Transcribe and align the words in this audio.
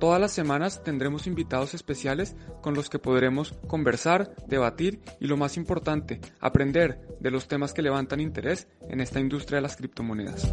Todas 0.00 0.18
las 0.18 0.32
semanas 0.32 0.82
tendremos 0.82 1.26
invitados 1.26 1.74
especiales 1.74 2.34
con 2.62 2.72
los 2.72 2.88
que 2.88 2.98
podremos 2.98 3.52
conversar, 3.66 4.34
debatir 4.46 5.02
y 5.20 5.26
lo 5.26 5.36
más 5.36 5.58
importante, 5.58 6.22
aprender 6.40 7.06
de 7.20 7.30
los 7.30 7.48
temas 7.48 7.74
que 7.74 7.82
levantan 7.82 8.18
interés 8.18 8.66
en 8.88 9.02
esta 9.02 9.20
industria 9.20 9.56
de 9.56 9.62
las 9.62 9.76
criptomonedas. 9.76 10.50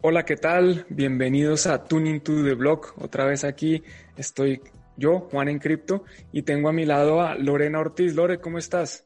Hola, 0.00 0.24
¿qué 0.24 0.36
tal? 0.36 0.84
Bienvenidos 0.88 1.68
a 1.68 1.84
Tuning 1.84 2.22
to 2.22 2.42
the 2.42 2.54
Block. 2.54 2.94
Otra 3.00 3.24
vez 3.24 3.44
aquí 3.44 3.84
estoy 4.16 4.62
yo, 4.96 5.28
Juan 5.30 5.48
en 5.48 5.60
Cripto, 5.60 6.02
y 6.32 6.42
tengo 6.42 6.70
a 6.70 6.72
mi 6.72 6.84
lado 6.84 7.20
a 7.20 7.36
Lorena 7.36 7.78
Ortiz. 7.78 8.16
Lore, 8.16 8.40
¿cómo 8.40 8.58
estás? 8.58 9.04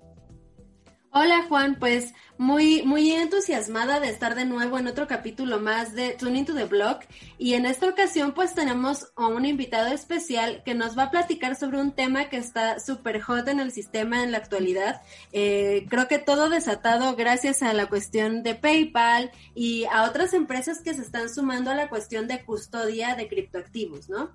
Hola 1.14 1.44
Juan, 1.46 1.76
pues 1.78 2.14
muy, 2.38 2.84
muy 2.84 3.10
entusiasmada 3.10 4.00
de 4.00 4.08
estar 4.08 4.34
de 4.34 4.46
nuevo 4.46 4.78
en 4.78 4.86
otro 4.86 5.06
capítulo 5.06 5.60
más 5.60 5.94
de 5.94 6.14
Tuning 6.14 6.46
to 6.46 6.54
the 6.54 6.64
Block 6.64 7.02
y 7.36 7.52
en 7.52 7.66
esta 7.66 7.86
ocasión 7.86 8.32
pues 8.32 8.54
tenemos 8.54 9.12
a 9.16 9.26
un 9.26 9.44
invitado 9.44 9.92
especial 9.92 10.62
que 10.64 10.74
nos 10.74 10.96
va 10.96 11.02
a 11.02 11.10
platicar 11.10 11.54
sobre 11.54 11.82
un 11.82 11.92
tema 11.92 12.30
que 12.30 12.38
está 12.38 12.80
súper 12.80 13.20
hot 13.20 13.46
en 13.48 13.60
el 13.60 13.72
sistema 13.72 14.24
en 14.24 14.32
la 14.32 14.38
actualidad. 14.38 15.02
Eh, 15.32 15.84
creo 15.90 16.08
que 16.08 16.18
todo 16.18 16.48
desatado 16.48 17.14
gracias 17.14 17.62
a 17.62 17.74
la 17.74 17.90
cuestión 17.90 18.42
de 18.42 18.54
PayPal 18.54 19.32
y 19.54 19.84
a 19.92 20.04
otras 20.04 20.32
empresas 20.32 20.80
que 20.80 20.94
se 20.94 21.02
están 21.02 21.28
sumando 21.28 21.70
a 21.70 21.74
la 21.74 21.90
cuestión 21.90 22.26
de 22.26 22.42
custodia 22.42 23.16
de 23.16 23.28
criptoactivos, 23.28 24.08
¿no? 24.08 24.30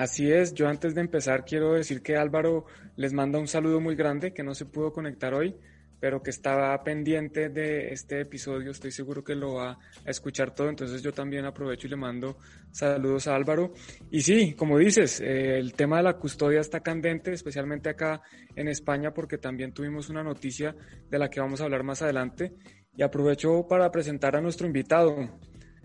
Así 0.00 0.32
es, 0.32 0.54
yo 0.54 0.66
antes 0.66 0.94
de 0.94 1.02
empezar 1.02 1.44
quiero 1.44 1.74
decir 1.74 2.00
que 2.00 2.16
Álvaro 2.16 2.64
les 2.96 3.12
manda 3.12 3.38
un 3.38 3.46
saludo 3.46 3.82
muy 3.82 3.96
grande, 3.96 4.32
que 4.32 4.42
no 4.42 4.54
se 4.54 4.64
pudo 4.64 4.94
conectar 4.94 5.34
hoy, 5.34 5.54
pero 6.00 6.22
que 6.22 6.30
estaba 6.30 6.82
pendiente 6.82 7.50
de 7.50 7.92
este 7.92 8.22
episodio, 8.22 8.70
estoy 8.70 8.92
seguro 8.92 9.22
que 9.22 9.34
lo 9.34 9.56
va 9.56 9.72
a 9.72 10.10
escuchar 10.10 10.54
todo, 10.54 10.70
entonces 10.70 11.02
yo 11.02 11.12
también 11.12 11.44
aprovecho 11.44 11.86
y 11.86 11.90
le 11.90 11.96
mando 11.96 12.38
saludos 12.70 13.26
a 13.26 13.34
Álvaro. 13.34 13.74
Y 14.10 14.22
sí, 14.22 14.54
como 14.54 14.78
dices, 14.78 15.20
eh, 15.20 15.58
el 15.58 15.74
tema 15.74 15.98
de 15.98 16.04
la 16.04 16.16
custodia 16.16 16.60
está 16.60 16.80
candente, 16.80 17.34
especialmente 17.34 17.90
acá 17.90 18.22
en 18.56 18.68
España, 18.68 19.12
porque 19.12 19.36
también 19.36 19.74
tuvimos 19.74 20.08
una 20.08 20.22
noticia 20.22 20.74
de 21.10 21.18
la 21.18 21.28
que 21.28 21.40
vamos 21.40 21.60
a 21.60 21.64
hablar 21.64 21.82
más 21.82 22.00
adelante. 22.00 22.54
Y 22.96 23.02
aprovecho 23.02 23.66
para 23.68 23.90
presentar 23.90 24.34
a 24.34 24.40
nuestro 24.40 24.66
invitado. 24.66 25.14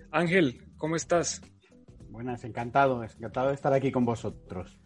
Ángel, 0.09 0.61
¿cómo 0.77 0.95
estás? 0.95 1.41
Buenas, 2.15 2.45
encantado, 2.45 3.03
encantado 3.03 3.49
de 3.49 3.55
estar 3.55 3.73
aquí 3.73 3.91
con 3.91 4.05
vosotros. 4.05 4.79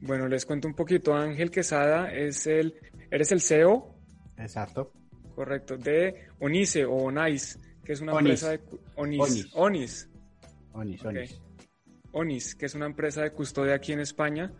Bueno, 0.00 0.26
les 0.28 0.46
cuento 0.46 0.66
un 0.66 0.72
poquito. 0.72 1.14
Ángel 1.14 1.50
Quesada 1.50 2.10
es 2.10 2.46
el, 2.46 2.74
eres 3.10 3.32
el 3.32 3.42
CEO. 3.42 3.94
Exacto. 4.38 4.94
Correcto, 5.34 5.76
de 5.76 6.28
Onice 6.40 6.86
o 6.86 6.94
Onais, 6.94 7.60
que 7.84 7.92
es 7.92 8.00
una 8.00 8.12
empresa 8.12 8.52
de 8.52 8.60
Onis. 8.94 9.20
Onis. 9.52 10.08
Onis, 10.72 11.04
Onis. 11.04 11.42
Onis, 12.12 12.54
que 12.54 12.64
es 12.64 12.74
una 12.74 12.86
empresa 12.86 13.20
de 13.20 13.32
custodia 13.32 13.74
aquí 13.74 13.92
en 13.92 14.00
España 14.00 14.50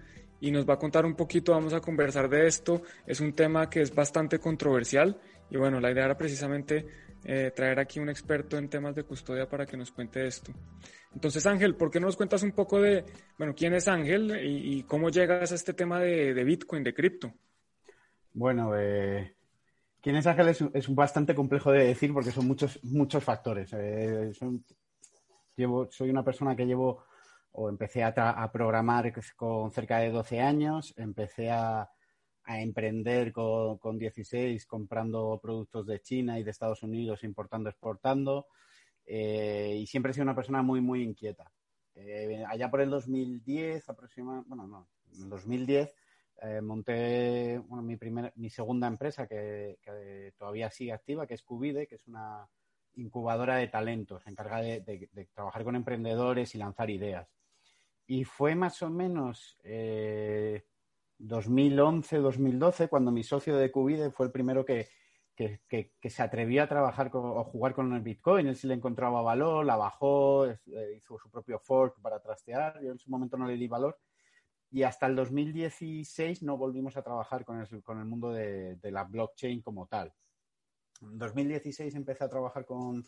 y 0.42 0.50
nos 0.50 0.68
va 0.68 0.74
a 0.74 0.78
contar 0.78 1.06
un 1.06 1.14
poquito, 1.14 1.52
vamos 1.52 1.72
a 1.72 1.80
conversar 1.80 2.28
de 2.28 2.46
esto. 2.46 2.82
Es 3.06 3.20
un 3.20 3.32
tema 3.32 3.70
que 3.70 3.80
es 3.80 3.94
bastante 3.94 4.38
controversial 4.38 5.18
y 5.48 5.56
bueno, 5.56 5.80
la 5.80 5.90
idea 5.90 6.04
era 6.04 6.18
precisamente 6.18 6.86
eh, 7.28 7.50
traer 7.50 7.80
aquí 7.80 7.98
un 7.98 8.08
experto 8.08 8.56
en 8.56 8.68
temas 8.68 8.94
de 8.94 9.02
custodia 9.02 9.48
para 9.48 9.66
que 9.66 9.76
nos 9.76 9.90
cuente 9.90 10.24
esto. 10.28 10.52
Entonces, 11.12 11.44
Ángel, 11.44 11.74
¿por 11.74 11.90
qué 11.90 11.98
no 11.98 12.06
nos 12.06 12.16
cuentas 12.16 12.44
un 12.44 12.52
poco 12.52 12.80
de, 12.80 13.04
bueno, 13.36 13.52
quién 13.52 13.74
es 13.74 13.88
Ángel 13.88 14.32
y, 14.44 14.84
cómo 14.84 15.10
llegas 15.10 15.50
a 15.50 15.56
este 15.56 15.74
tema 15.74 15.98
de, 15.98 16.44
Bitcoin, 16.44 16.84
de 16.84 16.94
cripto? 16.94 17.34
Bueno, 18.32 18.78
eh, 18.78 19.34
quién 20.00 20.14
es 20.14 20.26
Ángel 20.28 20.70
es, 20.72 20.94
bastante 20.94 21.34
complejo 21.34 21.72
de 21.72 21.88
decir 21.88 22.12
porque 22.12 22.30
son 22.30 22.46
muchos, 22.46 22.78
muchos 22.84 23.24
factores. 23.24 23.72
Eh, 23.72 24.30
llevo, 25.56 25.90
soy 25.90 26.10
una 26.10 26.22
persona 26.22 26.54
que 26.54 26.64
llevo 26.64 27.06
o 27.50 27.68
empecé 27.68 28.04
a, 28.04 28.10
a 28.10 28.52
programar 28.52 29.12
con 29.34 29.72
cerca 29.72 29.98
de 29.98 30.10
12 30.12 30.40
años, 30.40 30.94
empecé 30.96 31.50
a, 31.50 31.90
a 32.46 32.60
emprender 32.60 33.32
con, 33.32 33.78
con, 33.78 33.98
16 33.98 34.64
comprando 34.66 35.38
productos 35.42 35.86
de 35.86 36.00
China 36.00 36.38
y 36.38 36.44
de 36.44 36.52
Estados 36.52 36.82
Unidos, 36.82 37.24
importando, 37.24 37.68
exportando. 37.68 38.46
Eh, 39.04 39.78
y 39.80 39.86
siempre 39.86 40.10
he 40.10 40.14
sido 40.14 40.24
una 40.24 40.34
persona 40.34 40.62
muy, 40.62 40.80
muy 40.80 41.02
inquieta. 41.02 41.50
Eh, 41.94 42.44
allá 42.48 42.70
por 42.70 42.80
el 42.80 42.90
2010, 42.90 43.88
aproximadamente, 43.88 44.48
bueno, 44.48 44.66
no, 44.66 44.88
en 45.14 45.22
el 45.22 45.28
2010 45.28 45.92
eh, 46.42 46.60
monté 46.60 47.60
mi, 47.70 47.96
primer, 47.96 48.32
mi 48.36 48.50
segunda 48.50 48.86
empresa 48.86 49.26
que, 49.26 49.78
todavía 50.36 50.70
sigue 50.70 50.92
activa, 50.92 51.26
que 51.26 51.34
es 51.34 51.42
Cubide, 51.42 51.86
que 51.86 51.96
es 51.96 52.06
una 52.06 52.48
incubadora 52.94 53.56
de 53.56 53.68
talentos, 53.68 54.26
encargada 54.26 54.62
de, 54.62 54.80
de, 54.80 55.24
trabajar 55.34 55.64
con 55.64 55.76
emprendedores 55.76 56.54
y 56.54 56.58
lanzar 56.58 56.90
ideas. 56.90 57.28
Y 58.06 58.24
fue 58.24 58.54
más 58.54 58.82
o 58.82 58.90
menos 58.90 59.58
2011-2012, 61.18 62.88
cuando 62.88 63.10
mi 63.10 63.22
socio 63.22 63.56
de 63.56 63.70
Cubide 63.70 64.10
fue 64.10 64.26
el 64.26 64.32
primero 64.32 64.64
que, 64.64 64.88
se 65.36 66.22
atrevió 66.22 66.62
a 66.62 66.68
trabajar 66.68 67.10
o 67.12 67.44
jugar 67.44 67.74
con 67.74 67.92
el 67.94 68.00
Bitcoin. 68.00 68.46
Él 68.46 68.56
sí 68.56 68.66
le 68.66 68.74
encontraba 68.74 69.22
valor, 69.22 69.64
la 69.64 69.76
bajó, 69.76 70.46
hizo 70.96 71.18
su 71.18 71.30
propio 71.30 71.58
fork 71.58 72.00
para 72.00 72.20
trastear. 72.20 72.80
Yo 72.82 72.92
en 72.92 72.98
su 72.98 73.10
momento 73.10 73.36
no 73.36 73.46
le 73.46 73.56
di 73.56 73.68
valor. 73.68 73.98
Y 74.70 74.82
hasta 74.82 75.06
el 75.06 75.16
2016 75.16 76.42
no 76.42 76.56
volvimos 76.56 76.96
a 76.96 77.02
trabajar 77.02 77.44
con 77.44 77.60
el, 77.60 77.82
con 77.82 77.98
el 77.98 78.04
mundo 78.04 78.32
de, 78.32 78.78
la 78.82 79.04
blockchain 79.04 79.62
como 79.62 79.86
tal. 79.86 80.12
En 81.02 81.18
2016 81.18 81.94
empecé 81.94 82.24
a 82.24 82.28
trabajar 82.28 82.64
con, 82.64 83.04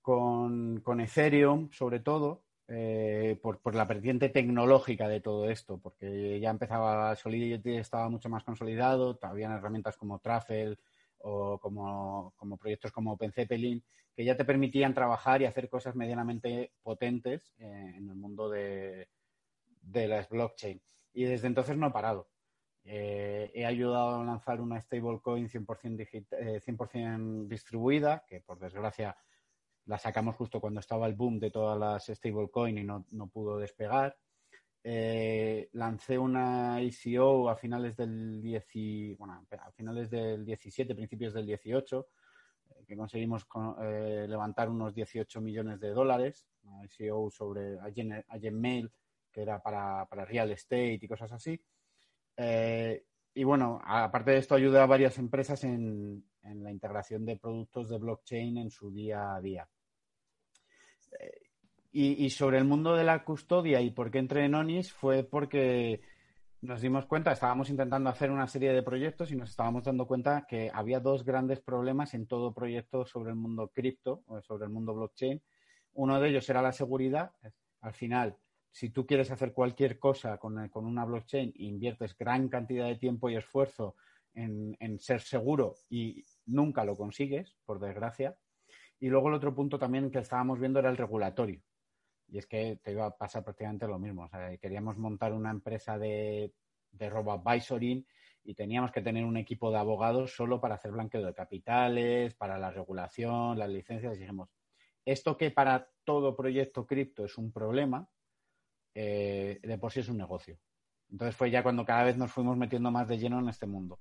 con, 0.00 0.80
con 0.80 1.00
Ethereum, 1.00 1.70
sobre 1.70 2.00
todo, 2.00 2.44
eh, 2.66 3.38
por, 3.42 3.74
la 3.74 3.84
vertiente 3.84 4.30
tecnológica 4.30 5.06
de 5.06 5.20
todo 5.20 5.50
esto, 5.50 5.78
porque 5.78 6.40
ya 6.40 6.50
empezaba 6.50 7.14
Solidity, 7.14 7.76
estaba 7.76 8.08
mucho 8.08 8.30
más 8.30 8.42
consolidado, 8.42 9.18
habían 9.22 9.52
herramientas 9.52 9.96
como 9.98 10.18
Truffle 10.18 10.78
o 11.18 11.58
como, 11.58 12.32
como, 12.36 12.56
proyectos 12.56 12.90
como 12.90 13.12
OpenZeppelin, 13.12 13.84
que 14.16 14.24
ya 14.24 14.36
te 14.36 14.46
permitían 14.46 14.94
trabajar 14.94 15.42
y 15.42 15.44
hacer 15.44 15.68
cosas 15.68 15.94
medianamente 15.94 16.72
potentes 16.82 17.52
eh, 17.58 17.94
en 17.96 18.08
el 18.08 18.16
mundo 18.16 18.48
de, 18.48 19.08
las 19.92 20.28
blockchain. 20.30 20.80
Y 21.12 21.24
desde 21.24 21.48
entonces 21.48 21.76
no 21.76 21.88
he 21.88 21.90
parado. 21.90 22.28
Eh, 22.84 23.50
he 23.54 23.66
ayudado 23.66 24.20
a 24.20 24.24
lanzar 24.24 24.60
una 24.60 24.80
stablecoin 24.80 25.48
100%, 25.48 26.60
100 26.60 27.48
distribuida, 27.48 28.24
que 28.26 28.40
por 28.40 28.58
desgracia 28.58 29.16
la 29.86 29.98
sacamos 29.98 30.36
justo 30.36 30.60
cuando 30.60 30.80
estaba 30.80 31.06
el 31.06 31.14
boom 31.14 31.38
de 31.38 31.50
todas 31.50 31.78
las 31.78 32.06
stablecoin 32.06 32.78
y 32.78 32.84
no, 32.84 33.04
no 33.10 33.26
pudo 33.28 33.58
despegar. 33.58 34.16
Eh, 34.86 35.70
lancé 35.72 36.18
una 36.18 36.80
ICO 36.82 37.48
a 37.48 37.56
finales 37.56 37.96
del 37.96 38.42
10, 38.42 39.16
bueno, 39.18 39.46
a 39.50 39.72
finales 39.72 40.10
del 40.10 40.44
17, 40.44 40.94
principios 40.94 41.32
del 41.32 41.46
18, 41.46 42.06
eh, 42.68 42.84
que 42.86 42.96
conseguimos 42.96 43.46
eh, 43.80 44.26
levantar 44.28 44.68
unos 44.68 44.94
18 44.94 45.40
millones 45.40 45.80
de 45.80 45.90
dólares, 45.90 46.46
una 46.64 46.84
ICO 46.84 47.30
sobre 47.30 47.78
Mail, 48.52 48.90
que 49.32 49.40
era 49.42 49.62
para, 49.62 50.06
para, 50.06 50.26
real 50.26 50.50
estate 50.50 50.98
y 51.00 51.08
cosas 51.08 51.32
así. 51.32 51.58
y 53.36 53.44
bueno, 53.44 53.80
aparte 53.84 54.32
de 54.32 54.38
esto, 54.38 54.54
ayudé 54.54 54.80
a 54.80 54.86
varias 54.86 55.18
empresas 55.18 55.64
en, 55.64 56.24
en 56.42 56.62
la 56.62 56.70
integración 56.70 57.24
de 57.24 57.36
productos 57.36 57.88
de 57.88 57.98
blockchain 57.98 58.58
en 58.58 58.70
su 58.70 58.90
día 58.90 59.34
a 59.34 59.40
día. 59.40 59.68
Y, 61.96 62.28
sobre 62.30 62.58
el 62.58 62.64
mundo 62.64 62.96
de 62.96 63.04
la 63.04 63.22
custodia 63.22 63.80
y 63.80 63.90
por 63.92 64.10
qué 64.10 64.18
entré 64.18 64.44
en 64.44 64.56
ONIS 64.56 64.92
fue 64.92 65.22
porque 65.22 66.00
nos 66.60 66.80
dimos 66.80 67.06
cuenta, 67.06 67.30
estábamos 67.30 67.70
intentando 67.70 68.10
hacer 68.10 68.32
una 68.32 68.48
serie 68.48 68.72
de 68.72 68.82
proyectos 68.82 69.30
y 69.30 69.36
nos 69.36 69.50
estábamos 69.50 69.84
dando 69.84 70.06
cuenta 70.06 70.44
que 70.48 70.72
había 70.74 70.98
dos 70.98 71.24
grandes 71.24 71.60
problemas 71.60 72.14
en 72.14 72.26
todo 72.26 72.52
proyecto 72.52 73.06
sobre 73.06 73.30
el 73.30 73.36
mundo 73.36 73.70
cripto 73.72 74.24
o 74.26 74.40
sobre 74.42 74.64
el 74.64 74.70
mundo 74.70 74.92
blockchain. 74.92 75.40
Uno 75.92 76.20
de 76.20 76.30
ellos 76.30 76.48
era 76.50 76.62
la 76.62 76.72
seguridad. 76.72 77.30
Al 77.80 77.94
final, 77.94 78.38
si 78.72 78.90
tú 78.90 79.06
quieres 79.06 79.30
hacer 79.30 79.52
cualquier 79.52 80.00
cosa 80.00 80.38
con, 80.38 80.68
con 80.70 80.86
una 80.86 81.04
blockchain, 81.04 81.52
inviertes 81.54 82.18
gran 82.18 82.48
cantidad 82.48 82.86
de 82.86 82.96
tiempo 82.96 83.30
y 83.30 83.36
esfuerzo 83.36 83.94
en, 84.34 84.76
en 84.80 84.98
ser 84.98 85.20
seguro 85.20 85.76
y 85.88 86.24
nunca 86.46 86.84
lo 86.84 86.96
consigues, 86.96 87.54
por 87.64 87.78
desgracia. 87.78 88.36
Y 89.04 89.10
luego 89.10 89.28
el 89.28 89.34
otro 89.34 89.54
punto 89.54 89.78
también 89.78 90.10
que 90.10 90.20
estábamos 90.20 90.58
viendo 90.58 90.78
era 90.78 90.88
el 90.88 90.96
regulatorio. 90.96 91.60
Y 92.26 92.38
es 92.38 92.46
que 92.46 92.80
te 92.82 92.92
iba 92.92 93.04
a 93.04 93.14
pasar 93.14 93.44
prácticamente 93.44 93.86
lo 93.86 93.98
mismo. 93.98 94.22
O 94.22 94.28
sea, 94.30 94.56
queríamos 94.56 94.96
montar 94.96 95.34
una 95.34 95.50
empresa 95.50 95.98
de, 95.98 96.54
de 96.90 97.10
robo-advisoring 97.10 98.06
y 98.44 98.54
teníamos 98.54 98.92
que 98.92 99.02
tener 99.02 99.26
un 99.26 99.36
equipo 99.36 99.70
de 99.70 99.76
abogados 99.76 100.34
solo 100.34 100.58
para 100.58 100.76
hacer 100.76 100.90
blanqueo 100.90 101.22
de 101.22 101.34
capitales, 101.34 102.34
para 102.34 102.58
la 102.58 102.70
regulación, 102.70 103.58
las 103.58 103.68
licencias. 103.68 104.18
Dijimos, 104.18 104.48
esto 105.04 105.36
que 105.36 105.50
para 105.50 105.86
todo 106.04 106.34
proyecto 106.34 106.86
cripto 106.86 107.26
es 107.26 107.36
un 107.36 107.52
problema, 107.52 108.08
eh, 108.94 109.60
de 109.62 109.76
por 109.76 109.92
sí 109.92 110.00
es 110.00 110.08
un 110.08 110.16
negocio. 110.16 110.58
Entonces 111.10 111.36
fue 111.36 111.50
ya 111.50 111.62
cuando 111.62 111.84
cada 111.84 112.04
vez 112.04 112.16
nos 112.16 112.32
fuimos 112.32 112.56
metiendo 112.56 112.90
más 112.90 113.06
de 113.06 113.18
lleno 113.18 113.38
en 113.38 113.50
este 113.50 113.66
mundo. 113.66 114.00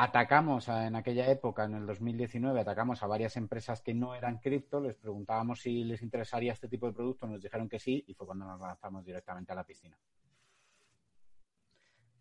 Atacamos 0.00 0.68
en 0.68 0.94
aquella 0.94 1.28
época, 1.28 1.64
en 1.64 1.74
el 1.74 1.84
2019, 1.84 2.60
atacamos 2.60 3.02
a 3.02 3.08
varias 3.08 3.36
empresas 3.36 3.82
que 3.82 3.94
no 3.94 4.14
eran 4.14 4.38
cripto, 4.38 4.80
les 4.80 4.94
preguntábamos 4.94 5.60
si 5.60 5.82
les 5.82 6.02
interesaría 6.02 6.52
este 6.52 6.68
tipo 6.68 6.86
de 6.86 6.92
producto, 6.92 7.26
nos 7.26 7.42
dijeron 7.42 7.68
que 7.68 7.80
sí 7.80 8.04
y 8.06 8.14
fue 8.14 8.24
cuando 8.24 8.46
nos 8.46 8.60
lanzamos 8.60 9.04
directamente 9.04 9.50
a 9.50 9.56
la 9.56 9.64
piscina. 9.64 9.98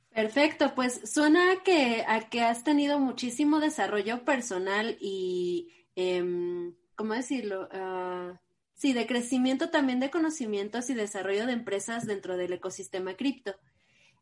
Perfecto, 0.10 0.74
pues 0.74 1.08
suena 1.08 1.52
a 1.52 1.62
que, 1.62 2.42
has 2.42 2.64
tenido 2.64 2.98
muchísimo 2.98 3.60
desarrollo 3.60 4.26
personal 4.26 4.98
y, 5.00 5.72
eh, 5.96 6.74
¿cómo 6.96 7.14
decirlo? 7.14 7.70
Uh, 7.72 8.36
sí, 8.74 8.94
de 8.94 9.06
crecimiento 9.06 9.70
también 9.70 10.00
de 10.00 10.10
conocimientos 10.10 10.90
y 10.90 10.96
desarrollo 10.96 11.46
de 11.46 11.54
empresas 11.54 12.08
dentro 12.08 12.38
del 12.38 12.54
ecosistema 12.54 13.14
cripto. 13.14 13.54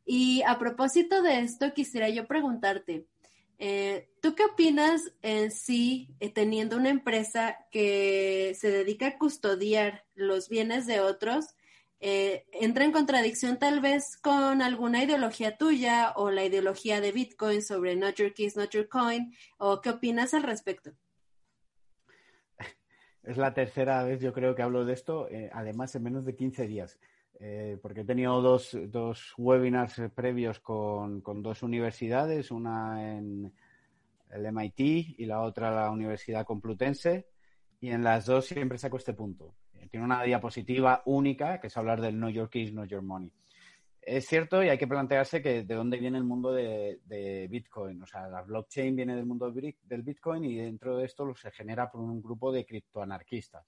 Y 0.06 0.44
a 0.46 0.60
propósito 0.60 1.22
de 1.22 1.40
esto, 1.40 1.74
quisiera 1.74 2.10
yo 2.10 2.28
preguntarte, 2.28 3.08
eh, 3.58 4.10
¿tú 4.22 4.36
qué 4.36 4.44
opinas 4.46 5.14
en 5.22 5.52
sí, 5.52 6.16
eh, 6.20 6.30
teniendo 6.30 6.78
una 6.78 6.90
empresa 6.90 7.58
que 7.72 8.56
se 8.60 8.70
dedica 8.70 9.08
a 9.08 9.18
custodiar 9.18 10.06
los 10.14 10.50
bienes 10.50 10.86
de 10.88 11.00
otros? 11.00 11.56
Eh, 12.02 12.46
entra 12.52 12.84
en 12.84 12.92
contradicción 12.92 13.58
tal 13.58 13.80
vez 13.80 14.18
con 14.18 14.62
alguna 14.62 15.04
ideología 15.04 15.58
tuya 15.58 16.14
o 16.16 16.30
la 16.30 16.44
ideología 16.44 17.00
de 17.00 17.12
Bitcoin 17.12 17.62
sobre 17.62 17.96
not 17.96 18.16
your 18.16 18.34
keys, 18.34 18.58
not 18.58 18.72
your 18.72 18.90
coin, 18.90 19.34
o 19.58 19.82
qué 19.82 19.92
opinas 19.92 20.34
al 20.34 20.44
respecto? 20.44 20.92
Es 23.24 23.38
la 23.38 23.54
tercera 23.54 24.04
vez, 24.04 24.22
yo 24.22 24.34
creo, 24.34 24.54
que 24.54 24.62
hablo 24.62 24.86
de 24.86 24.94
esto, 24.94 25.28
además 25.52 25.96
en 25.96 26.04
menos 26.04 26.26
de 26.26 26.36
15 26.36 26.68
días, 26.68 27.00
eh, 27.40 27.78
porque 27.82 28.02
he 28.02 28.06
tenido 28.06 28.42
dos, 28.42 28.78
dos 28.88 29.34
webinars 29.38 30.02
previos 30.14 30.60
con, 30.60 31.22
con, 31.22 31.42
dos 31.42 31.64
universidades, 31.64 32.52
una 32.52 33.18
en 33.18 33.54
el 34.30 34.46
MIT 34.52 35.20
y 35.20 35.26
la 35.26 35.42
otra 35.42 35.72
la 35.72 35.92
Universidad 35.92 36.46
Complutense, 36.46 37.28
y 37.80 37.90
en 37.90 38.04
las 38.04 38.26
dos 38.26 38.46
siempre 38.46 38.78
saco 38.78 38.98
este 38.98 39.14
punto 39.14 39.56
tiene 39.90 40.06
una 40.06 40.24
diapositiva 40.24 41.02
única 41.06 41.60
que 41.60 41.68
es 41.68 41.78
hablar 41.78 42.02
del 42.02 42.16
Know 42.16 42.30
Your 42.30 42.50
Keys, 42.50 42.72
Know 42.72 42.86
Your 42.86 43.02
Money. 43.02 43.32
Es 44.02 44.28
cierto 44.28 44.64
y 44.64 44.70
hay 44.70 44.78
que 44.78 44.88
plantearse 44.88 45.42
que 45.42 45.64
de 45.64 45.74
dónde 45.74 45.98
viene 45.98 46.18
el 46.18 46.24
mundo 46.24 46.52
de, 46.52 47.48
Bitcoin. 47.50 48.04
O 48.04 48.06
sea, 48.06 48.28
la 48.28 48.44
blockchain 48.44 48.96
viene 48.96 49.16
del 49.16 49.26
mundo 49.26 49.52
del 49.52 50.02
Bitcoin 50.04 50.44
y 50.44 50.58
dentro 50.58 50.98
de 50.98 51.06
esto 51.06 51.34
se 51.36 51.50
genera 51.52 51.90
por 51.90 52.02
un 52.02 52.22
grupo 52.22 52.52
de 52.52 52.66
criptoanarquistas. 52.66 53.66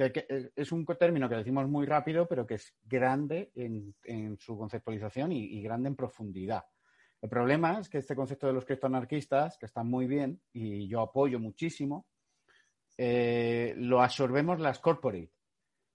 Que, 0.00 0.50
es 0.56 0.72
un 0.72 0.86
término 0.86 1.28
que 1.28 1.36
decimos 1.36 1.68
muy 1.68 1.84
rápido, 1.84 2.26
pero 2.26 2.46
que 2.46 2.54
es 2.54 2.74
grande 2.82 3.52
en, 3.54 3.94
su 4.38 4.56
conceptualización 4.56 5.32
y, 5.32 5.44
y, 5.44 5.62
grande 5.62 5.88
en 5.88 5.96
profundidad. 5.96 6.64
El 7.20 7.28
problema 7.28 7.78
es 7.78 7.90
que 7.90 7.98
este 7.98 8.16
concepto 8.16 8.46
de 8.46 8.54
los 8.54 8.64
criptoanarquistas, 8.64 9.58
que 9.58 9.66
está 9.66 9.82
muy 9.84 10.06
bien 10.06 10.40
y 10.54 10.88
yo 10.88 11.02
apoyo 11.02 11.38
muchísimo, 11.38 12.06
eh, 13.02 13.72
lo 13.78 14.02
absorbemos 14.02 14.60
las 14.60 14.78
corporate 14.78 15.32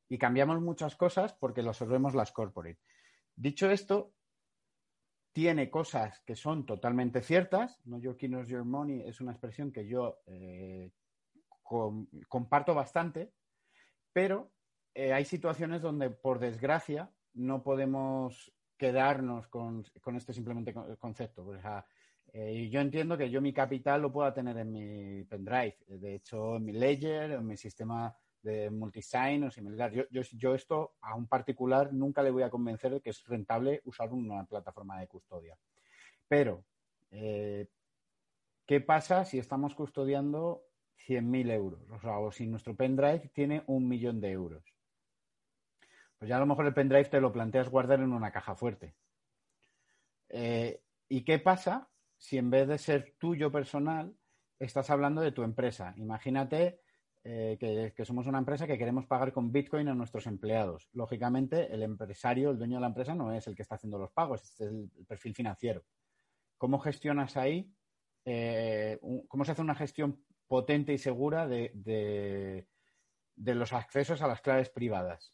y 0.10 0.18
cambiamos 0.18 0.60
muchas 0.60 0.96
cosas 0.96 1.34
porque 1.34 1.62
lo 1.62 1.70
absorbemos 1.70 2.16
las 2.16 2.32
corporate. 2.32 2.80
Dicho 3.36 3.70
esto, 3.70 4.14
tiene 5.32 5.70
cosas 5.70 6.22
que 6.22 6.36
son 6.36 6.66
totalmente 6.66 7.22
ciertas. 7.22 7.80
No 7.86 8.00
your 8.00 8.18
key, 8.18 8.30
your 8.48 8.66
money 8.66 9.02
es 9.02 9.22
una 9.22 9.34
expresión 9.34 9.72
que 9.72 9.88
yo 9.88 10.18
eh, 10.26 10.92
comparto 12.28 12.74
bastante, 12.74 13.34
pero 14.16 14.50
eh, 14.94 15.12
hay 15.12 15.26
situaciones 15.26 15.82
donde, 15.82 16.10
por 16.10 16.40
desgracia, 16.40 17.12
no 17.34 17.62
podemos 17.64 18.50
quedarnos 18.78 19.46
con, 19.50 19.84
este 20.16 20.32
simplemente 20.32 20.74
concepto. 20.98 21.46
O 21.46 21.54
eh, 22.32 22.70
yo 22.70 22.80
entiendo 22.80 23.18
que 23.18 23.30
yo 23.30 23.42
mi 23.42 23.52
capital 23.52 24.04
lo 24.04 24.14
pueda 24.14 24.34
tener 24.34 24.58
en 24.58 24.72
mi 24.72 25.26
pendrive, 25.26 25.76
de 25.88 26.16
hecho 26.16 26.56
en 26.56 26.64
mi 26.64 26.72
ledger, 26.72 27.32
en 27.32 27.46
mi 27.46 27.58
sistema 27.58 28.16
de 28.42 28.70
multisign 28.70 29.44
o 29.44 29.52
similar. 29.52 29.92
Yo, 29.92 30.06
yo, 30.10 30.56
esto 30.56 30.96
a 31.02 31.14
un 31.14 31.28
particular 31.28 31.92
nunca 31.92 32.24
le 32.24 32.32
voy 32.32 32.44
a 32.44 32.50
convencer 32.50 32.94
de 32.94 33.02
que 33.02 33.10
es 33.10 33.22
rentable 33.26 33.82
usar 33.84 34.14
una 34.14 34.46
plataforma 34.46 34.98
de 34.98 35.08
custodia. 35.08 35.58
Pero, 36.30 36.64
eh, 37.12 37.68
¿qué 38.66 38.80
pasa 38.80 39.26
si 39.26 39.40
estamos 39.40 39.76
custodiando 39.76 40.64
100.000 41.08 41.52
euros? 41.52 41.82
O 42.04 42.32
si 42.32 42.48
nuestro 42.48 42.76
pendrive 42.76 43.30
tiene 43.34 43.64
un 43.68 43.88
millón 43.88 44.20
de 44.22 44.32
euros. 44.32 44.64
Pues 46.18 46.30
ya 46.30 46.38
a 46.38 46.40
lo 46.40 46.46
mejor 46.46 46.66
el 46.66 46.74
pendrive 46.74 47.06
te 47.06 47.22
lo 47.22 47.32
planteas 47.32 47.70
guardar 47.70 48.00
en 48.00 48.14
una 48.14 48.32
caja 48.32 48.56
fuerte. 48.56 48.96
Eh, 50.30 50.82
¿Y 51.08 51.24
qué 51.24 51.40
pasa 51.40 51.90
si 52.18 52.38
en 52.38 52.50
vez 52.50 52.68
de 52.68 52.78
ser 52.78 53.16
tuyo 53.20 53.52
personal, 53.52 54.16
estás 54.60 54.90
hablando 54.90 55.22
de 55.22 55.32
tu 55.32 55.44
empresa. 55.44 55.94
Imagínate 55.98 56.82
eh, 57.24 57.58
que, 57.96 58.06
somos 58.06 58.28
una 58.28 58.40
empresa 58.40 58.68
que 58.68 58.78
queremos 58.78 59.06
pagar 59.06 59.34
con 59.34 59.52
Bitcoin 59.52 59.88
a 59.88 59.94
nuestros 59.94 60.28
empleados. 60.28 60.90
Lógicamente, 60.94 61.74
el 61.74 61.84
empresario, 61.84 62.52
el 62.52 62.58
dueño 62.58 62.76
de 62.76 62.82
la 62.82 62.88
empresa, 62.88 63.16
no 63.16 63.32
es 63.32 63.48
el 63.48 63.56
que 63.56 63.64
está 63.64 63.76
haciendo 63.76 63.98
los 63.98 64.12
pagos, 64.12 64.44
es 64.44 64.62
el, 64.62 64.90
perfil 65.08 65.36
financiero. 65.36 65.84
¿Cómo 66.58 66.80
gestionas 66.80 67.36
ahí? 67.38 67.72
Eh, 68.24 69.00
¿Cómo 69.28 69.46
se 69.46 69.52
hace 69.52 69.62
una 69.62 69.76
gestión 69.76 70.24
potente 70.48 70.94
y 70.94 70.98
segura 70.98 71.48
de, 71.48 71.72
de 73.36 73.56
los 73.56 73.74
accesos 73.74 74.22
a 74.22 74.28
las 74.28 74.42
claves 74.42 74.70
privadas? 74.70 75.34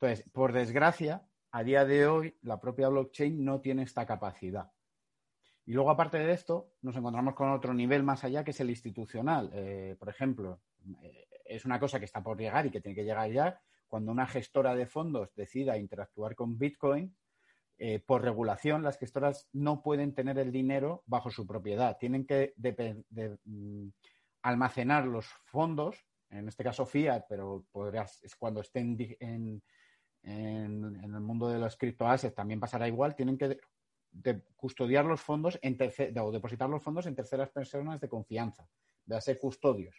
Entonces, 0.00 0.28
por 0.32 0.52
desgracia, 0.52 1.26
a 1.50 1.62
día 1.64 1.84
de 1.84 2.06
hoy, 2.06 2.36
la 2.42 2.60
propia 2.60 2.88
blockchain 2.88 3.44
no 3.44 3.60
tiene 3.60 3.82
esta 3.82 4.04
capacidad. 4.04 4.70
Y 5.64 5.72
luego, 5.72 5.90
aparte 5.90 6.18
de 6.18 6.32
esto, 6.32 6.74
nos 6.82 6.96
encontramos 6.96 7.34
con 7.34 7.50
otro 7.50 7.74
nivel 7.74 8.04
más 8.04 8.22
allá, 8.22 8.44
que 8.44 8.52
es 8.52 8.60
el 8.60 8.70
institucional. 8.70 9.50
Eh, 9.52 9.96
por 9.98 10.08
ejemplo, 10.08 10.60
eh, 11.02 11.26
es 11.44 11.64
una 11.64 11.80
cosa 11.80 11.98
que 11.98 12.04
está 12.04 12.22
por 12.22 12.38
llegar 12.38 12.66
y 12.66 12.70
que 12.70 12.80
tiene 12.80 12.94
que 12.94 13.04
llegar 13.04 13.30
ya. 13.30 13.60
Cuando 13.88 14.12
una 14.12 14.26
gestora 14.26 14.74
de 14.76 14.86
fondos 14.86 15.34
decida 15.34 15.76
interactuar 15.76 16.36
con 16.36 16.56
Bitcoin, 16.56 17.16
eh, 17.78 17.98
por 17.98 18.22
regulación, 18.22 18.82
las 18.82 18.98
gestoras 18.98 19.48
no 19.52 19.82
pueden 19.82 20.14
tener 20.14 20.38
el 20.38 20.52
dinero 20.52 21.02
bajo 21.06 21.30
su 21.30 21.46
propiedad. 21.46 21.96
Tienen 21.98 22.26
que 22.26 22.54
mm, 23.44 23.88
almacenar 24.48 25.06
los 25.06 25.26
fondos, 25.44 26.04
en 26.30 26.48
este 26.48 26.64
caso 26.64 26.86
fiat, 26.86 27.24
pero 27.28 27.64
podrías, 27.72 28.22
es 28.22 28.36
cuando 28.36 28.60
estén 28.60 28.96
en, 29.20 29.62
en, 30.22 31.14
el 31.14 31.20
mundo 31.20 31.48
de 31.48 31.58
los 31.58 31.76
criptoassets 31.76 32.34
también 32.34 32.60
pasará 32.60 32.86
igual. 32.88 33.14
Tienen 33.14 33.38
que 33.38 33.58
de 34.12 34.42
custodiar 34.56 35.04
los 35.04 35.20
fondos 35.20 35.58
en 35.62 35.76
o 36.20 36.32
depositar 36.32 36.70
los 36.70 36.82
fondos 36.82 37.06
en 37.06 37.14
terceras 37.14 37.50
personas 37.50 38.00
de 38.00 38.08
confianza, 38.08 38.68
de 39.04 39.20
ser 39.20 39.38
custodios. 39.38 39.96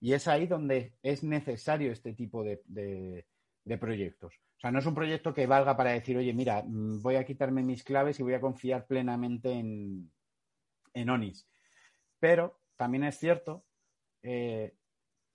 Y 0.00 0.14
es 0.14 0.26
ahí 0.26 0.46
donde 0.46 0.94
es 1.02 1.22
necesario 1.22 1.92
este 1.92 2.12
tipo 2.12 2.42
de, 2.42 2.62
de, 2.66 3.78
proyectos. 3.78 4.34
O 4.56 4.60
sea, 4.60 4.70
no 4.70 4.78
es 4.78 4.86
un 4.86 4.94
proyecto 4.94 5.34
que 5.34 5.46
valga 5.46 5.76
para 5.76 5.90
decir, 5.90 6.16
oye, 6.16 6.32
mira, 6.32 6.62
mm, 6.66 7.02
voy 7.02 7.16
a 7.16 7.24
quitarme 7.24 7.62
mis 7.62 7.84
claves 7.84 8.18
y 8.18 8.22
voy 8.22 8.34
a 8.34 8.40
confiar 8.40 8.86
plenamente 8.86 9.52
en, 9.52 10.10
en 10.94 11.10
ONIS. 11.10 11.46
Pero 12.18 12.60
también 12.76 13.04
es 13.04 13.18
cierto 13.18 13.64
eh, 14.22 14.74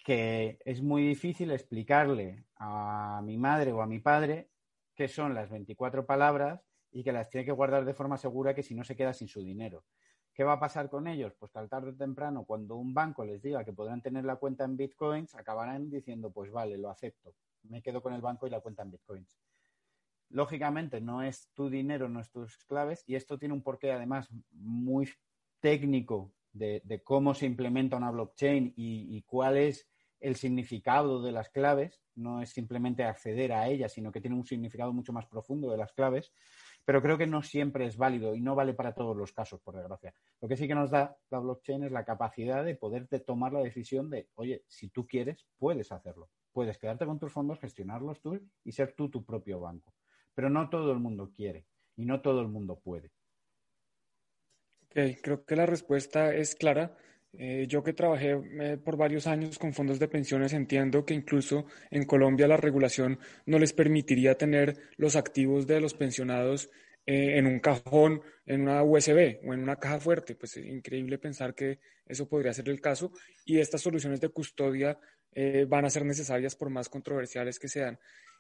que 0.04 0.60
es 0.64 0.82
muy 0.82 1.06
difícil 1.06 1.52
explicarle 1.52 2.46
a 2.56 3.22
mi 3.24 3.38
madre 3.38 3.72
o 3.74 3.82
a 3.82 3.88
mi 3.88 4.00
padre 4.00 4.50
qué 4.96 5.08
son 5.08 5.34
las 5.34 5.50
24 5.50 6.06
palabras 6.06 6.62
y 6.92 7.04
que 7.04 7.12
las 7.12 7.30
tiene 7.30 7.46
que 7.46 7.52
guardar 7.52 7.86
de 7.86 7.94
forma 7.94 8.18
segura 8.18 8.56
que 8.56 8.64
si 8.64 8.74
no 8.74 8.84
se 8.84 8.96
queda 8.96 9.14
sin 9.14 9.28
su 9.28 9.42
dinero. 9.42 9.84
¿Qué 10.34 10.44
va 10.44 10.54
a 10.54 10.60
pasar 10.60 10.90
con 10.90 11.08
ellos? 11.08 11.34
Pues 11.38 11.52
que 11.52 11.60
al 11.60 11.68
tarde 11.68 11.90
o 11.90 11.96
temprano, 11.96 12.46
cuando 12.46 12.76
un 12.76 12.94
banco 12.94 13.26
les 13.26 13.42
diga 13.42 13.66
que 13.66 13.74
podrán 13.74 14.02
tener 14.02 14.24
la 14.24 14.36
cuenta 14.36 14.66
en 14.66 14.78
bitcoins, 14.78 15.36
acabarán 15.36 15.90
diciendo, 15.90 16.32
pues 16.32 16.52
vale, 16.52 16.78
lo 16.78 16.90
acepto, 16.90 17.34
me 17.64 17.82
quedo 17.82 18.02
con 18.02 18.14
el 18.14 18.22
banco 18.22 18.48
y 18.48 18.52
la 18.52 18.62
cuenta 18.62 18.84
en 18.84 18.92
bitcoins. 18.92 19.38
Lógicamente, 20.30 21.02
no 21.02 21.24
es 21.24 21.50
tu 21.54 21.70
dinero, 21.70 22.08
no 22.08 22.20
es 22.20 22.30
tus 22.30 22.64
claves, 22.66 23.04
y 23.08 23.16
esto 23.16 23.40
tiene 23.40 23.56
un 23.56 23.64
porqué 23.64 23.92
además 23.92 24.30
muy 24.52 25.10
técnico 25.60 26.32
de, 26.58 27.02
cómo 27.04 27.34
se 27.34 27.46
implementa 27.46 27.98
una 27.98 28.12
blockchain 28.12 28.74
y, 28.76 29.16
y 29.16 29.22
cuál 29.24 29.58
es 29.58 29.88
el 30.20 30.36
significado 30.36 31.22
de 31.22 31.32
las 31.32 31.50
claves. 31.50 32.02
No 32.16 32.42
es 32.42 32.50
simplemente 32.50 33.04
acceder 33.04 33.54
a 33.54 33.68
ellas, 33.68 33.94
sino 33.94 34.12
que 34.12 34.22
tiene 34.22 34.36
un 34.36 34.46
significado 34.46 34.92
mucho 34.92 35.14
más 35.14 35.28
profundo 35.28 35.70
de 35.70 35.78
las 35.78 35.94
claves 35.94 36.32
pero 36.88 37.02
creo 37.02 37.18
que 37.18 37.28
no 37.28 37.44
siempre 37.44 37.86
es 37.86 37.98
válido 37.98 38.34
y 38.34 38.40
no 38.40 38.56
vale 38.56 38.74
para 38.74 38.94
todos 38.94 39.14
los 39.14 39.34
casos, 39.34 39.60
por 39.60 39.76
desgracia. 39.76 40.14
Lo 40.40 40.48
que 40.48 40.56
sí 40.56 40.70
que 40.70 40.74
nos 40.74 40.90
da 40.90 41.18
la 41.30 41.40
blockchain 41.40 41.84
es 41.84 41.92
la 41.92 42.06
capacidad 42.06 42.64
de 42.64 42.76
poderte 42.76 43.20
tomar 43.20 43.52
la 43.52 43.60
decisión 43.60 44.10
de, 44.10 44.30
oye, 44.36 44.64
si 44.70 44.88
tú 44.88 45.06
quieres, 45.06 45.46
puedes 45.58 45.92
hacerlo. 45.92 46.30
puedes 46.54 46.78
quedarte 46.78 47.06
con 47.06 47.20
tus 47.20 47.34
fondos, 47.34 47.60
gestionarlos 47.60 48.22
tú 48.22 48.40
y 48.64 48.72
ser 48.72 48.94
tú 48.96 49.10
tu 49.10 49.26
propio 49.26 49.60
banco. 49.60 49.94
Pero 50.34 50.50
no 50.50 50.70
todo 50.70 50.94
el 50.94 51.00
mundo 51.00 51.30
quiere 51.36 51.66
y 51.98 52.06
no 52.06 52.22
todo 52.22 52.40
el 52.40 52.48
mundo 52.48 52.80
puede. 52.80 53.12
Ok, 54.90 55.20
creo 55.22 55.46
que 55.46 55.56
la 55.56 55.66
respuesta 55.66 56.34
es 56.34 56.56
clara. 56.56 56.96
Eh, 57.34 57.66
yo 57.68 57.84
que 57.84 57.94
trabajé 57.94 58.32
eh, 58.62 58.78
por 58.84 58.98
varios 58.98 59.28
años 59.28 59.60
con 59.60 59.74
fondos 59.74 60.00
de 60.00 60.08
pensiones 60.08 60.54
entiendo 60.54 61.06
que 61.06 61.14
incluso 61.14 61.66
en 61.92 62.06
Colombia 62.06 62.48
la 62.48 62.58
regulación 62.58 63.20
no 63.46 63.60
les 63.60 63.74
permitiría 63.74 64.36
tener 64.36 64.78
los 64.96 65.16
activos 65.16 65.68
de 65.68 65.80
los 65.80 65.94
pensionados 65.94 66.72
eh, 67.06 67.38
en 67.38 67.46
un 67.46 67.60
cajón, 67.60 68.22
en 68.46 68.62
una 68.62 68.82
USB 68.82 69.40
o 69.46 69.54
en 69.54 69.62
una 69.62 69.76
caja 69.76 70.00
fuerte. 70.00 70.36
Pues 70.36 70.58
es 70.58 70.66
increíble 70.66 71.20
pensar 71.20 71.54
que 71.54 71.80
eso 72.06 72.28
podría 72.28 72.54
ser 72.54 72.70
el 72.70 72.82
caso 72.82 73.12
y 73.46 73.60
estas 73.60 73.82
soluciones 73.82 74.22
de 74.22 74.30
custodia 74.30 74.98
van 75.68 75.86
a 75.86 75.90
ser 75.92 76.04
necesarias 76.04 76.56
por 76.56 76.72
más 76.72 76.90
controversiales 76.90 77.60
que 77.60 77.68
sean. 77.68 78.00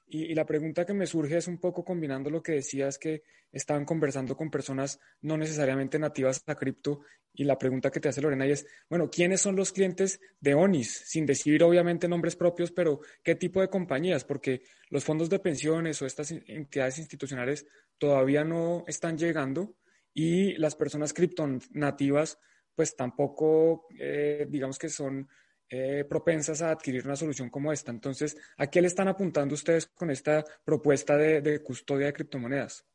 Y, 0.09 0.33
la 0.33 0.45
pregunta 0.45 0.85
que 0.85 0.93
me 0.93 1.05
surge 1.05 1.37
es 1.37 1.47
un 1.47 1.59
poco 1.59 1.83
combinando 1.83 2.29
lo 2.29 2.41
que 2.41 2.53
decías 2.53 2.97
que 2.97 3.23
estaban 3.51 3.83
conversando 3.83 4.37
con 4.37 4.49
personas 4.49 4.99
no 5.21 5.37
necesariamente 5.37 5.99
nativas 5.99 6.43
a 6.47 6.55
cripto 6.55 7.01
y 7.33 7.43
la 7.43 7.57
pregunta 7.57 7.91
que 7.91 7.99
te 7.99 8.09
hace 8.09 8.21
Lorena 8.21 8.45
es, 8.45 8.65
bueno, 8.89 9.09
¿quiénes 9.09 9.41
son 9.41 9.55
los 9.55 9.71
clientes 9.71 10.19
de 10.39 10.53
ONIS? 10.53 11.03
Sin 11.05 11.25
decir 11.25 11.61
obviamente 11.63 12.07
nombres 12.07 12.35
propios, 12.35 12.71
pero 12.71 13.01
¿qué 13.21 13.35
tipo 13.35 13.61
de 13.61 13.69
compañías? 13.69 14.23
Porque 14.23 14.61
los 14.89 15.03
fondos 15.03 15.29
de 15.29 15.39
pensiones 15.39 16.01
o 16.01 16.05
estas 16.05 16.31
entidades 16.31 16.97
institucionales 16.99 17.67
todavía 17.97 18.43
no 18.43 18.85
están 18.87 19.17
llegando 19.17 19.75
y 20.13 20.53
las 20.53 20.75
personas 20.75 21.13
cripto 21.13 21.47
nativas 21.71 22.39
pues 22.75 22.95
tampoco, 22.95 23.87
eh, 23.99 24.45
digamos 24.49 24.77
que 24.77 24.87
son 24.87 25.27
eh, 25.69 26.05
propensas 26.05 26.61
a 26.61 26.71
adquirir 26.71 27.05
una 27.05 27.15
solución 27.15 27.49
como 27.49 27.71
esta. 27.71 27.91
Entonces, 27.91 28.37
¿a 28.57 28.67
qué 28.67 28.81
le 28.81 28.87
están 28.87 29.07
apuntando 29.07 29.53
ustedes 29.53 29.87
con 29.87 30.09
esta 30.09 30.43
propuesta 30.63 31.17
de, 31.17 31.61
custodia 31.61 32.07
de 32.07 32.13
criptomonedas? 32.13 32.85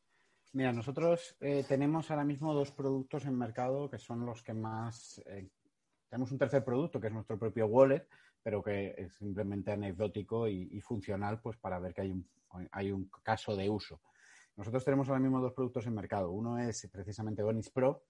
Mira, 0.53 0.71
nosotros 0.71 1.35
eh, 1.39 1.63
tenemos 1.67 2.09
ahora 2.09 2.23
mismo 2.23 2.53
dos 2.53 2.71
productos 2.71 3.25
en 3.25 3.37
mercado 3.37 3.89
que 3.89 3.99
son 3.99 4.25
los 4.25 4.41
que 4.41 4.53
más... 4.53 5.21
Eh, 5.25 5.49
tenemos 6.09 6.31
un 6.31 6.37
tercer 6.37 6.63
producto 6.63 6.99
que 6.99 7.07
es 7.07 7.13
nuestro 7.13 7.39
propio 7.39 7.65
wallet, 7.67 8.07
pero 8.41 8.61
que 8.61 8.93
es 8.97 9.13
simplemente 9.15 9.71
anecdótico 9.71 10.47
y, 10.47 10.79
funcional 10.81 11.39
pues 11.41 11.57
para 11.57 11.79
ver 11.79 11.93
que 11.93 12.01
hay 12.01 12.11
un, 12.11 12.27
hay 12.71 12.91
un 12.91 13.09
caso 13.23 13.55
de 13.55 13.69
uso. 13.69 14.01
Nosotros 14.55 14.85
tenemos 14.85 15.09
ahora 15.09 15.19
mismo 15.21 15.41
dos 15.41 15.53
productos 15.53 15.87
en 15.87 15.95
mercado. 15.95 16.31
Uno 16.31 16.59
es 16.59 16.87
precisamente 16.91 17.41
Onis 17.41 17.71
Pro, 17.71 18.03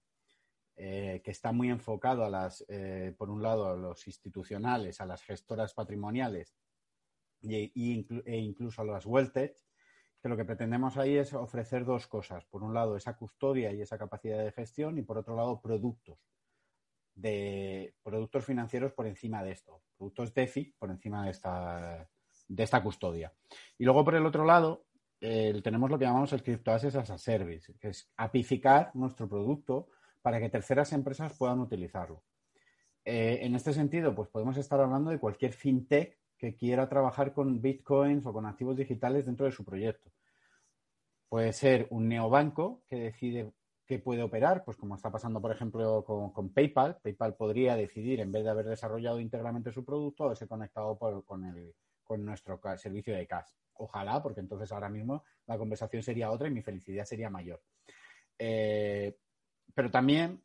eh, 0.76 1.22
que 1.22 1.30
está 1.30 1.52
muy 1.52 1.70
enfocado 1.70 2.24
a 2.24 2.28
las, 2.28 2.64
eh, 2.68 3.14
por 3.16 3.30
un 3.30 3.40
lado, 3.42 3.68
a 3.68 3.76
los 3.76 4.08
institucionales, 4.08 5.00
a 5.00 5.06
las 5.06 5.22
gestoras 5.22 5.72
patrimoniales 5.72 6.56
e, 7.42 7.70
incluso 7.74 8.82
a 8.82 8.84
las 8.84 9.06
Welltech, 9.06 9.56
que 10.20 10.28
lo 10.28 10.36
que 10.36 10.44
pretendemos 10.44 10.96
ahí 10.96 11.16
es 11.16 11.32
ofrecer 11.32 11.84
dos 11.84 12.08
cosas. 12.08 12.44
Por 12.46 12.64
un 12.64 12.74
lado, 12.74 12.96
esa 12.96 13.16
custodia 13.16 13.70
y 13.72 13.82
esa 13.82 13.98
capacidad 13.98 14.42
de 14.42 14.50
gestión 14.50 14.98
y 14.98 15.02
por 15.02 15.16
otro 15.16 15.36
lado, 15.36 15.60
productos 15.60 16.18
de 17.14 17.94
productos 18.02 18.44
financieros 18.44 18.92
por 18.92 19.06
encima 19.06 19.44
de 19.44 19.52
esto, 19.52 19.80
productos 19.96 20.34
DeFi 20.34 20.74
por 20.76 20.90
encima 20.90 21.24
de 21.24 21.30
esta, 21.30 22.10
de 22.48 22.62
esta 22.64 22.82
custodia. 22.82 23.32
Y 23.78 23.84
luego, 23.84 24.04
por 24.04 24.16
el 24.16 24.26
otro 24.26 24.44
lado, 24.44 24.86
tenemos 25.20 25.88
lo 25.88 25.98
que 25.98 26.04
llamamos 26.04 26.32
el 26.32 26.42
Crypto 26.42 26.72
Assets 26.72 26.96
as 26.96 27.10
a 27.10 27.18
Service, 27.18 27.72
que 27.78 27.90
es 27.90 28.10
apificar 28.16 28.90
nuestro 28.94 29.28
producto 29.28 29.88
para 30.24 30.40
que 30.40 30.48
terceras 30.48 30.90
empresas 30.94 31.36
puedan 31.36 31.60
utilizarlo. 31.60 32.22
Eh, 33.04 33.40
en 33.42 33.54
este 33.54 33.74
sentido, 33.74 34.14
pues 34.14 34.30
podemos 34.30 34.56
estar 34.56 34.80
hablando 34.80 35.10
de 35.10 35.18
cualquier 35.18 35.52
fintech 35.52 36.18
que 36.38 36.56
quiera 36.56 36.88
trabajar 36.88 37.34
con 37.34 37.60
bitcoins 37.60 38.24
o 38.24 38.32
con 38.32 38.46
activos 38.46 38.74
digitales 38.74 39.26
dentro 39.26 39.44
de 39.44 39.52
su 39.52 39.66
proyecto. 39.66 40.10
Puede 41.28 41.52
ser 41.52 41.88
un 41.90 42.08
neobanco 42.08 42.84
que 42.88 42.96
decide 42.96 43.52
qué 43.84 43.98
puede 43.98 44.22
operar, 44.22 44.64
pues 44.64 44.78
como 44.78 44.94
está 44.94 45.10
pasando, 45.10 45.42
por 45.42 45.52
ejemplo, 45.52 46.02
con, 46.06 46.54
PayPal. 46.54 46.96
PayPal 47.02 47.36
podría 47.36 47.76
decidir, 47.76 48.20
en 48.20 48.32
vez 48.32 48.44
de 48.44 48.50
haber 48.50 48.64
desarrollado 48.64 49.20
íntegramente 49.20 49.72
su 49.72 49.84
producto, 49.84 50.24
haberse 50.24 50.48
conectado 50.48 50.96
con, 50.96 51.44
el, 51.44 51.74
con 52.02 52.24
nuestro 52.24 52.58
servicio 52.78 53.14
de 53.14 53.26
cash. 53.26 53.50
Ojalá, 53.74 54.22
porque 54.22 54.40
entonces 54.40 54.72
ahora 54.72 54.88
mismo 54.88 55.22
la 55.44 55.58
conversación 55.58 56.02
sería 56.02 56.30
otra 56.30 56.48
y 56.48 56.50
mi 56.50 56.62
felicidad 56.62 57.04
sería 57.04 57.28
mayor. 57.28 57.60
Eh, 58.38 59.18
pero 59.74 59.90
también, 59.90 60.42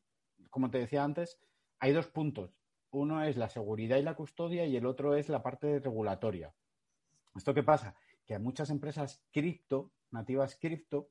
como 0.50 0.72
te 0.72 0.80
decía 0.80 1.04
antes, 1.04 1.40
hay 1.80 1.94
dos 1.94 2.08
puntos. 2.08 2.56
Uno 2.92 3.24
es 3.24 3.38
la 3.38 3.50
seguridad 3.50 3.98
y 3.98 4.02
la 4.02 4.16
custodia 4.16 4.66
y 4.66 4.76
el 4.76 4.86
otro 4.86 5.16
es 5.16 5.30
la 5.30 5.44
parte 5.44 5.80
regulatoria. 5.80 6.54
¿Esto 7.36 7.54
qué 7.54 7.64
pasa? 7.64 7.96
Que 8.26 8.36
a 8.36 8.40
muchas 8.40 8.70
empresas 8.70 9.24
cripto, 9.32 9.92
nativas 10.12 10.58
cripto, 10.60 11.10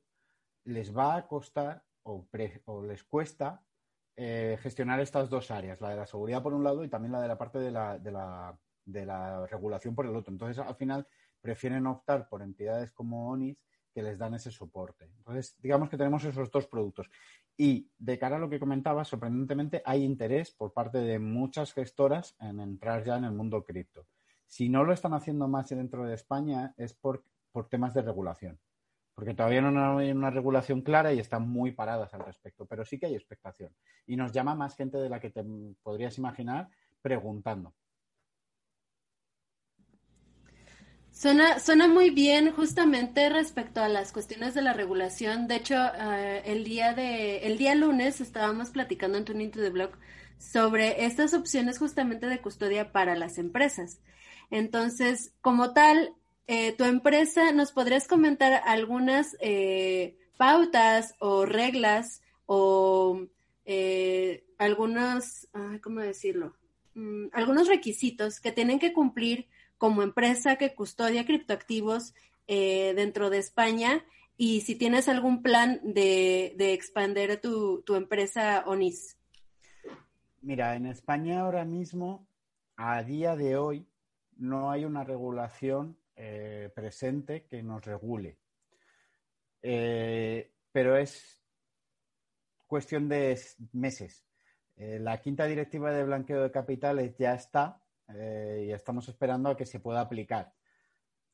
les 0.65 0.95
va 0.95 1.15
a 1.15 1.27
costar 1.27 1.83
o, 2.03 2.27
les 2.83 3.03
cuesta 3.03 3.63
eh, 4.15 4.57
gestionar 4.61 4.99
estas 4.99 5.29
dos 5.29 5.51
áreas, 5.51 5.79
la 5.79 5.89
de 5.89 5.95
la 5.95 6.05
seguridad 6.05 6.43
por 6.43 6.53
un 6.53 6.63
lado 6.63 6.83
y 6.83 6.89
también 6.89 7.13
la 7.13 7.21
de 7.21 7.27
la 7.27 7.37
parte 7.37 7.59
de 7.59 7.71
la, 7.71 7.97
de 7.97 8.11
la, 8.11 8.59
de 8.83 9.05
la 9.05 9.45
regulación 9.47 9.95
por 9.95 10.05
el 10.05 10.15
otro. 10.15 10.33
Entonces, 10.33 10.59
al 10.59 10.75
final, 10.75 11.07
prefieren 11.41 11.87
optar 11.87 12.27
por 12.27 12.41
entidades 12.41 12.91
como 12.91 13.29
ONIS 13.29 13.63
que 13.93 14.03
les 14.03 14.17
dan 14.17 14.33
ese 14.33 14.51
soporte. 14.51 15.05
Entonces, 15.17 15.55
digamos 15.59 15.89
que 15.89 15.97
tenemos 15.97 16.23
esos 16.23 16.51
dos 16.51 16.67
productos. 16.67 17.09
Y 17.57 17.89
de 17.97 18.17
cara 18.17 18.37
a 18.37 18.39
lo 18.39 18.49
que 18.49 18.59
comentaba, 18.59 19.03
sorprendentemente 19.03 19.81
hay 19.85 20.03
interés 20.03 20.51
por 20.51 20.73
parte 20.73 20.99
de 20.99 21.19
muchas 21.19 21.73
gestoras 21.73 22.35
en 22.39 22.59
entrar 22.59 23.03
ya 23.03 23.17
en 23.17 23.25
el 23.25 23.31
mundo 23.31 23.63
cripto. 23.63 24.05
Si 24.47 24.69
no 24.69 24.83
lo 24.83 24.93
están 24.93 25.13
haciendo 25.13 25.47
más 25.47 25.69
dentro 25.69 26.05
de 26.05 26.15
España 26.15 26.73
es 26.77 26.93
por, 26.93 27.23
por 27.51 27.67
temas 27.67 27.93
de 27.93 28.01
regulación, 28.01 28.59
porque 29.13 29.33
todavía 29.33 29.61
no 29.61 29.97
hay 29.97 30.11
una 30.11 30.31
regulación 30.31 30.81
clara 30.81 31.13
y 31.13 31.19
están 31.19 31.47
muy 31.47 31.71
paradas 31.71 32.13
al 32.13 32.25
respecto, 32.25 32.65
pero 32.65 32.85
sí 32.85 32.97
que 32.97 33.07
hay 33.07 33.15
expectación. 33.15 33.75
Y 34.07 34.15
nos 34.15 34.31
llama 34.31 34.55
más 34.55 34.75
gente 34.75 34.97
de 34.97 35.09
la 35.09 35.19
que 35.19 35.29
te 35.29 35.43
podrías 35.83 36.17
imaginar 36.17 36.69
preguntando. 37.01 37.73
Suena, 41.11 41.59
suena 41.59 41.87
muy 41.87 42.11
bien 42.11 42.51
justamente 42.53 43.29
respecto 43.29 43.81
a 43.81 43.89
las 43.89 44.11
cuestiones 44.11 44.53
de 44.53 44.61
la 44.61 44.73
regulación. 44.73 45.47
De 45.47 45.55
hecho, 45.55 45.75
eh, 45.75 46.43
el, 46.45 46.63
día 46.63 46.93
de, 46.93 47.39
el 47.39 47.57
día 47.57 47.75
lunes 47.75 48.21
estábamos 48.21 48.69
platicando 48.69 49.17
en 49.17 49.25
Tuning 49.25 49.51
to 49.51 49.59
the 49.59 49.69
Blog 49.69 49.91
sobre 50.37 51.05
estas 51.05 51.33
opciones 51.33 51.77
justamente 51.77 52.27
de 52.27 52.39
custodia 52.39 52.91
para 52.93 53.15
las 53.15 53.37
empresas. 53.37 53.99
Entonces, 54.49 55.33
como 55.41 55.73
tal, 55.73 56.13
eh, 56.47 56.71
tu 56.71 56.85
empresa, 56.85 57.51
¿nos 57.51 57.73
podrías 57.73 58.07
comentar 58.07 58.61
algunas 58.65 59.35
eh, 59.41 60.17
pautas 60.37 61.15
o 61.19 61.45
reglas 61.45 62.21
o 62.45 63.27
algunos, 64.57 65.47
¿cómo 65.83 65.99
decirlo? 65.99 66.55
Mm, 66.95 67.27
algunos 67.33 67.67
requisitos 67.67 68.39
que 68.39 68.51
tienen 68.51 68.79
que 68.79 68.93
cumplir 68.93 69.47
como 69.79 70.03
empresa 70.03 70.57
que 70.57 70.75
custodia 70.75 71.25
criptoactivos 71.25 72.13
eh, 72.47 72.93
dentro 72.95 73.29
de 73.29 73.39
España 73.39 74.05
y 74.35 74.61
si 74.61 74.75
tienes 74.75 75.07
algún 75.07 75.41
plan 75.41 75.79
de, 75.83 76.53
de 76.57 76.73
expandir 76.73 77.39
tu, 77.39 77.83
empresa 77.95 78.63
ONIS. 78.67 79.17
Mira, 80.41 80.75
en 80.75 80.85
España 80.85 81.41
ahora 81.41 81.63
mismo, 81.65 82.27
a 82.75 83.01
día 83.03 83.35
de 83.35 83.57
hoy, 83.57 83.87
no 84.37 84.69
hay 84.69 84.83
una 84.83 85.03
regulación 85.03 85.97
eh, 86.15 86.69
presente 86.75 87.45
que 87.45 87.63
nos 87.63 87.83
regule. 87.85 88.37
Eh, 89.61 90.51
pero 90.73 90.97
es 90.97 91.41
cuestión 92.67 93.07
de 93.07 93.39
meses. 93.73 94.25
la 94.77 95.21
quinta 95.21 95.45
directiva 95.45 95.91
de 95.91 96.03
blanqueo 96.03 96.43
de 96.43 96.51
capitales 96.51 97.17
ya 97.17 97.33
está, 97.33 97.81
eh, 98.15 98.65
y 98.67 98.71
estamos 98.71 99.07
esperando 99.09 99.49
a 99.49 99.57
que 99.57 99.65
se 99.65 99.79
pueda 99.79 100.01
aplicar. 100.01 100.53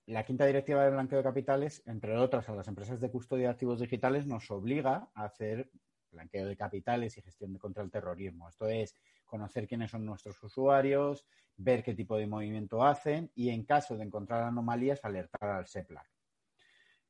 La 0.07 0.23
quinta 0.23 0.45
directiva 0.45 0.83
de 0.83 0.91
blanqueo 0.91 1.17
de 1.17 1.23
capitales, 1.23 1.81
entre 1.85 2.15
otras 2.17 2.47
a 2.49 2.55
las 2.55 2.67
empresas 2.67 2.99
de 2.99 3.09
custodia 3.09 3.47
de 3.47 3.53
activos 3.53 3.79
digitales, 3.79 4.27
nos 4.27 4.51
obliga 4.51 5.09
a 5.15 5.25
hacer 5.25 5.71
blanqueo 6.11 6.45
de 6.45 6.55
capitales 6.55 7.17
y 7.17 7.21
gestión 7.21 7.53
de 7.53 7.59
contra 7.59 7.83
el 7.83 7.91
terrorismo. 7.91 8.47
Esto 8.47 8.67
es 8.67 8.95
conocer 9.25 9.67
quiénes 9.67 9.91
son 9.91 10.05
nuestros 10.05 10.41
usuarios, 10.43 11.25
ver 11.57 11.83
qué 11.83 11.93
tipo 11.93 12.17
de 12.17 12.27
movimiento 12.27 12.83
hacen 12.83 13.31
y 13.35 13.49
en 13.49 13.65
caso 13.65 13.97
de 13.97 14.03
encontrar 14.03 14.43
anomalías 14.43 15.03
alertar 15.03 15.49
al 15.49 15.67
SEPLAC. 15.67 16.09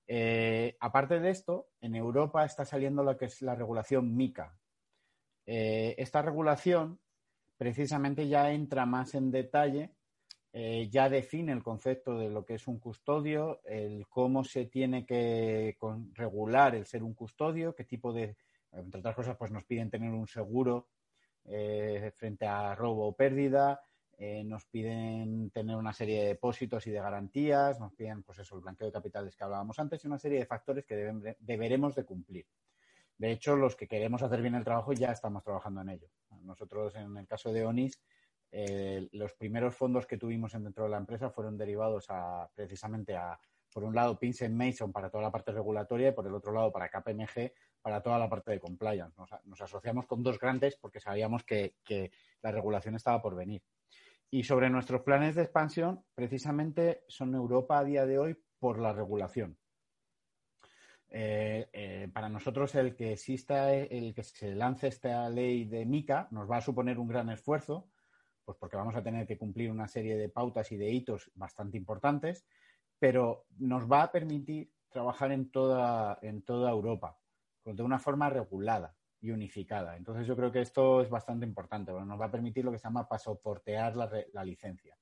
Eh, 0.07 0.77
aparte 0.79 1.19
de 1.19 1.29
esto, 1.29 1.69
en 1.81 1.95
Europa 1.95 2.45
está 2.45 2.65
saliendo 2.65 3.03
lo 3.03 3.17
que 3.17 3.25
es 3.25 3.41
la 3.41 3.55
regulación 3.55 4.15
MICA. 4.15 4.57
Eh, 5.45 5.95
esta 5.97 6.21
regulación 6.21 6.99
precisamente 7.57 8.27
ya 8.27 8.51
entra 8.51 8.85
más 8.85 9.15
en 9.15 9.31
detalle, 9.31 9.91
eh, 10.53 10.87
ya 10.89 11.09
define 11.09 11.51
el 11.51 11.61
concepto 11.61 12.17
de 12.17 12.29
lo 12.29 12.45
que 12.45 12.55
es 12.55 12.67
un 12.67 12.79
custodio, 12.79 13.61
el 13.65 14.07
cómo 14.07 14.43
se 14.43 14.65
tiene 14.65 15.05
que 15.05 15.77
regular 16.13 16.75
el 16.75 16.85
ser 16.85 17.03
un 17.03 17.13
custodio, 17.13 17.75
qué 17.75 17.83
tipo 17.83 18.13
de, 18.13 18.37
entre 18.71 18.99
otras 18.99 19.15
cosas, 19.15 19.35
pues 19.37 19.51
nos 19.51 19.65
piden 19.65 19.89
tener 19.89 20.11
un 20.11 20.27
seguro 20.27 20.87
eh, 21.43 22.11
frente 22.15 22.47
a 22.47 22.73
robo 22.73 23.07
o 23.07 23.15
pérdida, 23.15 23.81
eh, 24.17 24.43
nos 24.45 24.65
piden 24.65 25.49
tener 25.51 25.75
una 25.75 25.91
serie 25.91 26.21
de 26.21 26.27
depósitos 26.29 26.87
y 26.87 26.91
de 26.91 26.99
garantías, 26.99 27.77
nos 27.79 27.93
piden, 27.93 28.23
pues 28.23 28.39
eso, 28.39 28.55
el 28.55 28.61
blanqueo 28.61 28.87
de 28.87 28.93
capitales 28.93 29.35
que 29.35 29.43
hablábamos 29.43 29.77
antes 29.77 30.03
y 30.03 30.07
una 30.07 30.17
serie 30.17 30.39
de 30.39 30.45
factores 30.45 30.85
que 30.85 31.35
deberemos 31.39 31.95
de 31.95 32.05
cumplir. 32.05 32.45
De 33.17 33.31
hecho, 33.31 33.55
los 33.55 33.75
que 33.75 33.87
queremos 33.87 34.21
hacer 34.21 34.41
bien 34.41 34.55
el 34.55 34.63
trabajo 34.63 34.93
ya 34.93 35.11
estamos 35.11 35.43
trabajando 35.43 35.81
en 35.81 35.89
ello. 35.89 36.07
Nosotros, 36.41 36.95
en 36.95 37.15
el 37.17 37.27
caso 37.27 37.53
de 37.53 37.65
ONIS, 37.65 38.01
eh, 38.51 39.07
los 39.11 39.33
primeros 39.33 39.75
fondos 39.75 40.05
que 40.05 40.17
tuvimos 40.17 40.53
dentro 40.53 40.83
de 40.83 40.89
la 40.89 40.97
empresa 40.97 41.29
fueron 41.29 41.57
derivados 41.57 42.05
a, 42.09 42.49
precisamente 42.53 43.15
a, 43.15 43.39
por 43.73 43.83
un 43.83 43.95
lado, 43.95 44.19
Pince 44.19 44.49
Mason 44.49 44.91
para 44.91 45.09
toda 45.09 45.23
la 45.23 45.31
parte 45.31 45.51
regulatoria 45.51 46.09
y 46.09 46.11
por 46.11 46.27
el 46.27 46.35
otro 46.35 46.51
lado, 46.51 46.71
para 46.71 46.89
KPMG 46.89 47.51
para 47.81 48.01
toda 48.01 48.17
la 48.17 48.29
parte 48.29 48.51
de 48.51 48.59
compliance. 48.59 49.15
Nos, 49.45 49.61
asociamos 49.61 50.07
con 50.07 50.23
dos 50.23 50.39
grandes 50.39 50.75
porque 50.75 50.99
sabíamos 50.99 51.43
que 51.43 51.75
la 52.41 52.51
regulación 52.51 52.95
estaba 52.95 53.21
por 53.21 53.35
venir. 53.35 53.61
Y 54.31 54.43
sobre 54.43 54.69
nuestros 54.69 55.01
planes 55.01 55.35
de 55.35 55.43
expansión, 55.43 56.03
precisamente 56.13 57.03
son 57.07 57.35
Europa 57.35 57.77
a 57.77 57.83
día 57.83 58.05
de 58.05 58.19
hoy 58.19 58.37
por 58.59 58.79
la 58.79 58.91
regulación. 58.91 59.57
Eh, 61.09 61.69
eh, 61.71 62.09
para 62.11 62.29
nosotros 62.29 62.75
el 62.75 62.95
que 62.95 63.13
exista, 63.13 63.73
el 63.73 64.13
que 64.13 64.23
se 64.23 64.55
lance 64.55 64.87
esta 64.87 65.29
ley 65.29 65.65
de 65.65 65.85
MICA 65.85 66.27
nos 66.31 66.49
va 66.49 66.57
a 66.57 66.61
suponer 66.61 66.99
un 66.99 67.07
gran 67.07 67.29
esfuerzo, 67.29 67.89
pues 68.43 68.57
porque 68.57 68.75
vamos 68.75 68.95
a 68.95 69.03
tener 69.03 69.25
que 69.25 69.37
cumplir 69.37 69.71
una 69.71 69.87
serie 69.87 70.17
de 70.17 70.29
pautas 70.29 70.71
y 70.71 70.77
de 70.77 70.91
hitos 70.91 71.31
bastante 71.35 71.77
importantes, 71.77 72.45
pero 72.99 73.45
nos 73.57 73.89
va 73.89 74.03
a 74.03 74.11
permitir 74.11 74.71
trabajar 74.89 75.31
en 75.31 75.51
toda, 75.51 76.19
en 76.21 76.41
toda 76.43 76.71
Europa, 76.71 77.17
de 77.63 77.83
una 77.83 77.99
forma 77.99 78.29
regulada 78.29 78.95
y 79.19 79.31
unificada. 79.31 79.97
Entonces 79.97 80.27
yo 80.27 80.35
creo 80.35 80.51
que 80.51 80.61
esto 80.61 81.01
es 81.01 81.09
bastante 81.09 81.45
importante, 81.45 81.91
nos 81.91 82.19
va 82.19 82.25
a 82.25 82.31
permitir 82.31 82.63
lo 82.65 82.71
que 82.71 82.77
se 82.77 82.87
llama 82.87 83.07
pasoportear 83.07 83.95
la, 83.95 84.09
la 84.33 84.43
licencia. 84.43 84.95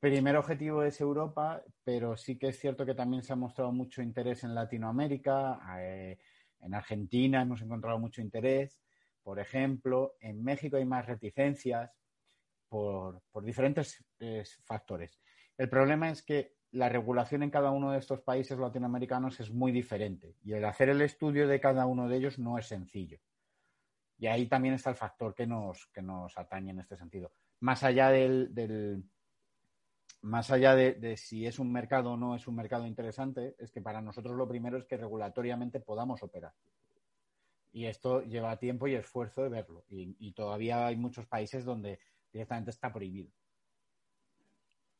Primer 0.00 0.36
objetivo 0.36 0.82
es 0.84 1.00
Europa, 1.00 1.62
pero 1.82 2.16
sí 2.16 2.38
que 2.38 2.48
es 2.48 2.58
cierto 2.58 2.86
que 2.86 2.94
también 2.94 3.22
se 3.22 3.32
ha 3.32 3.36
mostrado 3.36 3.72
mucho 3.72 4.00
interés 4.00 4.44
en 4.44 4.54
Latinoamérica, 4.54 5.60
eh, 5.80 6.18
en 6.60 6.74
Argentina 6.74 7.42
hemos 7.42 7.62
encontrado 7.62 7.98
mucho 7.98 8.20
interés, 8.20 8.80
por 9.22 9.40
ejemplo, 9.40 10.14
en 10.20 10.42
México 10.42 10.76
hay 10.76 10.84
más 10.84 11.06
reticencias 11.06 11.90
por, 12.68 13.22
por 13.30 13.44
diferentes 13.44 14.04
eh, 14.20 14.44
factores. 14.64 15.20
El 15.56 15.68
problema 15.68 16.10
es 16.10 16.22
que 16.22 16.54
la 16.72 16.88
regulación 16.88 17.42
en 17.42 17.50
cada 17.50 17.70
uno 17.70 17.92
de 17.92 17.98
estos 17.98 18.20
países 18.20 18.58
latinoamericanos 18.58 19.40
es 19.40 19.50
muy 19.50 19.72
diferente 19.72 20.36
y 20.44 20.52
el 20.52 20.64
hacer 20.64 20.90
el 20.90 21.00
estudio 21.00 21.48
de 21.48 21.60
cada 21.60 21.86
uno 21.86 22.08
de 22.08 22.16
ellos 22.16 22.38
no 22.38 22.58
es 22.58 22.66
sencillo. 22.66 23.18
Y 24.18 24.26
ahí 24.26 24.46
también 24.46 24.74
está 24.74 24.90
el 24.90 24.96
factor 24.96 25.34
que 25.34 25.46
nos, 25.46 25.86
que 25.86 26.02
nos 26.02 26.36
atañe 26.36 26.70
en 26.70 26.80
este 26.80 26.96
sentido. 26.96 27.32
Más 27.60 27.82
allá 27.84 28.10
del, 28.10 29.04
más 30.22 30.50
allá 30.50 30.74
de, 30.74 31.16
si 31.16 31.46
es 31.46 31.58
un 31.58 31.72
mercado 31.72 32.12
o 32.12 32.16
no 32.16 32.34
es 32.34 32.46
un 32.46 32.56
mercado 32.56 32.86
interesante, 32.86 33.54
es 33.58 33.70
que 33.70 33.80
para 33.80 34.00
nosotros 34.00 34.36
lo 34.36 34.48
primero 34.48 34.76
es 34.76 34.84
que 34.84 34.96
regulatoriamente 34.96 35.80
podamos 35.80 36.22
operar. 36.22 36.52
Y 37.72 37.86
esto 37.86 38.22
lleva 38.22 38.58
tiempo 38.58 38.88
y 38.88 38.94
esfuerzo 38.94 39.42
de 39.42 39.48
verlo. 39.48 39.84
y 39.88 40.32
todavía 40.32 40.86
hay 40.86 40.96
muchos 40.96 41.26
países 41.26 41.64
donde 41.64 42.00
directamente 42.32 42.70
está 42.70 42.92
prohibido. 42.92 43.30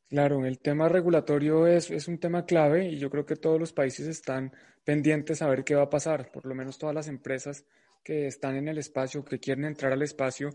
Claro, 0.09 0.43
el 0.43 0.57
tema 0.57 0.89
regulatorio 0.89 1.67
es, 1.67 1.91
es, 1.91 2.07
un 2.07 2.17
tema 2.17 2.45
clave 2.47 2.89
y 2.89 2.97
yo 2.97 3.11
creo 3.11 3.27
que 3.27 3.35
todos 3.35 3.59
los 3.59 3.73
países 3.73 4.07
están 4.07 4.51
pendientes 4.83 5.43
a 5.43 5.47
ver 5.47 5.63
qué 5.63 5.75
va 5.75 5.83
a 5.83 5.89
pasar, 5.91 6.31
por 6.31 6.47
lo 6.47 6.55
menos 6.55 6.79
todas 6.79 6.95
las 6.95 7.07
empresas 7.07 7.63
que 8.03 8.25
están 8.25 8.55
en 8.55 8.67
el 8.67 8.79
espacio, 8.79 9.23
que 9.23 9.39
quieren 9.39 9.65
entrar 9.65 9.93
al 9.93 10.01
espacio 10.01 10.49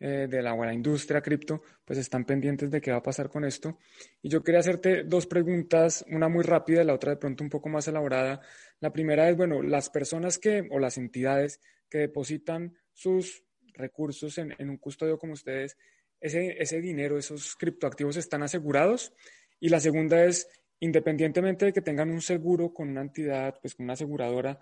eh, 0.00 0.26
de 0.28 0.42
la 0.42 0.52
buena 0.52 0.72
industria 0.72 1.20
cripto, 1.20 1.62
pues 1.84 1.98
están 1.98 2.24
pendientes 2.24 2.70
de 2.70 2.80
qué 2.80 2.90
va 2.90 2.98
a 2.98 3.02
pasar 3.02 3.28
con 3.28 3.44
esto. 3.44 3.78
Y 4.22 4.28
yo 4.28 4.42
quería 4.42 4.60
hacerte 4.60 5.04
dos 5.04 5.26
preguntas, 5.26 6.04
una 6.10 6.28
muy 6.28 6.44
rápida 6.44 6.82
y 6.82 6.86
la 6.86 6.94
otra 6.94 7.10
de 7.10 7.16
pronto 7.16 7.44
un 7.44 7.50
poco 7.50 7.68
más 7.68 7.88
elaborada. 7.88 8.40
La 8.80 8.92
primera 8.92 9.28
es, 9.28 9.36
bueno, 9.36 9.62
las 9.62 9.90
personas 9.90 10.38
que 10.38 10.66
o 10.70 10.78
las 10.78 10.98
entidades 10.98 11.60
que 11.88 11.98
depositan 11.98 12.74
sus 12.92 13.44
recursos 13.74 14.38
en, 14.38 14.54
en 14.58 14.70
un 14.70 14.76
custodio 14.76 15.18
como 15.18 15.32
ustedes, 15.34 15.76
ese, 16.20 16.80
dinero, 16.80 17.18
esos 17.18 17.54
criptoactivos 17.56 18.16
están 18.16 18.42
asegurados. 18.42 19.12
Y 19.60 19.68
la 19.68 19.80
segunda 19.80 20.24
es, 20.24 20.48
independientemente 20.80 21.66
de 21.66 21.72
que 21.72 21.82
tengan 21.82 22.10
un 22.10 22.20
seguro 22.20 22.72
con 22.72 22.88
una 22.88 23.02
entidad, 23.02 23.58
pues 23.60 23.74
con 23.74 23.84
una 23.84 23.94
aseguradora, 23.94 24.58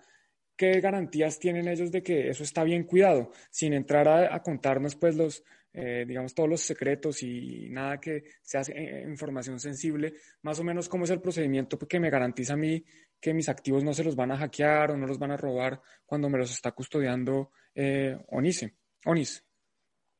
¿qué 0.57 0.81
garantías 0.81 1.39
tienen 1.39 1.67
ellos 1.67 1.91
de 1.91 2.03
que 2.03 2.29
eso 2.29 2.43
está 2.43 2.63
bien 2.63 2.83
cuidado? 2.83 3.31
Sin 3.49 3.73
entrar 3.73 4.07
a, 4.07 4.41
contarnos, 4.41 4.95
pues, 4.95 5.15
los, 5.15 5.43
eh, 5.71 6.03
digamos, 6.07 6.33
todos 6.33 6.49
los 6.49 6.61
secretos 6.61 7.23
y 7.23 7.69
nada 7.69 7.99
que 7.99 8.23
sea 8.41 8.61
eh, 8.67 9.05
información 9.07 9.59
sensible, 9.59 10.15
más 10.41 10.59
o 10.59 10.63
menos 10.63 10.89
cómo 10.89 11.05
es 11.05 11.11
el 11.11 11.21
procedimiento 11.21 11.77
que 11.77 11.99
me 11.99 12.09
garantiza 12.09 12.53
a 12.53 12.57
mí 12.57 12.83
que 13.19 13.33
mis 13.33 13.49
activos 13.49 13.83
no 13.83 13.93
se 13.93 14.03
los 14.03 14.15
van 14.15 14.31
a 14.31 14.37
hackear 14.37 14.91
o 14.91 14.97
no 14.97 15.07
los 15.07 15.17
van 15.17 15.31
a 15.31 15.37
robar 15.37 15.81
cuando 16.05 16.29
me 16.29 16.37
los 16.37 16.51
está 16.51 16.71
custodiando 16.71 17.51
eh, 17.73 18.17
Onise, 18.27 18.75
Onis. 19.05 19.43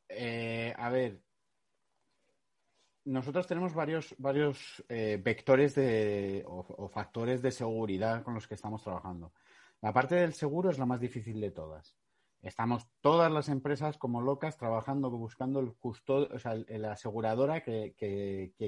a 0.09 0.89
ver, 0.89 1.19
nosotros 3.07 3.47
tenemos 3.47 3.73
varios, 3.73 4.13
varios 4.17 4.83
eh, 4.89 5.19
vectores 5.23 5.73
de, 5.75 6.43
o, 6.45 6.89
factores 6.89 7.41
de 7.41 7.51
seguridad 7.51 8.21
con 8.21 8.33
los 8.33 8.47
que 8.47 8.55
estamos 8.55 8.83
trabajando. 8.83 9.31
La 9.87 9.93
parte 9.93 10.15
del 10.15 10.33
seguro 10.33 10.69
es 10.69 10.77
la 10.79 10.85
más 10.85 10.99
difícil 10.99 11.39
de 11.39 11.49
todas. 11.49 11.95
Estamos 12.41 12.89
todas 12.99 13.31
las 13.31 13.47
empresas 13.47 13.97
como 13.97 14.19
locas 14.19 14.57
trabajando, 14.57 15.09
buscando 15.09 15.61
el 15.61 15.75
custodio, 15.75 16.27
o 16.35 16.39
sea, 16.39 16.55
la 16.67 16.91
aseguradora 16.91 17.63
que, 17.63 17.95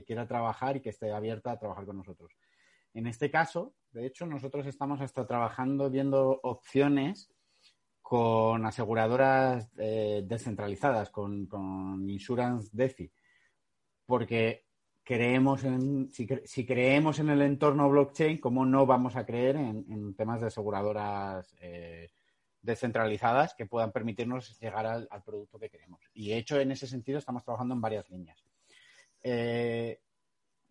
quiera 0.08 0.26
trabajar 0.30 0.78
y 0.78 0.80
que 0.80 0.92
esté 0.92 1.12
abierta 1.12 1.52
a 1.52 1.60
trabajar 1.60 1.86
con 1.86 1.98
nosotros. 1.98 2.32
En 2.94 3.06
este 3.06 3.30
caso, 3.30 3.74
de 3.92 4.06
hecho, 4.06 4.26
nosotros 4.26 4.66
estamos 4.66 5.02
hasta 5.02 5.28
trabajando 5.28 5.90
viendo 5.90 6.40
opciones 6.42 7.30
con 8.02 8.66
aseguradoras 8.66 9.70
eh, 9.78 10.24
descentralizadas, 10.26 11.10
con, 11.10 11.48
con 11.48 12.10
Insurance 12.10 12.70
DeFi 12.72 13.12
porque 14.06 14.69
creemos 15.10 15.64
en, 15.64 16.12
si, 16.12 16.66
creemos 16.68 17.18
en 17.18 17.30
el 17.30 17.42
entorno 17.42 17.90
blockchain, 17.90 18.38
¿cómo 18.38 18.64
no 18.64 18.86
vamos 18.86 19.16
a 19.16 19.26
creer 19.26 19.56
en, 19.56 20.14
temas 20.14 20.40
de 20.40 20.48
aseguradoras 20.48 21.56
eh, 21.62 22.12
descentralizadas 22.62 23.56
que 23.56 23.66
puedan 23.66 23.92
permitirnos 23.92 24.60
llegar 24.60 24.86
al, 24.86 25.08
producto 25.26 25.58
que 25.58 25.72
queremos? 25.72 26.00
Y 26.14 26.30
de 26.30 26.38
hecho, 26.38 26.60
en 26.60 26.72
ese 26.72 26.86
sentido, 26.86 27.18
estamos 27.18 27.44
trabajando 27.44 27.74
en 27.74 27.82
varias 27.82 28.08
líneas. 28.12 28.46
Eh, 29.24 30.00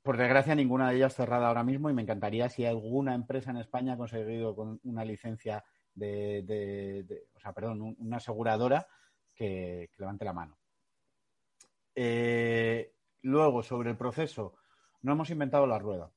por 0.03 0.17
desgracia, 0.17 0.55
ninguna 0.55 0.89
de 0.89 0.99
ellas 0.99 1.17
cerrada 1.17 1.49
ahora 1.49 1.65
mismo 1.65 1.91
y 1.91 1.95
me 1.95 2.03
encantaría 2.03 2.49
si 2.49 2.65
alguna 2.65 3.17
empresa 3.17 3.51
en 3.51 3.57
España 3.57 3.95
ha 3.95 3.99
conseguido 3.99 4.55
con 4.55 4.79
una 4.85 5.05
licencia 5.05 5.65
de, 5.95 7.27
o 7.35 7.41
sea, 7.41 7.53
perdón, 7.53 7.97
una 7.99 8.19
aseguradora 8.19 8.87
que, 9.35 9.91
levante 9.99 10.25
la 10.25 10.33
mano. 10.33 10.57
Eh, 11.93 12.93
Luego, 13.29 13.63
sobre 13.63 13.91
el 13.91 13.97
proceso, 13.99 14.55
no 15.03 15.13
hemos 15.13 15.29
inventado 15.29 15.67
la 15.67 15.79
rueda. 15.79 16.11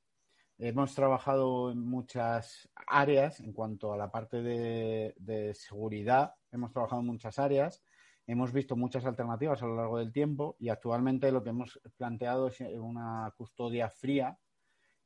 Hemos 0.57 0.95
trabajado 0.95 1.69
en 1.69 1.79
muchas 1.79 2.69
áreas 2.87 3.41
en 3.41 3.51
cuanto 3.51 3.91
a 3.91 3.97
la 3.97 4.09
parte 4.09 4.41
de, 4.41 5.53
seguridad. 5.53 6.35
Hemos 6.53 6.71
trabajado 6.71 7.01
en 7.01 7.07
muchas 7.07 7.37
áreas. 7.37 7.83
Hemos 8.27 8.53
visto 8.53 8.77
muchas 8.77 9.05
alternativas 9.05 9.61
a 9.61 9.65
lo 9.65 9.75
largo 9.75 9.97
del 9.97 10.13
tiempo 10.13 10.55
y 10.57 10.69
actualmente 10.69 11.33
lo 11.33 11.43
que 11.43 11.49
hemos 11.49 11.81
planteado 11.97 12.47
es 12.47 12.61
una 12.61 13.33
custodia 13.35 13.89
fría 13.89 14.39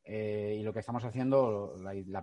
eh, 0.04 0.58
y 0.60 0.64
lo 0.64 0.74
que 0.74 0.82
estamos 0.82 1.04
haciendo, 1.06 1.76
el 1.90 2.16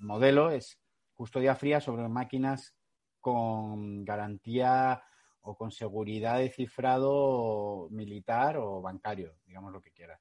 modelo 0.00 0.50
es 0.50 0.78
custodia 1.14 1.54
fría 1.54 1.80
sobre 1.80 2.06
máquinas 2.06 2.76
con 3.22 4.04
garantía 4.04 5.02
o 5.46 5.56
con 5.56 5.70
seguridad 5.70 6.38
de 6.38 6.50
cifrado 6.50 7.88
militar 7.90 8.56
o 8.58 8.82
bancario, 8.82 9.36
digamos 9.46 9.72
lo 9.72 9.80
que 9.80 9.92
quieras. 9.92 10.20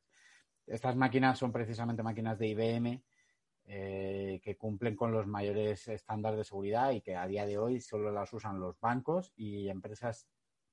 Estas 0.68 0.96
máquinas 0.96 1.40
son 1.40 1.52
precisamente 1.52 2.04
máquinas 2.04 2.38
de 2.38 2.48
IBM 2.48 3.04
eh, 3.66 4.40
que 4.44 4.56
cumplen 4.56 4.96
con 4.96 5.12
los 5.12 5.26
mayores 5.26 5.88
estándares 5.88 6.38
de 6.38 6.44
seguridad 6.44 6.92
y 6.92 7.02
que 7.02 7.16
a 7.16 7.26
día 7.26 7.48
de 7.48 7.58
hoy 7.58 7.82
solo 7.82 8.12
las 8.12 8.32
usan 8.34 8.60
los 8.60 8.80
bancos 8.80 9.34
y 9.36 9.68
empresas, 9.68 10.28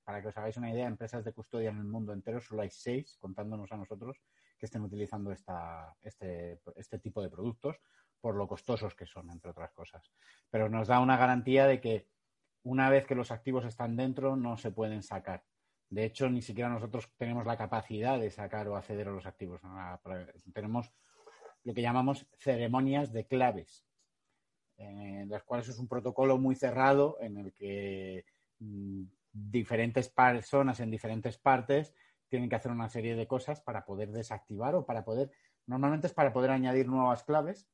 para 0.04 0.20
que 0.20 0.28
os 0.28 0.36
hagáis 0.36 0.58
una 0.58 0.70
idea, 0.70 0.86
empresas 0.86 1.24
de 1.24 1.32
custodia 1.32 1.70
en 1.70 1.78
el 1.78 1.84
mundo 1.84 2.12
entero, 2.12 2.38
solo 2.40 2.60
hay 2.60 2.70
seis, 2.70 3.16
contándonos 3.18 3.72
a 3.72 3.78
nosotros, 3.78 4.20
que 4.58 4.66
estén 4.66 4.82
utilizando 4.82 5.32
esta, 5.32 5.96
este, 6.02 6.60
este 6.76 6.98
tipo 6.98 7.22
de 7.22 7.30
productos 7.30 7.80
por 8.20 8.36
lo 8.36 8.46
costosos 8.46 8.94
que 8.94 9.06
son, 9.06 9.30
entre 9.30 9.50
otras 9.50 9.72
cosas. 9.72 10.12
Pero 10.50 10.68
nos 10.68 10.88
da 10.88 11.00
una 11.00 11.16
garantía 11.16 11.66
de 11.66 11.80
que 11.80 12.06
una 12.64 12.90
vez 12.90 13.06
que 13.06 13.14
los 13.14 13.30
activos 13.30 13.64
están 13.64 13.96
dentro, 13.96 14.36
no 14.36 14.56
se 14.56 14.70
pueden 14.70 15.02
sacar. 15.02 15.44
De 15.90 16.04
hecho, 16.04 16.30
ni 16.30 16.40
siquiera 16.40 16.70
nosotros 16.70 17.10
tenemos 17.18 17.44
la 17.44 17.56
capacidad 17.56 18.18
de 18.18 18.30
sacar 18.30 18.66
o 18.68 18.76
acceder 18.76 19.08
a 19.08 19.12
los 19.12 19.26
activos. 19.26 19.60
Tenemos 20.54 20.90
lo 21.64 21.74
que 21.74 21.82
llamamos 21.82 22.26
ceremonias 22.38 23.12
de 23.12 23.26
claves, 23.26 23.84
en 24.78 25.28
las 25.28 25.44
cuales 25.44 25.68
es 25.68 25.78
un 25.78 25.88
protocolo 25.88 26.38
muy 26.38 26.54
cerrado 26.54 27.18
en 27.20 27.36
el 27.36 27.52
que 27.52 28.24
mm, 28.58 29.02
diferentes 29.32 30.08
personas 30.08 30.80
en 30.80 30.90
diferentes 30.90 31.38
partes 31.38 31.94
tienen 32.28 32.48
que 32.48 32.56
hacer 32.56 32.72
una 32.72 32.88
serie 32.88 33.14
de 33.14 33.26
cosas 33.26 33.60
para 33.60 33.84
poder 33.84 34.10
desactivar 34.10 34.74
o 34.74 34.86
para 34.86 35.04
poder, 35.04 35.30
normalmente 35.66 36.06
es 36.06 36.14
para 36.14 36.32
poder 36.32 36.50
añadir 36.50 36.88
nuevas 36.88 37.22
claves. 37.24 37.68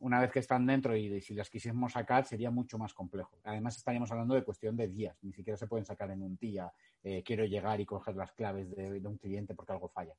Una 0.00 0.20
vez 0.20 0.30
que 0.30 0.38
están 0.38 0.64
dentro 0.66 0.96
y 0.96 1.20
si 1.20 1.34
las 1.34 1.50
quisiésemos 1.50 1.92
sacar 1.92 2.24
sería 2.24 2.50
mucho 2.50 2.78
más 2.78 2.94
complejo. 2.94 3.38
Además 3.42 3.76
estaríamos 3.76 4.10
hablando 4.12 4.34
de 4.34 4.44
cuestión 4.44 4.76
de 4.76 4.88
días, 4.88 5.16
ni 5.22 5.32
siquiera 5.32 5.56
se 5.56 5.66
pueden 5.66 5.84
sacar 5.84 6.10
en 6.10 6.22
un 6.22 6.36
día. 6.36 6.72
Eh, 7.02 7.22
quiero 7.24 7.44
llegar 7.44 7.80
y 7.80 7.86
coger 7.86 8.14
las 8.14 8.32
claves 8.32 8.70
de, 8.70 9.00
un 9.04 9.18
cliente 9.18 9.54
porque 9.54 9.72
algo 9.72 9.88
falla. 9.88 10.14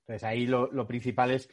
Entonces 0.00 0.24
ahí 0.24 0.46
lo, 0.46 0.86
principal 0.86 1.30
es 1.30 1.48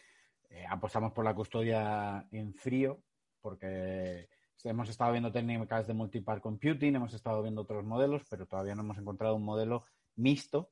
eh, 0.49 0.65
apostamos 0.67 1.11
por 1.11 1.25
la 1.25 1.35
custodia 1.35 2.27
en 2.31 2.53
frío 2.55 3.03
porque 3.39 4.27
hemos 4.63 4.89
estado 4.89 5.11
viendo 5.11 5.31
técnicas 5.31 5.87
de 5.87 5.93
multipart 5.93 6.41
computing, 6.41 6.95
hemos 6.95 7.13
estado 7.13 7.41
viendo 7.41 7.61
otros 7.61 7.85
modelos, 7.85 8.23
pero 8.29 8.45
todavía 8.47 8.75
no 8.75 8.81
hemos 8.81 8.97
encontrado 8.97 9.35
un 9.35 9.43
modelo 9.43 9.85
mixto 10.15 10.71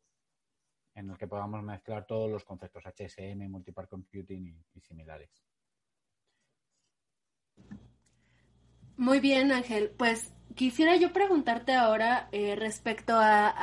en 0.95 1.10
el 1.10 1.17
que 1.17 1.28
podamos 1.28 1.62
mezclar 1.62 2.06
todos 2.06 2.30
los 2.30 2.43
conceptos 2.43 2.86
HSM, 2.86 3.50
multipart 3.50 3.89
computing 3.89 4.63
y, 4.74 4.82
similares. 4.82 5.30
Muy 8.97 9.19
bien, 9.19 9.51
Ángel. 9.51 9.91
Pues 9.97 10.31
quisiera 10.55 10.95
yo 10.95 11.12
preguntarte 11.12 11.73
ahora 11.73 12.29
eh, 12.31 12.55
respecto 12.55 13.13
a, 13.17 13.55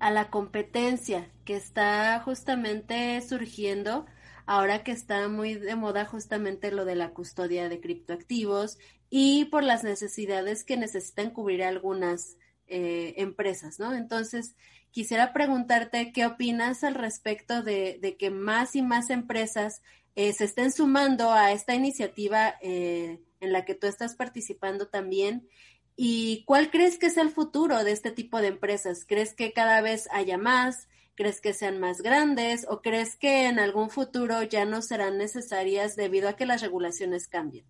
la 0.00 0.30
competencia 0.30 1.30
que 1.44 1.56
está 1.56 2.20
justamente 2.24 3.20
surgiendo 3.20 4.06
ahora 4.46 4.82
que 4.82 4.92
está 4.92 5.28
muy 5.28 5.54
de 5.54 5.76
moda 5.76 6.06
justamente 6.06 6.72
lo 6.72 6.84
de 6.84 6.94
la 6.96 7.10
custodia 7.10 7.68
de 7.68 7.80
criptoactivos 7.80 8.78
y 9.10 9.44
por 9.46 9.62
las 9.62 9.84
necesidades 9.84 10.64
que 10.64 10.76
necesitan 10.76 11.30
cubrir 11.30 11.62
algunas 11.62 12.36
eh, 12.66 13.14
empresas, 13.18 13.78
¿no? 13.78 13.94
Entonces, 13.94 14.56
quisiera 14.90 15.32
preguntarte 15.32 16.12
qué 16.12 16.26
opinas 16.26 16.82
al 16.82 16.94
respecto 16.94 17.62
de, 17.62 18.16
que 18.18 18.30
más 18.30 18.74
y 18.74 18.82
más 18.82 19.10
empresas 19.10 19.82
eh, 20.14 20.32
se 20.32 20.44
estén 20.44 20.72
sumando 20.72 21.30
a 21.32 21.52
esta 21.52 21.74
iniciativa 21.74 22.54
eh, 22.62 23.20
en 23.40 23.52
la 23.52 23.64
que 23.64 23.74
tú 23.74 23.86
estás 23.86 24.14
participando 24.14 24.88
también. 24.88 25.48
¿Y 25.96 26.44
cuál 26.44 26.70
crees 26.70 26.98
que 26.98 27.06
es 27.06 27.16
el 27.16 27.30
futuro 27.30 27.84
de 27.84 27.92
este 27.92 28.10
tipo 28.10 28.40
de 28.40 28.48
empresas? 28.48 29.04
¿Crees 29.06 29.34
que 29.34 29.52
cada 29.52 29.80
vez 29.80 30.08
haya 30.12 30.38
más? 30.38 30.88
¿Crees 31.14 31.40
que 31.40 31.52
sean 31.52 31.78
más 31.78 32.00
grandes? 32.00 32.66
¿O 32.68 32.80
crees 32.80 33.16
que 33.16 33.46
en 33.46 33.58
algún 33.58 33.90
futuro 33.90 34.42
ya 34.42 34.64
no 34.64 34.80
serán 34.82 35.18
necesarias 35.18 35.96
debido 35.96 36.28
a 36.28 36.36
que 36.36 36.46
las 36.46 36.62
regulaciones 36.62 37.28
cambien? 37.28 37.66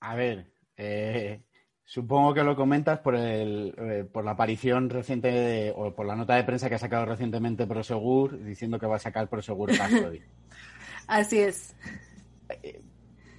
A 0.00 0.14
ver, 0.14 0.50
eh, 0.76 1.42
Supongo 1.90 2.32
que 2.32 2.44
lo 2.44 2.54
comentas 2.54 3.00
por, 3.00 3.16
el, 3.16 3.74
eh, 3.76 4.04
por 4.04 4.24
la 4.24 4.30
aparición 4.30 4.88
reciente 4.88 5.72
o 5.74 5.92
por 5.92 6.06
la 6.06 6.14
nota 6.14 6.36
de 6.36 6.44
prensa 6.44 6.68
que 6.68 6.76
ha 6.76 6.78
sacado 6.78 7.04
recientemente 7.04 7.66
Prosegur 7.66 8.44
diciendo 8.44 8.78
que 8.78 8.86
va 8.86 8.94
a 8.94 9.00
sacar 9.00 9.28
Prosegur 9.28 9.70
Custody. 9.70 10.20
Así 11.08 11.40
es. 11.40 11.74
Eh, 12.62 12.80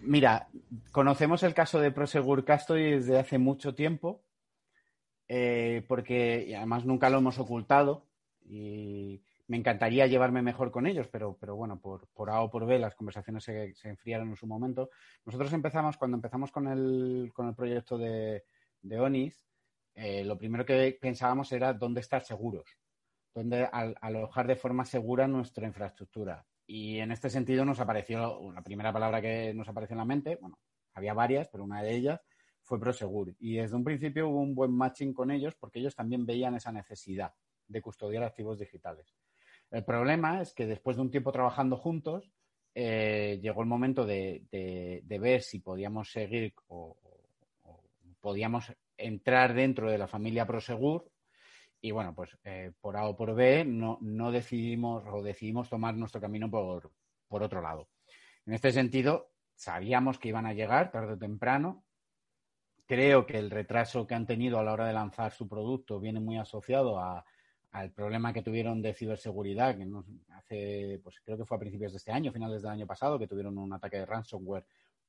mira, 0.02 0.50
conocemos 0.92 1.44
el 1.44 1.54
caso 1.54 1.80
de 1.80 1.92
Prosegur 1.92 2.46
Custody 2.46 2.92
desde 2.92 3.20
hace 3.20 3.38
mucho 3.38 3.74
tiempo 3.76 4.24
eh, 5.34 5.86
porque 5.88 6.54
además 6.58 6.84
nunca 6.84 7.10
lo 7.10 7.20
hemos 7.20 7.40
ocultado 7.40 8.06
y 8.44 9.24
me 9.48 9.56
encantaría 9.56 10.06
llevarme 10.06 10.42
mejor 10.42 10.72
con 10.72 10.86
ellos, 10.86 11.08
pero, 11.08 11.38
pero 11.40 11.56
bueno, 11.56 11.80
por, 11.80 12.06
por 12.10 12.30
A 12.30 12.42
o 12.42 12.52
por 12.52 12.66
B 12.66 12.78
las 12.78 12.96
conversaciones 12.96 13.46
se, 13.46 13.74
enfriaron 13.84 14.28
en 14.28 14.36
su 14.36 14.46
momento. 14.46 14.90
Nosotros 15.26 15.54
empezamos, 15.54 15.96
cuando 15.96 16.18
empezamos 16.18 16.52
con 16.52 16.68
el, 16.68 17.32
con 17.34 17.48
el 17.48 17.56
proyecto 17.56 17.98
de, 17.98 18.44
de 18.82 19.00
ONIS, 19.00 19.48
eh, 19.96 20.26
lo 20.26 20.38
primero 20.38 20.66
que 20.66 20.98
pensábamos 21.00 21.50
era 21.54 21.74
dónde 21.74 22.02
estar 22.02 22.24
seguros, 22.26 22.66
dónde 23.34 23.70
alojar 23.72 24.48
de 24.48 24.58
forma 24.58 24.84
segura 24.84 25.30
nuestra 25.30 25.66
infraestructura. 25.66 26.46
Y 26.74 27.00
en 27.00 27.12
este 27.12 27.30
sentido 27.30 27.66
nos 27.66 27.82
apareció, 27.82 28.50
la 28.54 28.62
primera 28.62 28.94
palabra 28.94 29.22
que 29.22 29.54
nos 29.54 29.68
apareció 29.68 29.96
en 29.96 29.98
la 29.98 30.06
mente, 30.06 30.38
bueno, 30.40 30.58
había 30.94 31.14
varias, 31.14 31.50
pero 31.50 31.66
una 31.66 31.84
de 31.84 31.94
ellas 31.94 32.22
fue 32.62 32.80
Prosegur. 32.80 33.36
Y 33.40 33.56
desde 33.56 33.76
un 33.76 33.84
principio 33.84 34.30
hubo 34.30 34.40
un 34.40 34.56
buen 34.56 34.72
matching 34.72 35.14
con 35.14 35.32
ellos 35.32 35.54
porque 35.60 35.80
ellos 35.80 35.98
también 35.98 36.26
veían 36.26 36.56
esa 36.56 36.72
necesidad 36.72 37.34
de 37.68 37.82
custodiar 37.82 38.24
activos 38.24 38.58
digitales. 38.58 39.14
El 39.70 39.84
problema 39.84 40.42
es 40.42 40.54
que 40.54 40.66
después 40.66 40.96
de 40.96 41.02
un 41.02 41.12
tiempo 41.12 41.34
trabajando 41.34 41.76
juntos, 41.76 42.32
eh, 42.74 43.38
llegó 43.42 43.64
el 43.64 43.68
momento 43.68 44.06
de, 44.06 44.46
ver 45.04 45.42
si 45.42 45.60
podíamos 45.60 46.10
seguir 46.10 46.54
o, 46.70 46.96
podíamos 48.22 48.72
entrar 48.96 49.54
dentro 49.54 49.92
de 49.92 49.98
la 49.98 50.08
familia 50.08 50.48
Prosegur. 50.48 51.11
Y 51.82 51.92
bueno, 51.92 52.14
pues 52.14 52.38
eh, 52.44 52.72
por 52.80 52.96
A 52.96 53.08
o 53.08 53.16
por 53.16 53.34
B 53.34 53.66
no, 53.66 53.98
decidimos 54.32 55.04
o 55.12 55.24
decidimos 55.24 55.70
tomar 55.70 55.96
nuestro 55.96 56.22
camino 56.22 56.50
por, 56.50 56.92
por 57.28 57.42
otro 57.42 57.62
lado. 57.62 57.90
En 58.46 58.54
este 58.54 58.72
sentido, 58.72 59.32
sabíamos 59.56 60.20
que 60.20 60.30
iban 60.30 60.46
a 60.46 60.54
llegar 60.54 60.92
tarde 60.92 61.14
o 61.14 61.18
temprano. 61.18 61.84
Creo 62.86 63.26
que 63.26 63.38
el 63.38 63.50
retraso 63.50 64.06
que 64.06 64.16
han 64.16 64.28
tenido 64.28 64.60
a 64.60 64.64
la 64.64 64.74
hora 64.74 64.88
de 64.88 64.94
lanzar 64.94 65.32
su 65.32 65.48
producto 65.48 66.00
viene 66.00 66.20
muy 66.20 66.38
asociado 66.38 67.00
a, 67.00 67.26
al 67.72 67.92
problema 67.92 68.34
que 68.34 68.42
tuvieron 68.42 68.82
de 68.82 68.94
ciberseguridad, 68.94 69.78
que 69.78 69.88
hace, 70.36 71.00
pues 71.04 71.22
creo 71.24 71.38
que 71.38 71.46
fue 71.46 71.58
a 71.58 71.60
principios 71.60 71.94
de 71.94 71.98
este 71.98 72.12
año, 72.12 72.32
finales 72.32 72.62
del 72.62 72.72
año 72.72 72.86
pasado, 72.86 73.18
que 73.18 73.28
tuvieron 73.28 73.58
un 73.58 73.74
ataque 73.74 73.98
de 73.98 74.06
ransomware 74.06 74.66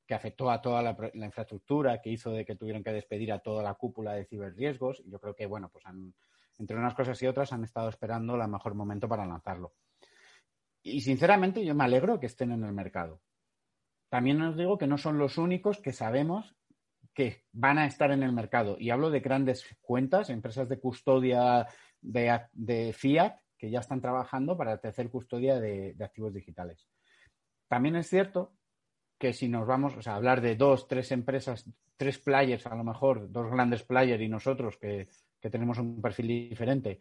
que 0.06 0.14
afectó 0.14 0.50
a 0.50 0.60
toda 0.60 0.82
la, 0.82 0.96
infraestructura, 1.14 2.00
que 2.00 2.10
hizo 2.10 2.30
de 2.32 2.44
que 2.44 2.56
tuvieron 2.56 2.82
que 2.82 2.92
despedir 2.92 3.32
a 3.32 3.40
toda 3.40 3.62
la 3.62 3.74
cúpula 3.74 4.14
de 4.14 4.24
ciberriesgos. 4.24 5.02
Yo 5.06 5.20
creo 5.20 5.34
que, 5.34 5.46
bueno, 5.46 5.68
pues 5.70 5.86
han, 5.86 6.12
entre 6.58 6.76
unas 6.76 6.94
cosas 6.94 7.22
y 7.22 7.26
otras 7.26 7.52
han 7.52 7.64
estado 7.64 7.88
esperando 7.88 8.34
el 8.34 8.48
mejor 8.48 8.74
momento 8.74 9.08
para 9.08 9.26
lanzarlo. 9.26 9.74
Y 10.82 11.00
sinceramente 11.00 11.64
yo 11.64 11.74
me 11.74 11.84
alegro 11.84 12.18
que 12.18 12.26
estén 12.26 12.52
en 12.52 12.64
el 12.64 12.72
mercado. 12.72 13.20
También 14.08 14.42
os 14.42 14.56
digo 14.56 14.76
que 14.78 14.86
no 14.86 14.98
son 14.98 15.16
los 15.18 15.38
únicos 15.38 15.78
que 15.78 15.92
sabemos 15.92 16.54
que 17.14 17.44
van 17.52 17.78
a 17.78 17.86
estar 17.86 18.10
en 18.10 18.22
el 18.22 18.32
mercado. 18.32 18.76
Y 18.78 18.90
hablo 18.90 19.10
de 19.10 19.20
grandes 19.20 19.64
cuentas, 19.80 20.30
empresas 20.30 20.68
de 20.68 20.80
custodia 20.80 21.66
de, 22.00 22.92
Fiat 22.92 23.36
que 23.56 23.70
ya 23.70 23.80
están 23.80 24.00
trabajando 24.00 24.56
para 24.56 24.78
tercer 24.78 25.08
custodia 25.08 25.60
de, 25.60 25.94
activos 26.00 26.34
digitales. 26.34 26.88
También 27.68 27.96
es 27.96 28.08
cierto 28.08 28.52
que 29.18 29.32
si 29.32 29.48
nos 29.48 29.66
vamos 29.66 30.06
a 30.08 30.16
hablar 30.16 30.40
de 30.40 30.56
dos, 30.56 30.88
tres 30.88 31.12
empresas, 31.12 31.64
tres 31.96 32.18
players, 32.18 32.66
a 32.66 32.74
lo 32.74 32.82
mejor 32.82 33.30
dos 33.30 33.50
grandes 33.50 33.84
players 33.84 34.22
y 34.22 34.28
nosotros 34.28 34.76
que, 34.78 35.08
tenemos 35.50 35.78
un 35.78 36.00
perfil 36.00 36.28
diferente, 36.28 37.00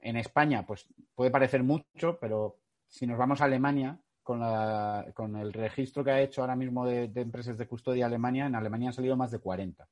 en 0.00 0.16
España, 0.16 0.66
pues 0.66 0.86
puede 1.14 1.30
parecer 1.30 1.62
mucho, 1.62 2.18
pero 2.20 2.58
si 2.86 3.06
nos 3.06 3.18
vamos 3.18 3.40
a 3.40 3.44
Alemania, 3.44 3.98
con, 4.22 4.40
la, 4.40 5.06
con 5.14 5.36
el 5.36 5.52
registro 5.52 6.04
que 6.04 6.10
ha 6.10 6.20
hecho 6.20 6.40
ahora 6.40 6.56
mismo 6.56 6.86
de, 6.86 7.08
de, 7.08 7.20
empresas 7.20 7.56
de 7.56 7.66
custodia 7.66 8.06
Alemania, 8.06 8.46
en 8.46 8.54
Alemania 8.54 8.88
han 8.88 8.94
salido 8.94 9.16
más 9.16 9.30
de 9.30 9.38
40. 9.38 9.86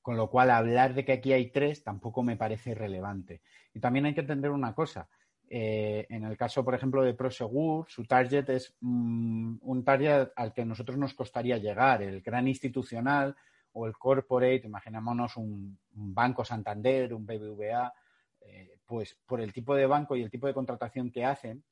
Con 0.00 0.16
lo 0.16 0.28
cual, 0.28 0.50
hablar 0.50 0.94
de 0.94 1.04
que 1.04 1.12
aquí 1.12 1.32
hay 1.32 1.50
tres 1.50 1.84
tampoco 1.84 2.22
me 2.22 2.36
parece 2.36 2.74
relevante. 2.74 3.42
Y 3.72 3.80
también 3.80 4.06
hay 4.06 4.14
que 4.14 4.20
entender 4.20 4.50
una 4.50 4.74
cosa. 4.74 5.08
Eh, 5.48 6.06
en 6.08 6.24
el 6.24 6.36
caso, 6.36 6.64
por 6.64 6.74
ejemplo, 6.74 7.02
de 7.02 7.14
Prosegur, 7.14 7.86
su 7.88 8.04
target 8.04 8.48
es 8.48 8.74
mm, 8.80 9.56
un 9.60 9.84
target 9.84 10.28
al 10.34 10.52
que 10.52 10.64
nosotros 10.64 10.96
nos 10.96 11.14
costaría 11.14 11.58
llegar, 11.58 12.02
el 12.02 12.22
gran 12.22 12.48
institucional 12.48 13.36
o 13.72 13.86
el 13.86 13.96
corporate, 13.96 14.62
imaginémonos 14.66 15.36
un, 15.36 15.78
Banco 15.94 16.44
Santander, 16.44 17.12
un 17.14 17.26
BBVA, 17.26 17.92
eh, 18.40 18.78
pues 18.84 19.16
por 19.26 19.40
el 19.40 19.52
tipo 19.52 19.74
de 19.74 19.86
banco 19.86 20.16
y 20.16 20.22
el 20.22 20.30
tipo 20.30 20.46
de 20.46 20.54
contratación 20.54 21.10
que 21.10 21.24
hacen, 21.24 21.64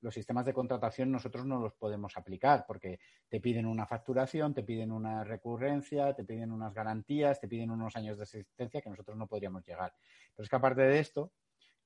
los 0.00 0.14
sistemas 0.14 0.44
de 0.44 0.52
contratación 0.52 1.10
nosotros 1.10 1.46
no 1.46 1.58
los 1.58 1.72
podemos 1.74 2.16
aplicar 2.16 2.64
porque 2.66 3.00
te 3.28 3.40
piden 3.40 3.66
una 3.66 3.86
facturación, 3.86 4.52
te 4.52 4.62
piden 4.62 4.92
una 4.92 5.24
recurrencia, 5.24 6.14
te 6.14 6.24
piden 6.24 6.52
unas 6.52 6.74
garantías, 6.74 7.40
te 7.40 7.48
piden 7.48 7.70
unos 7.70 7.96
años 7.96 8.18
de 8.18 8.24
existencia 8.24 8.82
que 8.82 8.90
nosotros 8.90 9.16
no 9.16 9.26
podríamos 9.26 9.64
llegar. 9.64 9.94
Pero 10.34 10.44
es 10.44 10.50
que 10.50 10.56
aparte 10.56 10.82
de 10.82 10.98
esto, 10.98 11.32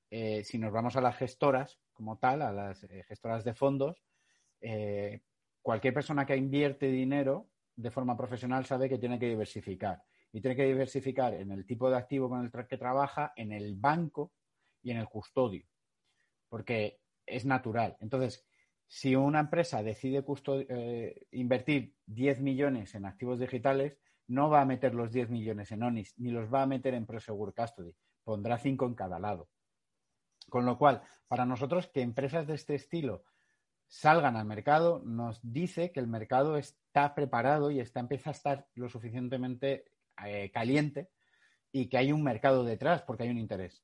eh, 0.09 0.43
si 0.43 0.57
nos 0.57 0.73
vamos 0.73 0.97
a 0.97 1.01
las 1.01 1.15
gestoras 1.15 1.79
como 1.93 2.17
tal, 2.17 2.41
a 2.41 2.51
las 2.51 2.83
eh, 2.83 3.03
gestoras 3.07 3.43
de 3.43 3.53
fondos, 3.53 4.03
cualquier 5.61 5.93
persona 5.93 6.25
que 6.25 6.35
invierte 6.35 6.87
dinero 6.87 7.47
de 7.79 7.91
forma 7.91 8.17
profesional 8.17 8.65
sabe 8.65 8.89
que 8.89 8.97
tiene 8.97 9.17
que 9.17 9.29
diversificar. 9.29 10.03
Y 10.31 10.41
tiene 10.41 10.55
que 10.55 10.65
diversificar 10.65 11.33
en 11.33 11.51
el 11.51 11.65
tipo 11.65 11.89
de 11.89 11.97
activo 11.97 12.29
con 12.29 12.43
el 12.43 12.67
que 12.67 12.77
trabaja, 12.77 13.33
en 13.35 13.51
el 13.51 13.75
banco 13.75 14.33
y 14.83 14.91
en 14.91 14.97
el 14.97 15.07
custodio. 15.07 15.65
Porque 16.49 16.99
es 17.25 17.45
natural. 17.45 17.95
Entonces, 17.99 18.45
si 18.85 19.15
una 19.15 19.39
empresa 19.39 19.81
decide 19.81 20.25
eh, 20.69 21.27
invertir 21.31 21.95
10 22.05 22.41
millones 22.41 22.95
en 22.95 23.05
activos 23.05 23.39
digitales, 23.39 23.97
no 24.27 24.49
va 24.49 24.61
a 24.61 24.65
meter 24.65 24.93
los 24.93 25.11
10 25.11 25.29
millones 25.29 25.71
en 25.71 25.83
ONIS, 25.83 26.13
ni 26.17 26.31
los 26.31 26.53
va 26.53 26.63
a 26.63 26.67
meter 26.67 26.93
en 26.93 27.05
Prosegur 27.05 27.53
Custody. 27.55 27.95
Pondrá 28.23 28.57
5 28.57 28.85
en 28.85 28.95
cada 28.95 29.19
lado. 29.19 29.49
Con 30.49 30.65
lo 30.65 30.77
cual, 30.77 31.01
para 31.27 31.45
nosotros 31.45 31.87
que 31.87 32.01
empresas 32.01 32.45
de 32.45 32.55
este 32.55 32.75
estilo 32.75 33.23
salgan 33.87 34.35
al 34.35 34.45
mercado, 34.45 35.01
nos 35.05 35.39
dice 35.41 35.91
que 35.91 35.99
el 35.99 36.07
mercado 36.07 36.57
está 36.89 37.13
preparado 37.13 37.69
y 37.69 37.79
está, 37.79 37.99
empieza 37.99 38.31
a 38.31 38.33
estar 38.33 38.67
lo 38.73 38.89
suficientemente 38.89 39.85
eh, 40.25 40.49
caliente 40.51 41.09
y 41.71 41.87
que 41.87 41.97
hay 41.97 42.11
un 42.11 42.23
mercado 42.23 42.63
detrás 42.63 43.03
porque 43.03 43.23
hay 43.23 43.29
un 43.29 43.37
interés. 43.37 43.83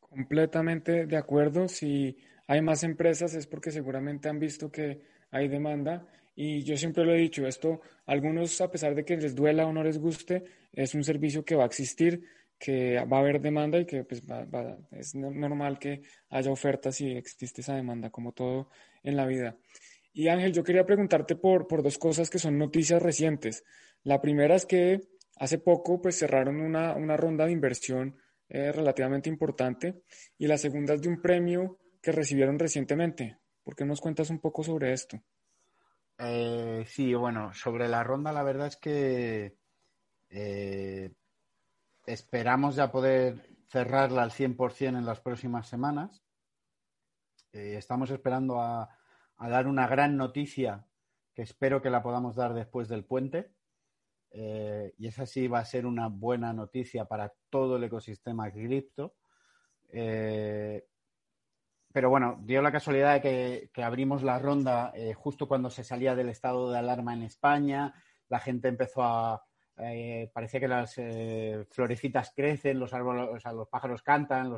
Completamente 0.00 1.06
de 1.06 1.16
acuerdo. 1.16 1.68
Si 1.68 2.16
hay 2.46 2.62
más 2.62 2.84
empresas 2.84 3.34
es 3.34 3.46
porque 3.46 3.70
seguramente 3.70 4.28
han 4.30 4.38
visto 4.38 4.70
que 4.70 5.02
hay 5.30 5.48
demanda. 5.48 6.06
Y 6.36 6.62
yo 6.62 6.76
siempre 6.76 7.04
lo 7.04 7.14
he 7.14 7.18
dicho, 7.18 7.46
esto 7.46 7.80
a 8.06 8.12
algunos, 8.12 8.60
a 8.60 8.70
pesar 8.70 8.94
de 8.94 9.04
que 9.04 9.16
les 9.16 9.34
duela 9.34 9.66
o 9.66 9.72
no 9.72 9.84
les 9.84 9.98
guste, 9.98 10.44
es 10.72 10.94
un 10.94 11.04
servicio 11.04 11.44
que 11.44 11.54
va 11.54 11.62
a 11.62 11.66
existir, 11.66 12.24
que 12.58 12.96
va 13.04 13.18
a 13.18 13.20
haber 13.20 13.40
demanda 13.40 13.78
y 13.78 13.84
que 13.84 14.02
pues, 14.04 14.22
es 14.90 15.14
normal 15.14 15.78
que 15.78 16.02
haya 16.30 16.50
ofertas 16.50 16.96
si 16.96 17.12
existe 17.12 17.60
esa 17.60 17.76
demanda, 17.76 18.10
como 18.10 18.32
todo 18.32 18.68
en 19.04 19.16
la 19.16 19.26
vida. 19.26 19.56
Y 20.12 20.28
Ángel, 20.28 20.52
yo 20.52 20.64
quería 20.64 20.86
preguntarte 20.86 21.36
por, 21.36 21.68
por 21.68 21.82
dos 21.82 21.98
cosas 21.98 22.30
que 22.30 22.38
son 22.38 22.58
noticias 22.58 23.02
recientes. 23.02 23.64
La 24.02 24.20
primera 24.20 24.54
es 24.56 24.66
que 24.66 25.00
hace 25.36 25.58
poco 25.58 26.00
pues 26.00 26.18
cerraron 26.18 26.60
una, 26.60 26.94
una 26.94 27.16
ronda 27.16 27.46
de 27.46 27.52
inversión 27.52 28.16
eh, 28.48 28.72
relativamente 28.72 29.28
importante 29.28 30.02
y 30.38 30.46
la 30.46 30.58
segunda 30.58 30.94
es 30.94 31.02
de 31.02 31.08
un 31.08 31.20
premio 31.20 31.78
que 32.02 32.12
recibieron 32.12 32.58
recientemente. 32.58 33.38
¿Por 33.62 33.74
qué 33.74 33.84
nos 33.84 34.00
cuentas 34.00 34.30
un 34.30 34.38
poco 34.38 34.62
sobre 34.62 34.92
esto? 34.92 35.22
Eh, 36.18 36.84
sí, 36.86 37.14
bueno, 37.14 37.52
sobre 37.54 37.88
la 37.88 38.04
ronda 38.04 38.32
la 38.32 38.42
verdad 38.42 38.68
es 38.68 38.76
que 38.76 39.56
eh, 40.30 41.12
esperamos 42.06 42.76
ya 42.76 42.92
poder 42.92 43.48
cerrarla 43.68 44.22
al 44.22 44.30
100% 44.30 44.98
en 44.98 45.06
las 45.06 45.20
próximas 45.20 45.68
semanas. 45.68 46.23
Estamos 47.54 48.10
esperando 48.10 48.60
a, 48.60 48.88
dar 49.38 49.66
una 49.66 49.86
gran 49.86 50.16
noticia 50.16 50.86
que 51.34 51.42
espero 51.42 51.82
que 51.82 51.90
la 51.90 52.02
podamos 52.02 52.36
dar 52.36 52.54
después 52.54 52.88
del 52.88 53.04
puente. 53.04 53.52
Eh, 54.30 54.92
y 54.98 55.06
esa 55.06 55.26
sí 55.26 55.46
va 55.46 55.60
a 55.60 55.64
ser 55.64 55.86
una 55.86 56.08
buena 56.08 56.52
noticia 56.52 57.04
para 57.04 57.32
todo 57.50 57.76
el 57.76 57.84
ecosistema 57.84 58.50
cripto. 58.50 59.14
Eh, 59.90 60.86
pero 61.92 62.10
bueno, 62.10 62.40
dio 62.42 62.60
la 62.60 62.72
casualidad 62.72 63.20
de 63.20 63.70
que, 63.72 63.82
abrimos 63.82 64.22
la 64.22 64.38
ronda 64.38 64.92
eh, 64.94 65.14
justo 65.14 65.46
cuando 65.46 65.70
se 65.70 65.84
salía 65.84 66.16
del 66.16 66.30
estado 66.30 66.70
de 66.72 66.78
alarma 66.78 67.14
en 67.14 67.22
España. 67.22 67.94
La 68.28 68.40
gente 68.40 68.68
empezó 68.68 69.02
a. 69.02 69.46
parecía 70.32 70.60
que 70.60 70.68
las 70.68 70.94
florecitas 71.70 72.32
crecen, 72.34 72.80
los 72.80 72.92
árboles, 72.94 73.28
o 73.32 73.38
sea, 73.38 73.52
los 73.52 73.68
pájaros 73.68 74.02
cantan, 74.02 74.50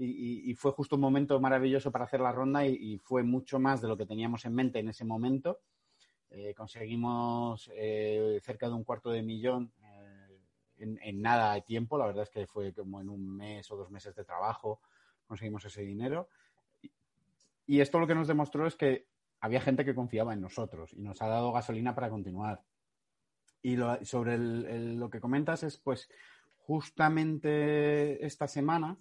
y, 0.00 0.54
fue 0.54 0.70
justo 0.70 0.94
un 0.94 1.00
momento 1.00 1.40
maravilloso 1.40 1.90
para 1.90 2.04
hacer 2.04 2.20
la 2.20 2.30
ronda 2.30 2.64
y, 2.64 2.98
fue 2.98 3.24
mucho 3.24 3.58
más 3.58 3.80
de 3.80 3.88
lo 3.88 3.96
que 3.96 4.06
teníamos 4.06 4.44
en 4.44 4.54
mente 4.54 4.78
en 4.78 4.88
ese 4.88 5.04
momento. 5.04 5.60
Eh, 6.30 6.54
conseguimos 6.54 7.70
eh, 7.74 8.38
cerca 8.42 8.68
de 8.68 8.74
un 8.74 8.84
cuarto 8.84 9.10
de 9.10 9.22
millón 9.22 9.72
eh, 9.82 10.38
en, 10.76 11.22
nada 11.22 11.54
de 11.54 11.62
tiempo, 11.62 11.98
la 11.98 12.06
verdad 12.06 12.24
es 12.24 12.30
que 12.30 12.46
fue 12.46 12.72
como 12.72 13.00
en 13.00 13.08
un 13.08 13.36
mes 13.36 13.68
o 13.70 13.76
dos 13.76 13.90
meses 13.90 14.14
de 14.14 14.24
trabajo 14.24 14.80
conseguimos 15.26 15.64
ese 15.64 15.82
dinero. 15.82 16.28
Y, 17.66 17.80
esto 17.80 17.98
lo 17.98 18.06
que 18.06 18.14
nos 18.14 18.28
demostró 18.28 18.66
es 18.66 18.76
que 18.76 19.08
había 19.40 19.60
gente 19.60 19.84
que 19.84 19.94
confiaba 19.94 20.32
en 20.32 20.40
nosotros 20.40 20.92
y 20.92 21.02
nos 21.02 21.20
ha 21.22 21.26
dado 21.26 21.52
gasolina 21.52 21.94
para 21.94 22.08
continuar. 22.08 22.62
Y 23.62 23.76
sobre 24.02 24.38
lo 24.38 25.10
que 25.10 25.20
comentas 25.20 25.64
es, 25.64 25.76
pues, 25.78 26.08
justamente 26.56 28.24
esta 28.24 28.46
semana 28.46 28.96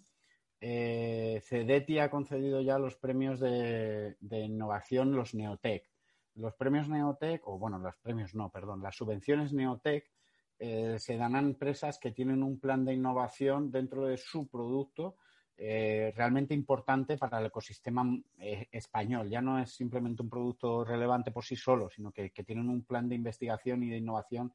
eh, 0.59 1.41
Cedeti 1.43 1.99
ha 1.99 2.09
concedido 2.09 2.61
ya 2.61 2.79
los 2.79 2.95
premios 2.95 3.39
de, 3.39 4.15
innovación, 4.29 5.15
los 5.15 5.33
Neotech. 5.33 5.89
Los 6.35 6.53
premios 6.55 6.87
Neotech, 6.89 7.47
o 7.47 7.57
bueno, 7.57 7.79
los 7.79 7.95
premios 7.97 8.35
no, 8.35 8.49
perdón, 8.49 8.81
las 8.81 8.95
subvenciones 8.95 9.53
Neotech 9.53 10.11
eh, 10.59 10.97
se 10.99 11.17
dan 11.17 11.35
a 11.35 11.39
empresas 11.39 11.99
que 11.99 12.11
tienen 12.11 12.41
un 12.41 12.59
plan 12.59 12.85
de 12.85 12.93
innovación 12.93 13.71
dentro 13.71 14.07
de 14.07 14.17
su 14.17 14.47
producto 14.47 15.17
eh, 15.55 16.13
realmente 16.15 16.53
importante 16.53 17.17
para 17.17 17.39
el 17.39 17.47
ecosistema 17.47 18.03
eh, 18.39 18.67
español. 18.71 19.29
Ya 19.29 19.41
no 19.41 19.59
es 19.59 19.71
simplemente 19.71 20.21
un 20.21 20.29
producto 20.29 20.83
relevante 20.83 21.31
por 21.31 21.43
sí 21.43 21.55
solo, 21.55 21.89
sino 21.89 22.11
que, 22.11 22.31
que 22.31 22.43
tienen 22.43 22.69
un 22.69 22.83
plan 22.83 23.07
de 23.09 23.15
investigación 23.15 23.83
y 23.83 23.89
de 23.89 23.97
innovación 23.97 24.53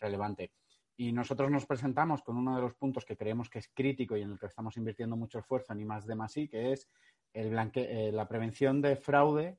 relevante. 0.00 0.50
Y 0.96 1.12
nosotros 1.12 1.50
nos 1.50 1.66
presentamos 1.66 2.22
con 2.22 2.36
uno 2.36 2.54
de 2.54 2.62
los 2.62 2.74
puntos 2.74 3.04
que 3.04 3.16
creemos 3.16 3.50
que 3.50 3.58
es 3.58 3.68
crítico 3.68 4.16
y 4.16 4.22
en 4.22 4.32
el 4.32 4.38
que 4.38 4.46
estamos 4.46 4.76
invirtiendo 4.76 5.16
mucho 5.16 5.38
esfuerzo, 5.38 5.74
ni 5.74 5.84
más 5.84 6.06
de 6.06 6.14
más 6.14 6.36
y, 6.36 6.48
que 6.48 6.72
es 6.72 6.88
el 7.32 7.52
eh, 7.74 8.12
la 8.12 8.28
prevención 8.28 8.80
de 8.80 8.94
fraude 8.94 9.58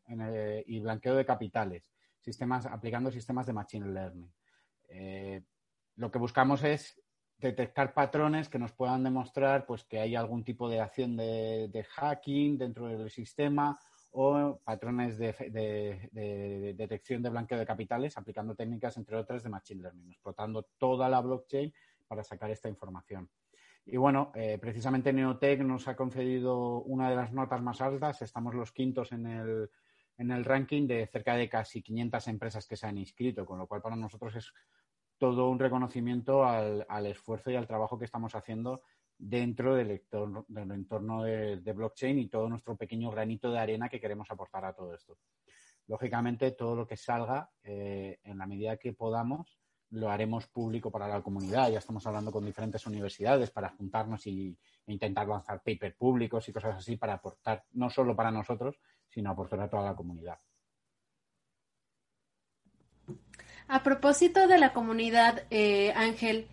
y 0.66 0.80
blanqueo 0.80 1.16
de 1.16 1.26
capitales, 1.26 1.92
sistemas, 2.22 2.66
aplicando 2.66 3.12
sistemas 3.12 3.46
de 3.46 3.54
machine 3.54 3.88
learning. 3.88 4.32
Eh, 4.88 5.42
lo 5.98 6.10
que 6.10 6.20
buscamos 6.20 6.64
es 6.64 7.02
detectar 7.38 7.94
patrones 7.94 8.48
que 8.48 8.60
nos 8.60 8.72
puedan 8.72 9.04
demostrar 9.04 9.66
pues, 9.66 9.84
que 9.84 10.00
hay 10.00 10.16
algún 10.16 10.46
tipo 10.46 10.70
de 10.70 10.80
acción 10.80 11.18
de 11.18 11.86
hacking 11.96 12.58
dentro 12.58 12.88
del 12.88 13.10
sistema 13.10 13.78
o 14.18 14.62
patrones 14.64 15.18
de, 15.18 16.74
detección 16.78 17.22
de 17.22 17.30
blanqueo 17.30 17.60
de 17.60 17.66
capitales 17.66 18.18
aplicando 18.18 18.56
técnicas, 18.56 18.96
entre 18.96 19.18
otras, 19.18 19.44
de 19.44 19.50
Machine 19.50 19.82
Learning, 19.82 20.10
explotando 20.10 20.70
toda 20.78 21.10
la 21.10 21.20
blockchain 21.20 21.74
para 22.08 22.24
sacar 22.24 22.50
esta 22.50 22.70
información. 22.70 23.30
Y 23.86 23.98
bueno, 23.98 24.32
eh, 24.34 24.58
precisamente 24.60 25.12
Neotech 25.12 25.60
nos 25.62 25.88
ha 25.88 25.96
concedido 25.96 26.82
una 26.84 27.10
de 27.10 27.18
las 27.18 27.34
notas 27.34 27.62
más 27.62 27.82
altas. 27.82 28.22
Estamos 28.22 28.56
los 28.56 28.72
quintos 28.72 29.12
en 29.12 29.28
el, 29.28 29.70
en 30.18 30.32
el 30.32 30.46
ranking 30.46 30.88
de 30.88 31.06
cerca 31.08 31.36
de 31.36 31.50
casi 31.50 31.82
500 31.82 32.28
empresas 32.30 32.68
que 32.68 32.78
se 32.78 32.88
han 32.88 32.98
inscrito, 32.98 33.46
con 33.46 33.60
lo 33.60 33.68
cual 33.68 33.82
para 33.82 33.98
nosotros 33.98 34.36
es 34.38 34.54
todo 35.18 35.50
un 35.50 35.60
reconocimiento 35.60 36.46
al, 36.46 36.86
al 36.88 37.06
esfuerzo 37.08 37.52
y 37.52 37.56
al 37.56 37.68
trabajo 37.68 38.00
que 38.00 38.06
estamos 38.06 38.34
haciendo 38.34 38.82
dentro 39.18 39.76
del 39.76 39.92
entorno, 39.92 40.46
del 40.48 40.72
entorno 40.72 41.24
de, 41.24 41.58
blockchain 41.58 42.20
y 42.20 42.28
todo 42.28 42.50
nuestro 42.50 42.76
pequeño 42.76 43.12
granito 43.12 43.52
de 43.52 43.60
arena 43.60 43.90
que 43.90 44.00
queremos 44.00 44.30
aportar 44.32 44.66
a 44.66 44.74
todo 44.74 44.94
esto. 44.94 45.18
Lógicamente, 45.88 46.52
todo 46.52 46.76
lo 46.76 46.88
que 46.88 46.98
salga, 46.98 47.50
eh, 47.64 48.20
en 48.24 48.38
la 48.38 48.48
medida 48.48 48.78
que 48.78 48.94
podamos, 48.94 49.60
lo 49.92 50.10
haremos 50.10 50.48
público 50.48 50.92
para 50.92 51.08
la 51.08 51.22
comunidad. 51.22 51.70
Ya 51.70 51.80
estamos 51.80 52.06
hablando 52.08 52.32
con 52.32 52.46
diferentes 52.46 52.86
universidades 52.86 53.52
para 53.52 53.70
juntarnos 53.70 54.26
y, 54.28 54.58
e 54.86 54.92
intentar 54.92 55.28
lanzar 55.28 55.62
papers 55.64 55.96
públicos 55.96 56.48
y 56.50 56.54
cosas 56.54 56.76
así 56.78 56.98
para 56.98 57.14
aportar, 57.14 57.64
no 57.74 57.90
solo 57.90 58.16
para 58.16 58.32
nosotros, 58.32 58.80
sino 59.08 59.30
aportar 59.30 59.62
a 59.62 59.70
toda 59.70 59.84
la 59.84 59.96
comunidad. 59.96 60.40
A 63.68 63.82
propósito 63.82 64.48
de 64.48 64.60
la 64.60 64.74
comunidad, 64.74 65.48
eh, 65.50 65.92
Ángel, 65.94 66.50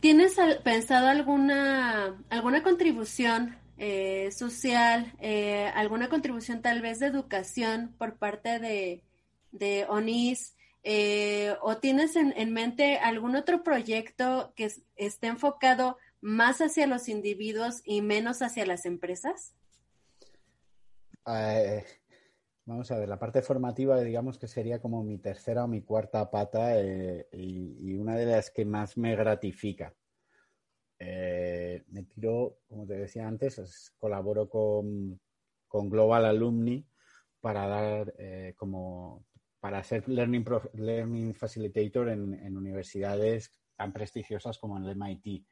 ¿Tienes 0.00 0.36
pensado 0.62 1.08
alguna, 1.08 2.22
alguna 2.30 2.62
contribución 2.62 3.58
eh, 3.78 4.30
social, 4.30 5.12
eh, 5.20 5.72
alguna 5.74 6.08
contribución 6.08 6.62
tal 6.62 6.80
vez 6.80 7.00
de 7.00 7.06
educación 7.06 7.94
por 7.98 8.16
parte 8.16 8.60
de, 9.50 9.86
ONIS? 9.88 10.54
Eh, 10.84 11.56
¿O 11.62 11.78
tienes 11.78 12.14
en, 12.14 12.52
mente 12.52 12.98
algún 12.98 13.34
otro 13.34 13.64
proyecto 13.64 14.52
que 14.54 14.72
esté 14.94 15.26
enfocado 15.26 15.98
más 16.20 16.60
hacia 16.60 16.86
los 16.86 17.08
individuos 17.08 17.82
y 17.84 18.00
menos 18.00 18.40
hacia 18.40 18.66
las 18.66 18.86
empresas? 18.86 19.54
Vamos 22.68 22.90
a 22.90 22.98
ver, 22.98 23.08
la 23.08 23.18
parte 23.18 23.40
formativa, 23.40 23.98
digamos 24.00 24.38
que 24.38 24.46
sería 24.46 24.78
como 24.78 25.02
mi 25.02 25.16
tercera 25.18 25.64
o 25.64 25.68
mi 25.68 25.80
cuarta 25.80 26.30
pata 26.30 26.78
eh, 26.78 27.26
y, 27.32 27.94
una 27.94 28.14
de 28.14 28.26
las 28.26 28.50
que 28.50 28.66
más 28.66 28.98
me 28.98 29.16
gratifica. 29.16 29.94
Eh, 30.98 31.82
me 31.88 32.02
tiro, 32.02 32.58
como 32.68 32.86
te 32.86 32.94
decía 32.94 33.26
antes, 33.26 33.94
colaboro 33.98 34.48
con, 34.50 35.18
Global 35.70 36.26
Alumni 36.26 36.86
para 37.40 37.66
dar 37.66 38.14
eh, 38.18 38.54
como 38.56 39.24
para 39.60 39.82
ser 39.82 40.06
learning, 40.08 40.44
learning 40.74 41.34
facilitator 41.34 42.10
en, 42.10 42.56
universidades 42.56 43.50
tan 43.76 43.92
prestigiosas 43.94 44.58
como 44.58 44.76
el 44.76 44.90
MIT. 44.90 45.46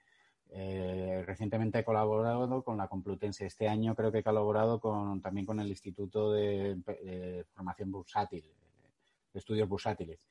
Eh, 0.50 1.22
recientemente 1.26 1.78
he 1.80 1.84
colaborado 1.84 2.62
con 2.64 2.78
la 2.78 2.88
Complutense. 2.88 3.46
Este 3.46 3.68
año 3.68 3.94
creo 3.94 4.12
que 4.12 4.18
he 4.18 4.24
colaborado 4.24 4.80
con, 4.80 5.20
también 5.20 5.46
con 5.46 5.60
el 5.60 5.68
Instituto 5.68 6.32
de, 6.32 7.44
Formación 7.54 7.90
Bursátil, 7.90 8.44
de 9.32 9.38
Estudios 9.38 9.68
Bursátiles. 9.68 10.26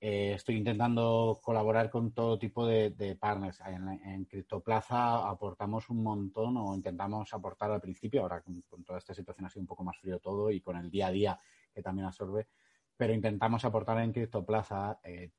Eh, 0.00 0.32
estoy 0.34 0.56
intentando 0.56 1.40
colaborar 1.42 1.90
con 1.90 2.12
todo 2.12 2.38
tipo 2.38 2.66
de, 2.66 3.16
partners. 3.20 3.60
En, 3.66 4.24
Criptoplaza 4.26 5.28
aportamos 5.28 5.90
un 5.90 6.02
montón 6.02 6.56
o 6.56 6.74
intentamos 6.74 7.34
aportar 7.34 7.70
al 7.70 7.80
principio, 7.80 8.22
ahora 8.22 8.40
con, 8.40 8.84
toda 8.84 8.98
esta 8.98 9.14
situación 9.14 9.46
ha 9.46 9.50
sido 9.50 9.62
un 9.62 9.66
poco 9.66 9.82
más 9.84 9.98
frío 9.98 10.20
todo 10.20 10.50
y 10.50 10.60
con 10.60 10.76
el 10.76 10.90
día 10.90 11.08
a 11.08 11.10
día 11.10 11.40
que 11.74 11.82
también 11.82 12.06
absorbe, 12.06 12.48
pero 12.96 13.12
intentamos 13.12 13.64
aportar 13.64 13.98
en 13.98 14.12
Criptoplaza 14.12 15.00
eh, 15.02 15.32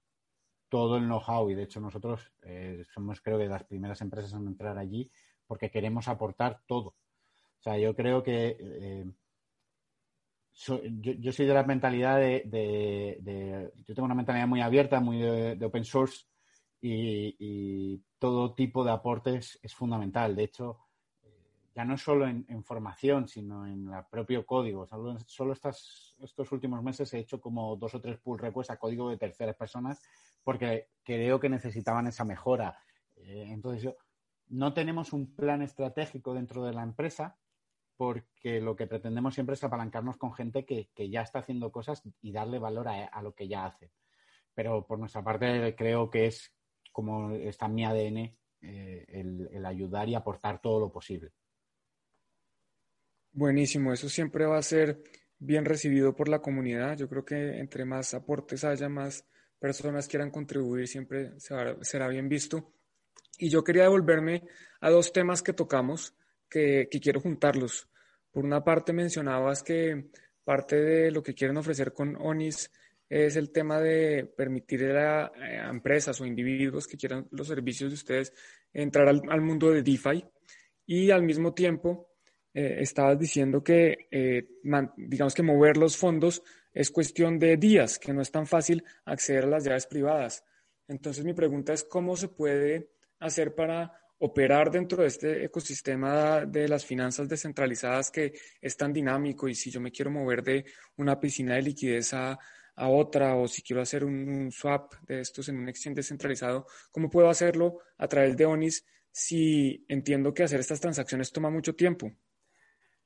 todo 0.69 0.97
el 0.97 1.05
know-how 1.05 1.49
y 1.49 1.55
de 1.55 1.63
hecho 1.63 1.79
nosotros 1.79 2.31
eh, 2.43 2.83
somos 2.93 3.21
creo 3.21 3.37
que 3.37 3.47
las 3.47 3.63
primeras 3.63 4.01
empresas 4.01 4.33
en 4.33 4.47
entrar 4.47 4.77
allí 4.77 5.11
porque 5.47 5.71
queremos 5.71 6.07
aportar 6.07 6.61
todo. 6.67 6.89
O 6.89 7.61
sea, 7.61 7.77
yo 7.77 7.95
creo 7.95 8.21
que 8.21 8.55
eh, 8.59 9.11
yo, 10.53 11.31
soy 11.31 11.45
de 11.45 11.53
la 11.53 11.63
mentalidad 11.63 12.17
de, 12.19 13.71
Yo 13.85 13.95
tengo 13.95 14.05
una 14.05 14.15
mentalidad 14.15 14.47
muy 14.47 14.61
abierta, 14.61 14.99
muy 14.99 15.17
de, 15.19 15.65
open 15.65 15.83
source 15.83 16.25
y, 16.81 18.01
todo 18.19 18.53
tipo 18.53 18.83
de 18.83 18.91
aportes 18.91 19.57
es 19.63 19.73
fundamental. 19.73 20.35
De 20.35 20.43
hecho, 20.43 20.77
ya 21.73 21.85
no 21.85 21.97
solo 21.97 22.27
en, 22.27 22.63
formación, 22.63 23.27
sino 23.29 23.65
en 23.65 23.91
el 23.93 24.03
propio 24.11 24.45
código. 24.45 24.85
Solo, 24.85 25.17
solo 25.25 25.53
estas, 25.53 26.15
estos 26.19 26.51
últimos 26.51 26.83
meses 26.83 27.13
he 27.13 27.19
hecho 27.19 27.39
como 27.39 27.77
dos 27.77 27.95
o 27.95 28.01
tres 28.01 28.17
pull 28.19 28.37
requests 28.37 28.71
a 28.71 28.77
código 28.77 29.09
de 29.09 29.17
terceras 29.17 29.55
personas 29.55 30.01
porque 30.43 30.89
creo 31.03 31.39
que 31.39 31.49
necesitaban 31.49 32.07
esa 32.07 32.23
mejora. 32.25 32.79
Eh, 33.15 33.47
entonces, 33.49 33.83
yo, 33.83 33.95
no 34.47 34.73
tenemos 34.73 35.13
un 35.13 35.35
plan 35.35 35.61
estratégico 35.61 36.33
dentro 36.33 36.63
de 36.65 36.73
la 36.73 36.83
empresa 36.83 37.37
porque 37.97 38.61
lo 38.61 38.75
que 38.75 38.87
pretendemos 38.87 39.33
siempre 39.33 39.55
es 39.55 39.63
apalancarnos 39.63 40.17
con 40.17 40.33
gente 40.33 40.65
que, 40.65 40.89
ya 41.09 41.21
está 41.21 41.39
haciendo 41.39 41.71
cosas 41.71 42.01
y 42.21 42.31
darle 42.31 42.57
valor 42.57 42.87
a, 42.87 43.21
lo 43.21 43.33
que 43.33 43.47
ya 43.47 43.65
hace. 43.65 43.91
Pero 44.55 44.87
por 44.87 44.99
nuestra 44.99 45.21
parte 45.21 45.75
creo 45.75 46.09
que 46.09 46.27
es 46.27 46.53
como 46.93 47.31
está 47.31 47.65
en 47.65 47.75
mi 47.75 47.85
ADN 47.85 48.17
eh, 48.61 49.05
el 49.09 49.65
ayudar 49.65 50.07
y 50.07 50.15
aportar 50.15 50.61
todo 50.61 50.79
lo 50.79 50.91
posible. 50.91 51.31
Buenísimo, 53.31 53.93
eso 53.93 54.09
siempre 54.09 54.45
va 54.45 54.57
a 54.57 54.63
ser 54.63 55.03
bien 55.37 55.65
recibido 55.65 56.15
por 56.15 56.29
la 56.29 56.39
comunidad. 56.39 56.97
Yo 56.97 57.07
creo 57.07 57.23
que 57.23 57.59
entre 57.59 57.85
más 57.85 58.13
aportes 58.13 58.63
haya, 58.63 58.89
más 58.89 59.25
personas 59.59 60.07
quieran 60.07 60.31
contribuir, 60.31 60.87
siempre 60.87 61.33
será 61.39 62.07
bien 62.07 62.29
visto. 62.29 62.73
Y 63.37 63.49
yo 63.49 63.63
quería 63.63 63.83
devolverme 63.83 64.43
a 64.81 64.89
dos 64.89 65.13
temas 65.13 65.41
que 65.41 65.53
tocamos, 65.53 66.15
que, 66.49 66.87
quiero 67.01 67.21
juntarlos. 67.21 67.87
Por 68.31 68.45
una 68.45 68.63
parte, 68.63 68.93
mencionabas 68.93 69.63
que 69.63 70.09
parte 70.43 70.75
de 70.75 71.11
lo 71.11 71.21
que 71.21 71.33
quieren 71.33 71.57
ofrecer 71.57 71.93
con 71.93 72.15
ONIS 72.15 72.71
es 73.07 73.35
el 73.35 73.51
tema 73.51 73.79
de 73.79 74.25
permitir 74.25 74.85
a, 74.91 75.31
empresas 75.69 76.19
o 76.21 76.25
individuos 76.25 76.87
que 76.87 76.97
quieran 76.97 77.27
los 77.31 77.47
servicios 77.47 77.89
de 77.89 77.95
ustedes 77.95 78.33
entrar 78.71 79.07
al 79.07 79.41
mundo 79.41 79.71
de 79.71 79.81
DeFi 79.81 80.23
y 80.85 81.11
al 81.11 81.23
mismo 81.23 81.53
tiempo 81.53 82.09
eh, 82.53 82.77
estabas 82.81 83.19
diciendo 83.19 83.63
que, 83.63 84.07
eh, 84.11 84.47
digamos 84.97 85.33
que 85.33 85.43
mover 85.43 85.77
los 85.77 85.95
fondos 85.95 86.41
es 86.73 86.91
cuestión 86.91 87.39
de 87.39 87.57
días, 87.57 87.99
que 87.99 88.13
no 88.13 88.21
es 88.21 88.31
tan 88.31 88.47
fácil 88.47 88.83
acceder 89.05 89.45
a 89.45 89.47
las 89.47 89.63
llaves 89.63 89.87
privadas. 89.87 90.43
Entonces 90.87 91.23
mi 91.23 91.33
pregunta 91.33 91.73
es 91.73 91.83
cómo 91.83 92.15
se 92.15 92.29
puede 92.29 92.91
hacer 93.19 93.55
para 93.55 93.93
operar 94.19 94.69
dentro 94.69 95.01
de 95.01 95.07
este 95.07 95.45
ecosistema 95.45 96.45
de 96.45 96.67
las 96.67 96.85
finanzas 96.85 97.29
descentralizadas 97.29 98.11
que 98.11 98.33
es 98.59 98.75
tan 98.75 98.91
dinámico 98.91 99.47
y 99.47 99.55
si 99.55 99.71
yo 99.71 99.79
me 99.79 99.91
quiero 99.91 100.11
mover 100.11 100.43
de 100.43 100.65
una 100.97 101.19
piscina 101.19 101.55
de 101.55 101.61
liquidez 101.61 102.13
a, 102.13 102.37
otra 102.81 103.35
o 103.35 103.45
si 103.45 103.61
quiero 103.61 103.81
hacer 103.81 104.05
un, 104.05 104.29
un, 104.29 104.51
swap 104.53 104.93
de 105.01 105.19
estos 105.19 105.49
en 105.49 105.57
un 105.57 105.67
exchange 105.67 105.97
descentralizado, 105.97 106.65
¿cómo 106.91 107.09
puedo 107.09 107.29
hacerlo 107.29 107.79
a 107.97 108.07
través 108.07 108.37
de 108.37 108.45
ONIS 108.45 108.85
si 109.11 109.83
entiendo 109.89 110.33
que 110.33 110.43
hacer 110.43 110.61
estas 110.61 110.79
transacciones 110.79 111.29
toma 111.33 111.49
mucho 111.49 111.75
tiempo? 111.75 112.09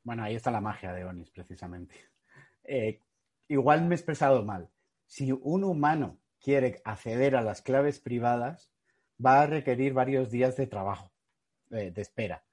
Bueno, 0.03 0.23
ahí 0.23 0.35
está 0.35 0.51
la 0.51 0.61
magia 0.61 0.91
de 0.93 1.05
Onis, 1.05 1.29
precisamente. 1.29 1.95
Eh, 2.63 2.99
igual 3.47 3.83
me 3.85 3.95
he 3.95 3.97
expresado 3.97 4.43
mal. 4.43 4.69
Si 5.05 5.31
un 5.31 5.63
humano 5.63 6.19
quiere 6.39 6.81
acceder 6.83 7.35
a 7.35 7.41
las 7.41 7.61
claves 7.61 7.99
privadas, 7.99 8.71
va 9.23 9.41
a 9.41 9.47
requerir 9.47 9.93
varios 9.93 10.29
días 10.31 10.57
de 10.57 10.67
trabajo, 10.67 11.11
de 11.69 11.93
espera. 11.95 12.43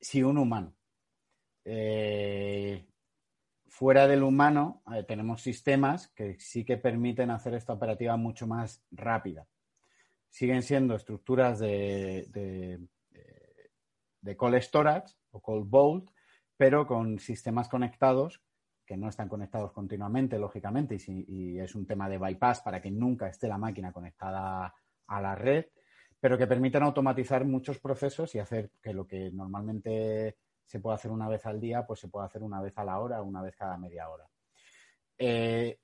Si 0.00 0.22
un 0.22 0.38
humano. 0.38 0.74
Eh, 1.64 2.86
fuera 3.68 4.06
del 4.06 4.22
humano, 4.22 4.82
eh, 4.94 5.02
tenemos 5.02 5.40
sistemas 5.42 6.08
que 6.08 6.38
sí 6.38 6.64
que 6.64 6.76
permiten 6.76 7.30
hacer 7.30 7.54
esta 7.54 7.72
operativa 7.72 8.16
mucho 8.16 8.46
más 8.46 8.84
rápida. 8.90 9.48
Siguen 10.28 10.62
siendo 10.62 10.94
estructuras 10.94 11.58
de, 11.58 12.26
de, 12.30 12.80
de 14.20 14.62
storage 14.62 15.14
o 15.30 15.40
call 15.40 15.64
vault, 15.64 16.10
pero 16.56 16.86
con 16.86 17.18
sistemas 17.18 17.68
conectados 17.68 18.42
que 18.84 18.96
no 18.96 19.08
están 19.08 19.28
conectados 19.28 19.72
continuamente, 19.72 20.38
lógicamente, 20.38 20.96
y, 21.06 21.58
es 21.58 21.74
un 21.74 21.86
tema 21.86 22.08
de 22.08 22.18
bypass 22.18 22.60
para 22.60 22.80
que 22.80 22.90
nunca 22.90 23.28
esté 23.28 23.48
la 23.48 23.58
máquina 23.58 23.92
conectada 23.92 24.74
a 25.06 25.20
la 25.20 25.34
red, 25.34 25.66
pero 26.20 26.38
que 26.38 26.46
permitan 26.46 26.82
automatizar 26.82 27.44
muchos 27.44 27.78
procesos 27.78 28.34
y 28.34 28.38
hacer 28.38 28.70
que 28.82 28.92
lo 28.92 29.06
que 29.06 29.30
normalmente 29.30 30.36
se 30.64 30.80
puede 30.80 30.96
hacer 30.96 31.10
una 31.10 31.28
vez 31.28 31.44
al 31.46 31.60
día, 31.60 31.86
pues 31.86 32.00
se 32.00 32.08
puede 32.08 32.26
hacer 32.26 32.42
una 32.42 32.60
vez 32.60 32.76
a 32.76 32.84
la 32.84 32.98
hora, 32.98 33.22
una 33.22 33.42
vez 33.42 33.56
cada 33.56 33.76
media 33.76 34.08
hora. 34.08 34.28
Eh, 35.18 35.78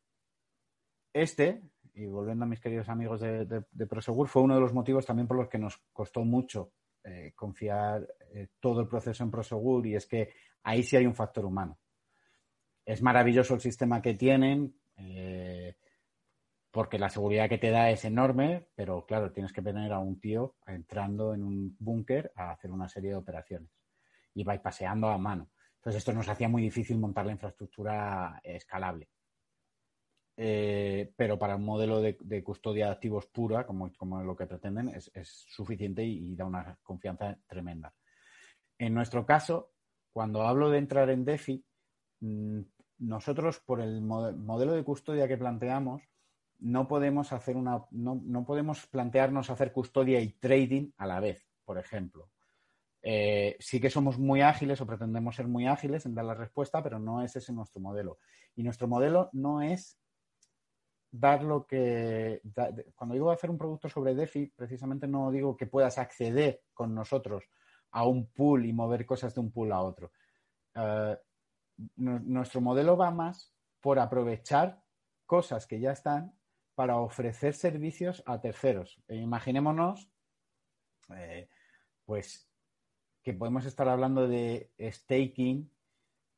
este, 1.13 1.63
y 1.95 2.07
volviendo 2.07 2.45
a 2.45 2.49
mis 2.49 2.61
queridos 2.61 2.89
amigos 2.89 3.21
de, 3.21 3.87
Prosegur, 3.89 4.29
fue 4.29 4.43
uno 4.43 4.55
de 4.55 4.61
los 4.61 4.73
motivos 4.73 5.05
también 5.05 5.27
por 5.27 5.37
los 5.37 5.49
que 5.49 5.59
nos 5.59 5.77
costó 5.93 6.25
mucho 6.25 6.73
eh, 7.03 7.33
confiar 7.35 8.07
eh, 8.33 8.49
todo 8.61 8.81
el 8.81 8.89
proceso 8.89 9.25
en 9.25 9.31
Prosegur 9.31 9.87
y 9.87 9.97
es 9.97 10.07
que 10.07 10.33
ahí 10.63 10.83
sí 10.83 10.97
hay 10.97 11.07
un 11.07 11.15
factor 11.15 11.45
humano. 11.45 11.79
Es 12.85 13.03
maravilloso 13.03 13.55
el 13.55 13.61
sistema 13.61 14.03
que 14.03 14.15
tienen, 14.15 14.75
eh, 14.97 15.77
porque 16.71 16.99
la 16.99 17.11
seguridad 17.11 17.49
que 17.49 17.59
te 17.59 17.71
da 17.71 17.91
es 17.91 18.05
enorme, 18.05 18.69
pero 18.75 19.05
claro, 19.07 19.33
tienes 19.33 19.53
que 19.53 19.63
tener 19.63 19.93
a 19.93 19.99
un 19.99 20.21
tío 20.21 20.57
entrando 20.67 21.35
en 21.35 21.43
un 21.43 21.77
búnker 21.79 22.33
a 22.37 22.53
hacer 22.53 22.71
una 22.71 22.89
serie 22.89 23.11
de 23.11 23.17
operaciones 23.17 23.71
y 24.35 24.45
vais 24.45 24.61
paseando 24.61 25.09
a 25.09 25.19
mano. 25.19 25.51
Entonces 25.77 25.99
esto 26.01 26.13
nos 26.13 26.29
hacía 26.29 26.49
muy 26.49 26.63
difícil 26.63 26.99
montar 26.99 27.27
la 27.27 27.33
infraestructura 27.33 28.41
escalable. 28.45 29.09
Eh, 30.37 31.13
pero 31.17 31.39
para 31.39 31.57
un 31.57 31.65
modelo 31.65 32.01
de, 32.01 32.43
custodia 32.43 32.87
de 32.87 32.93
activos 32.93 33.27
pura, 33.27 33.67
como, 33.67 33.93
como 33.95 34.23
lo 34.23 34.35
que 34.35 34.47
pretenden, 34.47 34.89
es, 34.89 35.11
suficiente 35.49 36.03
y, 36.03 36.35
da 36.35 36.47
una 36.47 36.79
confianza 36.83 37.37
tremenda. 37.47 37.95
En 38.79 38.95
nuestro 38.95 39.27
caso, 39.27 39.73
cuando 40.13 40.43
hablo 40.43 40.71
de 40.71 40.79
entrar 40.79 41.11
en 41.11 41.25
DeFi, 41.25 41.63
nosotros 42.21 43.61
por 43.61 43.81
el 43.81 44.03
modelo 44.03 44.73
de 44.73 44.85
custodia 44.85 45.29
que 45.29 45.39
planteamos, 45.39 46.03
no 46.59 46.87
podemos 46.87 47.33
hacer 47.33 47.57
una, 47.57 47.87
no, 47.91 48.45
podemos 48.45 48.87
plantearnos 48.87 49.51
hacer 49.51 49.73
custodia 49.73 50.21
y 50.21 50.33
trading 50.33 50.91
a 50.99 51.07
la 51.07 51.21
vez, 51.21 51.47
por 51.65 51.79
ejemplo. 51.79 52.31
Eh, 53.03 53.57
sí 53.59 53.81
que 53.81 53.89
somos 53.89 54.19
muy 54.19 54.43
ágiles 54.43 54.81
o 54.81 54.87
pretendemos 54.87 55.35
ser 55.37 55.49
muy 55.49 55.67
ágiles 55.67 56.05
en 56.05 56.15
dar 56.15 56.27
la 56.27 56.35
respuesta, 56.35 56.83
pero 56.83 56.99
no 56.99 57.23
es 57.23 57.35
ese 57.35 57.53
nuestro 57.53 57.81
modelo. 57.81 58.19
Y 58.55 58.63
nuestro 58.63 58.89
modelo 58.89 59.31
no 59.33 59.63
es 59.63 59.99
dar 61.11 61.43
lo 61.43 61.67
que... 61.67 62.43
cuando 62.95 63.15
digo 63.15 63.31
hacer 63.31 63.51
un 63.51 63.59
producto 63.59 63.89
sobre 63.89 64.15
DeFi, 64.15 64.53
precisamente 64.55 65.09
no 65.09 65.31
digo 65.31 65.57
que 65.57 65.67
puedas 65.67 65.97
acceder 65.97 66.63
con 66.75 66.95
nosotros 66.95 67.45
a 67.93 68.07
un 68.07 68.31
pool 68.31 68.67
y 68.67 68.73
mover 68.73 69.07
cosas 69.07 69.35
de 69.35 69.41
un 69.41 69.51
pool 69.51 69.73
a 69.73 69.81
otro. 69.81 70.13
Eh, 70.75 71.17
nuestro 71.97 72.61
modelo 72.61 72.97
va 72.97 73.11
más 73.11 73.53
por 73.81 73.99
aprovechar 73.99 74.83
cosas 75.27 75.67
que 75.67 75.81
ya 75.81 75.93
están 75.93 76.35
para 76.75 76.97
ofrecer 76.97 77.55
servicios 77.55 78.23
a 78.27 78.41
terceros. 78.41 79.03
E 79.09 79.17
imaginémonos, 79.17 80.11
eh, 81.15 81.49
pues, 82.05 82.49
que 83.23 83.35
podemos 83.35 83.65
estar 83.67 83.89
hablando 83.89 84.29
de 84.29 84.73
staking 84.81 85.71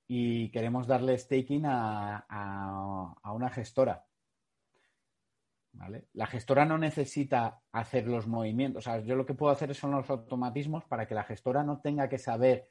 y 0.09 0.51
queremos 0.51 0.87
darle 0.87 1.17
staking 1.19 1.65
a 1.67 3.33
una 3.35 3.51
gestora 3.51 4.05
la 6.13 6.27
gestora 6.27 6.65
no 6.65 6.79
necesita 6.79 7.61
hacer 7.73 8.07
los 8.07 8.27
movimientos. 8.27 8.87
O 8.87 8.91
sea, 8.91 9.01
yo 9.01 9.17
lo 9.17 9.27
que 9.27 9.35
puedo 9.35 9.53
hacer 9.53 9.75
son 9.75 9.93
los 9.93 10.09
automatismos 10.11 10.85
para 10.85 11.07
que 11.07 11.15
la 11.15 11.25
gestora 11.25 11.63
no 11.63 11.81
tenga 11.81 12.09
que 12.09 12.19
saber 12.19 12.69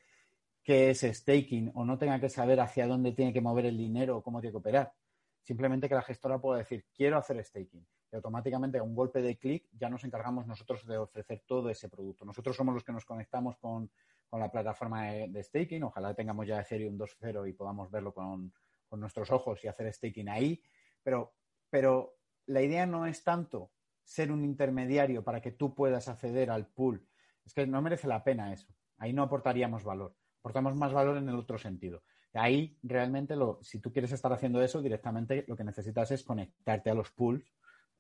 qué 0.63 0.91
es 0.91 1.02
staking 1.02 1.71
o 1.74 1.86
no 1.86 1.97
tenga 1.97 2.19
que 2.19 2.30
saber 2.30 2.60
hacia 2.60 2.88
dónde 2.88 3.13
tiene 3.13 3.34
que 3.34 3.41
mover 3.41 3.65
el 3.65 3.78
dinero 3.78 4.17
o 4.17 4.24
cómo 4.24 4.41
tiene 4.41 4.52
que 4.52 4.58
operar. 4.58 4.93
Simplemente 5.41 5.89
que 5.89 5.95
la 5.95 6.04
gestora 6.04 6.39
pueda 6.39 6.60
decir, 6.60 6.86
quiero 6.93 7.18
hacer 7.18 7.43
staking. 7.43 7.86
Y 8.12 8.16
automáticamente 8.16 8.78
a 8.78 8.84
un 8.84 8.93
golpe 8.93 9.22
de 9.22 9.38
clic 9.38 9.68
ya 9.72 9.89
nos 9.89 10.03
encargamos 10.03 10.45
nosotros 10.45 10.86
de 10.86 10.97
ofrecer 10.97 11.43
todo 11.47 11.70
ese 11.70 11.89
producto. 11.89 12.26
Nosotros 12.26 12.55
somos 12.55 12.74
los 12.74 12.84
que 12.84 12.91
nos 12.91 13.05
conectamos 13.05 13.57
con, 13.57 13.89
la 14.32 14.51
plataforma 14.51 15.12
de, 15.12 15.43
staking. 15.43 15.84
Ojalá 15.84 16.14
tengamos 16.14 16.47
ya 16.47 16.62
Ethereum 16.62 16.97
2.0 16.97 17.49
y 17.49 17.53
podamos 17.53 17.89
verlo 17.91 18.14
con, 18.14 18.53
con, 18.88 18.99
nuestros 18.99 19.30
ojos 19.32 19.64
y 19.64 19.68
hacer 19.68 19.91
staking 19.91 20.30
ahí. 20.30 20.62
Pero, 21.03 21.34
pero 21.70 22.16
la 22.45 22.62
idea 22.62 22.86
no 22.86 23.05
es 23.05 23.24
tanto 23.24 23.72
ser 24.03 24.32
un 24.32 24.43
intermediario 24.43 25.24
para 25.24 25.41
que 25.41 25.51
tú 25.51 25.74
puedas 25.74 26.07
acceder 26.07 26.49
al 26.51 26.68
pool. 26.68 27.05
Es 27.45 27.53
que 27.53 27.66
no 27.66 27.82
merece 27.82 28.07
la 28.07 28.24
pena 28.24 28.53
eso. 28.53 28.68
Ahí 28.97 29.14
no 29.14 29.24
aportaríamos 29.24 29.84
valor. 29.84 30.16
Aportamos 30.41 30.75
más 30.75 30.91
valor 30.91 31.17
en 31.17 31.29
el 31.29 31.35
otro 31.35 31.57
sentido. 31.57 32.01
Ahí 32.33 32.77
realmente, 32.81 33.35
lo, 33.35 33.59
si 33.61 33.79
tú 33.79 33.91
quieres 33.91 34.11
estar 34.11 34.33
haciendo 34.33 34.61
eso, 34.61 34.81
directamente 34.81 35.45
lo 35.47 35.55
que 35.55 35.63
necesitas 35.63 36.09
es 36.11 36.23
conectarte 36.23 36.89
a 36.89 36.95
los 36.95 37.11
pools 37.11 37.43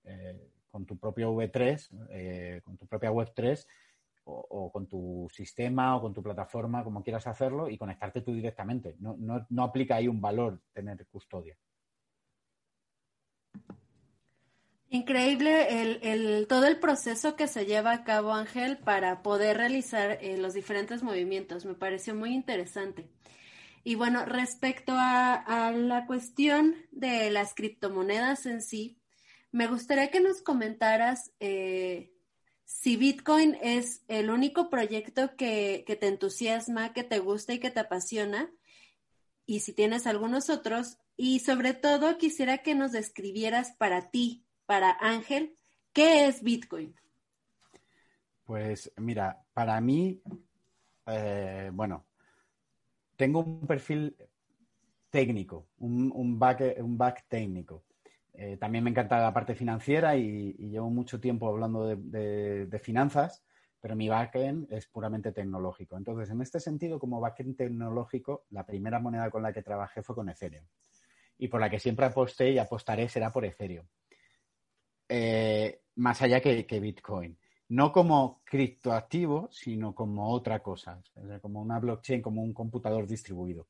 eh, 0.05 0.49
con 0.71 0.85
tu 0.85 0.97
propio 0.97 1.31
V3, 1.33 2.07
eh, 2.09 2.61
con 2.63 2.77
tu 2.77 2.87
propia 2.87 3.11
Web3 3.11 3.63
o, 4.23 4.71
con 4.71 4.87
tu 4.87 5.27
sistema 5.31 5.95
o 5.95 6.01
con 6.01 6.13
tu 6.13 6.23
plataforma, 6.23 6.83
como 6.83 7.03
quieras 7.03 7.27
hacerlo, 7.27 7.69
y 7.69 7.77
conectarte 7.77 8.21
tú 8.21 8.33
directamente. 8.33 8.95
No, 8.99 9.15
no 9.47 9.63
aplica 9.63 9.95
ahí 9.95 10.07
un 10.07 10.21
valor 10.21 10.61
tener 10.73 11.05
custodia. 11.07 11.55
Increíble 14.93 15.81
el, 15.81 15.99
el, 16.03 16.47
todo 16.47 16.65
el 16.67 16.77
proceso 16.77 17.37
que 17.37 17.47
se 17.47 17.65
lleva 17.65 17.93
a 17.93 18.03
cabo, 18.03 18.33
Ángel, 18.33 18.77
para 18.77 19.23
poder 19.23 19.55
realizar 19.55 20.17
eh, 20.19 20.35
los 20.35 20.53
diferentes 20.53 21.01
movimientos. 21.01 21.63
Me 21.63 21.75
pareció 21.75 22.13
muy 22.13 22.33
interesante. 22.33 23.07
Y 23.85 23.95
bueno, 23.95 24.25
respecto 24.25 24.91
a, 24.93 25.71
la 25.73 26.05
cuestión 26.05 26.75
de 26.91 27.29
las 27.29 27.53
criptomonedas 27.53 28.45
en 28.45 28.61
sí, 28.61 28.99
me 29.53 29.65
gustaría 29.67 30.11
que 30.11 30.19
nos 30.19 30.41
comentaras 30.41 31.31
eh, 31.39 32.11
si 32.65 32.97
Bitcoin 32.97 33.57
es 33.61 34.03
el 34.09 34.29
único 34.29 34.69
proyecto 34.69 35.37
que, 35.37 35.85
que 35.87 35.95
te 35.95 36.07
entusiasma, 36.07 36.91
que 36.91 37.05
te 37.05 37.19
gusta 37.19 37.53
y 37.53 37.59
que 37.59 37.71
te 37.71 37.79
apasiona, 37.79 38.51
y 39.45 39.61
si 39.61 39.71
tienes 39.71 40.05
algunos 40.05 40.49
otros, 40.49 40.97
y 41.15 41.39
sobre 41.39 41.73
todo 41.73 42.17
quisiera 42.17 42.57
que 42.57 42.75
nos 42.75 42.91
describieras 42.91 43.71
para 43.77 44.11
ti, 44.11 44.45
para 44.71 44.95
Ángel, 45.01 45.57
¿qué 45.91 46.27
es 46.27 46.41
Bitcoin? 46.41 46.95
Pues 48.45 48.89
mira, 48.95 49.43
para 49.51 49.81
mí, 49.81 50.21
eh, 51.07 51.69
bueno, 51.73 52.05
tengo 53.17 53.41
un 53.41 53.67
perfil 53.67 54.15
técnico, 55.09 55.67
un, 55.79 56.39
back, 56.39 56.77
un 56.77 56.97
back 56.97 57.25
técnico. 57.27 57.83
Eh, 58.31 58.55
también 58.55 58.85
me 58.85 58.91
encanta 58.91 59.19
la 59.19 59.33
parte 59.33 59.55
financiera 59.55 60.15
y, 60.15 60.53
llevo 60.53 60.89
mucho 60.89 61.19
tiempo 61.19 61.49
hablando 61.49 61.85
de, 61.85 61.97
de, 61.97 62.65
de, 62.67 62.79
finanzas, 62.79 63.43
pero 63.81 63.97
mi 63.97 64.07
backend 64.07 64.71
es 64.71 64.87
puramente 64.87 65.33
tecnológico. 65.33 65.97
Entonces, 65.97 66.29
en 66.29 66.41
este 66.41 66.61
sentido, 66.61 66.97
como 66.97 67.19
backend 67.19 67.57
tecnológico, 67.57 68.45
la 68.51 68.65
primera 68.65 69.01
moneda 69.01 69.29
con 69.31 69.43
la 69.43 69.51
que 69.51 69.63
trabajé 69.63 70.01
fue 70.01 70.15
con 70.15 70.29
Ethereum. 70.29 70.65
Y 71.39 71.49
por 71.49 71.59
la 71.59 71.69
que 71.69 71.77
siempre 71.77 72.05
aposté 72.05 72.51
y 72.51 72.57
apostaré 72.57 73.09
será 73.09 73.33
por 73.33 73.43
Ethereum 73.43 73.85
eh, 75.13 75.81
más 75.95 76.21
allá 76.21 76.39
que, 76.39 76.79
Bitcoin. 76.79 77.37
No 77.67 77.91
como 77.91 78.41
criptoactivo, 78.45 79.49
sino 79.51 79.93
como 79.93 80.31
otra 80.31 80.63
cosa, 80.63 81.01
como 81.41 81.61
una 81.61 81.79
blockchain, 81.79 82.21
como 82.21 82.41
un 82.41 82.53
computador 82.53 83.07
distribuido. 83.07 83.67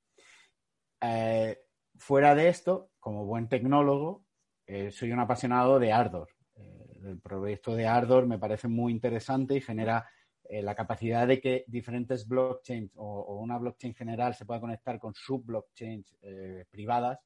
Eh, 1.02 1.58
fuera 1.98 2.36
de 2.36 2.48
esto, 2.48 2.92
como 3.00 3.26
buen 3.26 3.48
tecnólogo, 3.48 4.24
eh, 4.68 4.92
soy 4.92 5.12
un 5.12 5.20
apasionado 5.20 5.80
de 5.80 5.92
Ardor. 5.92 6.30
Eh, 6.58 7.00
el 7.06 7.20
proyecto 7.20 7.76
de 7.76 7.88
Ardor 7.88 8.28
me 8.28 8.38
parece 8.38 8.68
muy 8.68 8.92
interesante 8.92 9.56
y 9.56 9.62
genera 9.62 10.08
la 10.50 10.76
capacidad 10.76 11.26
de 11.28 11.40
que 11.40 11.64
diferentes 11.68 12.28
blockchains 12.28 12.92
o, 12.98 13.06
o, 13.06 13.40
una 13.40 13.58
blockchain 13.58 13.96
general 13.96 14.36
se 14.36 14.46
pueda 14.46 14.60
conectar 14.60 15.00
con 15.00 15.14
subblockchains 15.14 16.18
privadas. 16.70 17.20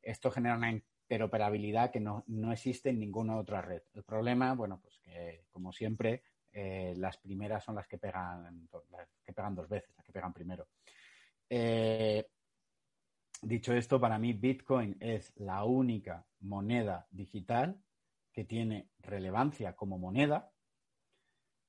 Esto 0.00 0.30
genera 0.30 0.56
una 0.56 0.70
interoperabilidad 1.12 1.90
que 1.90 2.00
no, 2.00 2.24
no, 2.28 2.52
existe 2.52 2.88
en 2.88 2.98
ninguna 2.98 3.36
otra 3.36 3.60
red. 3.60 3.82
El 3.92 4.02
problema, 4.02 4.54
bueno, 4.54 4.80
pues 4.80 4.98
que 4.98 5.44
como 5.50 5.70
siempre, 5.70 6.22
eh, 6.50 6.94
las 6.96 7.18
primeras 7.18 7.62
son 7.62 7.74
las 7.74 7.86
que 7.86 7.98
pegan, 7.98 8.66
las 8.90 9.08
que 9.22 9.34
pegan 9.34 9.54
dos 9.54 9.68
veces, 9.68 9.94
las 9.94 10.06
que 10.06 10.12
pegan 10.12 10.32
primero. 10.32 10.68
Eh, 11.50 12.26
dicho 13.42 13.74
esto, 13.74 14.00
para 14.00 14.18
mí 14.18 14.32
Bitcoin 14.32 14.96
es 15.00 15.34
la 15.36 15.64
única 15.64 16.24
moneda 16.40 17.06
digital 17.10 17.78
que 18.32 18.44
tiene 18.44 18.88
relevancia 19.00 19.76
como 19.76 19.98
moneda. 19.98 20.50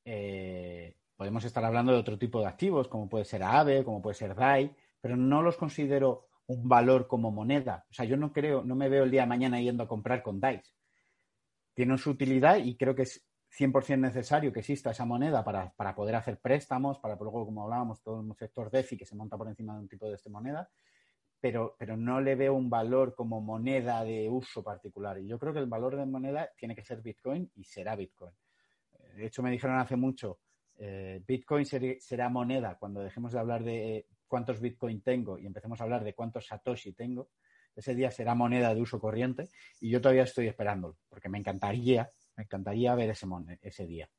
Eh, 0.05 0.95
podemos 1.17 1.43
estar 1.43 1.65
hablando 1.65 1.91
de 1.91 1.99
otro 1.99 2.17
tipo 2.17 2.39
de 2.39 2.47
activos, 2.47 2.87
como 2.87 3.09
puede 3.09 3.25
ser 3.25 3.43
AVE, 3.43 3.83
como 3.83 4.01
puede 4.01 4.15
ser 4.15 4.35
DAI, 4.35 4.73
pero 5.01 5.17
no 5.17 5.41
los 5.41 5.57
considero 5.57 6.29
un 6.47 6.67
valor 6.67 7.07
como 7.07 7.31
moneda. 7.31 7.85
O 7.89 7.93
sea, 7.93 8.05
yo 8.05 8.17
no 8.17 8.31
creo, 8.31 8.63
no 8.63 8.75
me 8.75 8.89
veo 8.89 9.03
el 9.03 9.11
día 9.11 9.21
de 9.21 9.27
mañana 9.27 9.61
yendo 9.61 9.83
a 9.83 9.87
comprar 9.87 10.21
con 10.23 10.39
DICE. 10.39 10.71
Tiene 11.73 11.97
su 11.97 12.11
utilidad 12.11 12.57
y 12.57 12.75
creo 12.75 12.95
que 12.95 13.03
es 13.03 13.25
100% 13.57 13.99
necesario 13.99 14.51
que 14.51 14.59
exista 14.59 14.91
esa 14.91 15.05
moneda 15.05 15.43
para, 15.43 15.71
para, 15.73 15.95
poder 15.95 16.15
hacer 16.15 16.39
préstamos, 16.39 16.99
para 16.99 17.15
luego, 17.15 17.45
como 17.45 17.63
hablábamos, 17.63 18.01
todo 18.01 18.21
el 18.21 18.35
sector 18.35 18.71
DeFi 18.71 18.97
que 18.97 19.05
se 19.05 19.15
monta 19.15 19.37
por 19.37 19.47
encima 19.47 19.73
de 19.73 19.81
un 19.81 19.87
tipo 19.87 20.07
de 20.07 20.15
esta 20.15 20.29
moneda, 20.29 20.69
pero, 21.39 21.75
pero 21.77 21.95
no 21.95 22.19
le 22.19 22.35
veo 22.35 22.53
un 22.53 22.69
valor 22.69 23.13
como 23.15 23.41
moneda 23.41 24.03
de 24.03 24.29
uso 24.29 24.63
particular. 24.63 25.19
Y 25.19 25.27
yo 25.27 25.37
creo 25.37 25.53
que 25.53 25.59
el 25.59 25.67
valor 25.67 25.97
de 25.97 26.05
moneda 26.05 26.49
tiene 26.57 26.75
que 26.75 26.83
ser 26.83 27.01
Bitcoin 27.01 27.51
y 27.55 27.63
será 27.63 27.95
Bitcoin. 27.95 28.33
De 29.15 29.27
hecho, 29.27 29.43
me 29.43 29.51
dijeron 29.51 29.77
hace 29.77 29.95
mucho, 29.95 30.39
eh, 30.77 31.21
Bitcoin 31.27 31.65
ser, 31.65 31.97
será 31.99 32.29
moneda 32.29 32.77
cuando 32.79 33.01
dejemos 33.01 33.33
de 33.33 33.39
hablar 33.39 33.63
de 33.63 34.07
cuántos 34.33 34.59
Bitcoin 34.59 34.99
tengo 35.03 35.37
y 35.37 35.45
empecemos 35.45 35.79
a 35.79 35.83
hablar 35.83 36.03
de 36.03 36.15
cuántos 36.15 36.47
Satoshi 36.47 36.93
tengo, 36.93 37.29
ese 37.75 37.93
día 37.93 38.09
será 38.09 38.33
moneda 38.33 38.73
de 38.73 38.81
uso 38.81 38.99
corriente 38.99 39.49
y 39.79 39.91
yo 39.91 40.01
todavía 40.01 40.23
estoy 40.23 40.47
esperándolo, 40.47 40.97
porque 41.07 41.29
me 41.29 41.37
encantaría, 41.37 42.09
me 42.35 42.45
encantaría 42.45 42.95
ver 42.95 43.11
ese, 43.11 43.27
ese 43.61 43.85
día. 43.85 44.09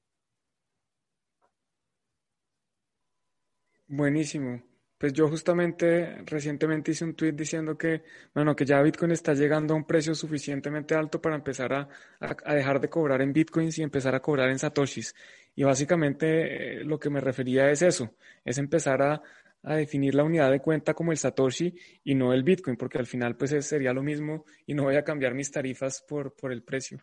Buenísimo. 3.89 4.62
Pues 4.97 5.12
yo 5.12 5.29
justamente 5.29 6.23
recientemente 6.27 6.93
hice 6.93 7.05
un 7.05 7.17
tweet 7.17 7.33
diciendo 7.33 7.77
que, 7.77 8.05
bueno, 8.33 8.55
que 8.55 8.65
ya 8.65 8.81
Bitcoin 8.83 9.11
está 9.11 9.35
llegando 9.35 9.75
a 9.75 9.77
un 9.77 9.85
precio 9.85 10.15
suficientemente 10.15 10.95
alto 10.95 11.21
para 11.21 11.35
empezar 11.35 11.73
a, 11.73 11.89
dejar 12.55 12.81
de 12.81 12.89
cobrar 12.89 13.21
en 13.21 13.33
Bitcoins 13.33 13.79
y 13.79 13.83
empezar 13.83 14.15
a 14.15 14.21
cobrar 14.21 14.49
en 14.51 14.61
Satoshis. 14.61 15.12
Y 15.57 15.65
básicamente 15.65 16.79
eh, 16.83 16.85
lo 16.85 17.01
que 17.01 17.11
me 17.11 17.21
refería 17.21 17.69
es 17.71 17.83
eso, 17.83 18.15
es 18.45 18.59
empezar 18.59 19.03
a, 19.03 19.23
a 19.65 19.77
definir 19.77 20.15
la 20.15 20.25
unidad 20.25 20.51
de 20.51 20.61
cuenta 20.61 20.95
como 20.95 21.12
el 21.12 21.19
Satoshi 21.19 21.75
y 22.05 22.15
no 22.15 22.33
el 22.33 22.43
Bitcoin, 22.43 22.77
porque 22.77 22.99
al 22.99 23.07
final 23.07 23.37
pues 23.37 23.51
sería 23.67 23.93
lo 23.93 24.03
mismo 24.03 24.45
y 24.67 24.75
no 24.75 24.85
voy 24.85 24.97
a 24.97 25.05
cambiar 25.05 25.35
mis 25.35 25.51
tarifas 25.51 26.05
por, 26.07 26.35
por 26.35 26.53
el 26.53 26.62
precio. 26.62 26.99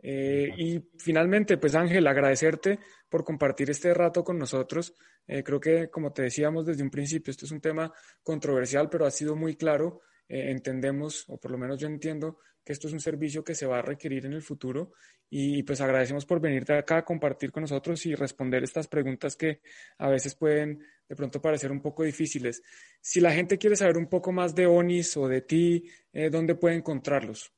Eh, 0.00 0.50
y 0.56 0.80
finalmente, 0.98 1.58
pues 1.58 1.74
Ángel, 1.74 2.06
agradecerte 2.06 2.78
por 3.08 3.24
compartir 3.24 3.70
este 3.70 3.92
rato 3.94 4.22
con 4.24 4.38
nosotros. 4.38 4.94
Eh, 5.26 5.42
creo 5.42 5.60
que, 5.60 5.90
como 5.90 6.12
te 6.12 6.22
decíamos 6.22 6.66
desde 6.66 6.82
un 6.82 6.90
principio, 6.90 7.30
esto 7.30 7.46
es 7.46 7.52
un 7.52 7.60
tema 7.60 7.92
controversial, 8.22 8.88
pero 8.88 9.06
ha 9.06 9.10
sido 9.10 9.36
muy 9.36 9.56
claro. 9.56 10.00
Eh, 10.28 10.50
entendemos, 10.50 11.24
o 11.28 11.38
por 11.38 11.50
lo 11.50 11.58
menos 11.58 11.78
yo 11.80 11.86
entiendo, 11.86 12.38
que 12.64 12.72
esto 12.72 12.86
es 12.86 12.92
un 12.92 13.00
servicio 13.00 13.42
que 13.42 13.54
se 13.54 13.66
va 13.66 13.78
a 13.78 13.82
requerir 13.82 14.26
en 14.26 14.34
el 14.34 14.42
futuro 14.42 14.92
y 15.30 15.62
pues 15.62 15.80
agradecemos 15.80 16.26
por 16.26 16.40
venirte 16.40 16.74
acá 16.74 16.98
a 16.98 17.04
compartir 17.04 17.50
con 17.50 17.62
nosotros 17.62 18.04
y 18.04 18.14
responder 18.14 18.62
estas 18.62 18.88
preguntas 18.88 19.36
que 19.36 19.62
a 19.96 20.08
veces 20.08 20.34
pueden 20.34 20.84
de 21.08 21.16
pronto 21.16 21.40
parecer 21.40 21.72
un 21.72 21.80
poco 21.80 22.02
difíciles. 22.02 22.62
Si 23.00 23.20
la 23.20 23.32
gente 23.32 23.56
quiere 23.56 23.74
saber 23.74 23.96
un 23.96 24.06
poco 24.06 24.32
más 24.32 24.54
de 24.54 24.66
Onis 24.66 25.16
o 25.16 25.28
de 25.28 25.40
ti, 25.40 25.88
eh, 26.12 26.28
¿dónde 26.28 26.56
puede 26.56 26.76
encontrarlos? 26.76 27.52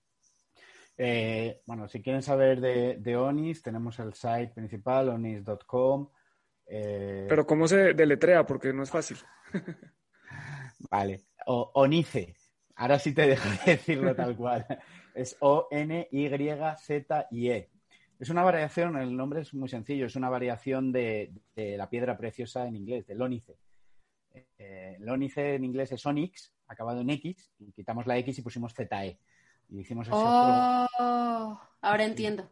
Eh, 0.96 1.60
bueno, 1.66 1.88
si 1.88 2.02
quieren 2.02 2.22
saber 2.22 2.60
de, 2.60 2.98
de, 2.98 3.16
Onis, 3.16 3.62
tenemos 3.62 3.98
el 3.98 4.14
site 4.14 4.52
principal, 4.54 5.08
onis.com. 5.08 6.08
Eh... 6.66 7.26
Pero 7.28 7.46
¿cómo 7.46 7.66
se 7.66 7.94
deletrea? 7.94 8.44
Porque 8.44 8.72
no 8.72 8.82
es 8.82 8.90
fácil. 8.90 9.16
vale, 10.90 11.22
o, 11.46 11.70
Onice. 11.74 12.36
Ahora 12.80 12.98
sí 12.98 13.12
te 13.12 13.26
dejo 13.26 13.46
de 13.50 13.72
decirlo 13.72 14.16
tal 14.16 14.34
cual. 14.34 14.66
Es 15.14 15.36
O-N-Y-Z-I-E. 15.40 16.08
Es 18.18 18.30
una 18.30 18.42
variación, 18.42 18.96
el 18.96 19.14
nombre 19.14 19.42
es 19.42 19.52
muy 19.52 19.68
sencillo, 19.68 20.06
es 20.06 20.16
una 20.16 20.30
variación 20.30 20.90
de, 20.90 21.30
de 21.54 21.76
la 21.76 21.90
piedra 21.90 22.16
preciosa 22.16 22.66
en 22.66 22.76
inglés, 22.76 23.06
del 23.06 23.20
ónice. 23.20 23.58
Eh, 24.32 24.96
el 24.98 25.06
ónice 25.10 25.56
en 25.56 25.64
inglés 25.64 25.92
es 25.92 26.06
onyx, 26.06 26.54
acabado 26.68 27.02
en 27.02 27.10
X, 27.10 27.52
y 27.58 27.70
quitamos 27.72 28.06
la 28.06 28.16
X 28.16 28.38
y 28.38 28.42
pusimos 28.42 28.72
ZE. 28.72 29.18
Y 29.68 29.80
hicimos 29.80 30.06
ese 30.06 30.16
oh, 30.16 30.86
juego. 30.96 31.60
Ahora 31.82 32.04
entiendo. 32.04 32.50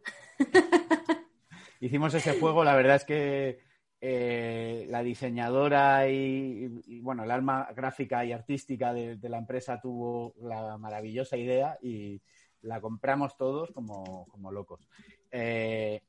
hicimos 1.79 2.13
ese 2.13 2.39
juego, 2.39 2.63
la 2.63 2.75
verdad 2.75 2.97
es 2.97 3.05
que 3.05 3.61
eh, 4.01 4.85
la 4.89 5.03
diseñadora 5.03 6.07
y, 6.09 6.99
bueno, 7.01 7.23
el 7.23 7.31
alma 7.31 7.67
gráfica 7.75 8.23
y 8.23 8.31
artística 8.31 8.93
de, 8.93 9.17
de, 9.17 9.29
la 9.29 9.37
empresa 9.37 9.79
tuvo 9.81 10.33
la 10.41 10.77
maravillosa 10.77 11.37
idea 11.37 11.77
y 11.81 12.21
la 12.61 12.81
compramos 12.81 13.37
todos 13.37 13.71
como, 13.71 14.27
como 14.27 14.51
locos. 14.51 14.87
Eh, 15.31 16.01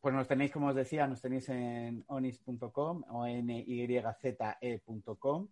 pues 0.00 0.14
nos 0.14 0.26
tenéis, 0.26 0.50
como 0.50 0.68
os 0.68 0.74
decía, 0.74 1.06
nos 1.06 1.20
tenéis 1.20 1.48
en 1.48 2.04
onis.com 2.08 3.04
o 3.10 3.26
en 3.26 3.46
yze.com. 3.64 5.48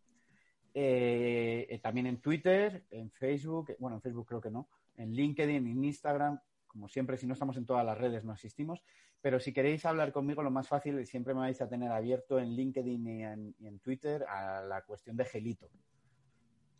Eh, 0.73 1.67
eh, 1.69 1.79
también 1.79 2.07
en 2.07 2.21
Twitter, 2.21 2.85
en 2.91 3.11
Facebook, 3.11 3.77
bueno, 3.79 3.97
en 3.97 4.03
Facebook 4.03 4.27
creo 4.27 4.41
que 4.41 4.51
no, 4.51 4.69
en 4.97 5.13
LinkedIn, 5.13 5.67
en 5.67 5.85
Instagram, 5.85 6.41
como 6.71 6.89
siempre, 6.89 7.17
si 7.17 7.27
no 7.27 7.33
estamos 7.33 7.57
en 7.57 7.67
todas 7.67 7.85
las 7.85 7.99
redes, 7.99 8.25
no 8.25 8.33
existimos. 8.33 8.83
Pero 9.21 9.41
si 9.41 9.53
queréis 9.53 9.85
hablar 9.85 10.13
conmigo, 10.13 10.43
lo 10.43 10.53
más 10.53 10.69
fácil, 10.69 11.05
siempre 11.05 11.35
me 11.35 11.41
vais 11.41 11.61
a 11.61 11.69
tener 11.69 11.91
abierto 11.91 12.39
en 12.39 12.55
LinkedIn 12.55 13.09
y 13.09 13.23
en, 13.67 13.79
Twitter 13.81 14.25
a 14.29 14.63
la 14.63 14.83
cuestión 14.83 15.17
de 15.17 15.25
Gelito. 15.25 15.69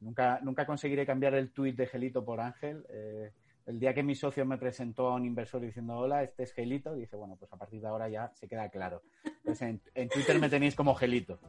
Nunca, 0.01 0.41
nunca 0.43 0.65
conseguiré 0.65 1.05
cambiar 1.05 1.35
el 1.35 1.51
tweet 1.53 1.75
de 1.75 1.87
Gelito 1.87 2.25
por 2.25 2.41
Ángel. 2.41 2.87
Eh, 2.89 3.33
el 3.67 3.81
día 3.81 3.93
que 3.93 4.05
mi 4.05 4.15
socio 4.15 4.47
me 4.47 4.59
presentó 4.59 5.09
a 5.09 5.17
un 5.17 5.27
inversor 5.27 5.61
diciendo 5.61 5.97
hola, 5.97 6.23
este 6.23 6.45
es 6.45 6.53
Gelito, 6.53 6.95
dije, 6.95 7.17
bueno, 7.17 7.37
pues 7.37 7.53
a 7.53 7.57
partir 7.57 7.81
de 7.81 7.89
ahora 7.89 8.09
ya 8.09 8.33
se 8.35 8.49
queda 8.49 8.69
claro. 8.71 9.03
Entonces 9.25 9.63
en, 9.63 9.83
en 9.95 10.09
Twitter 10.09 10.39
me 10.39 10.49
tenéis 10.49 10.77
como 10.77 10.95
Gelito. 10.95 11.41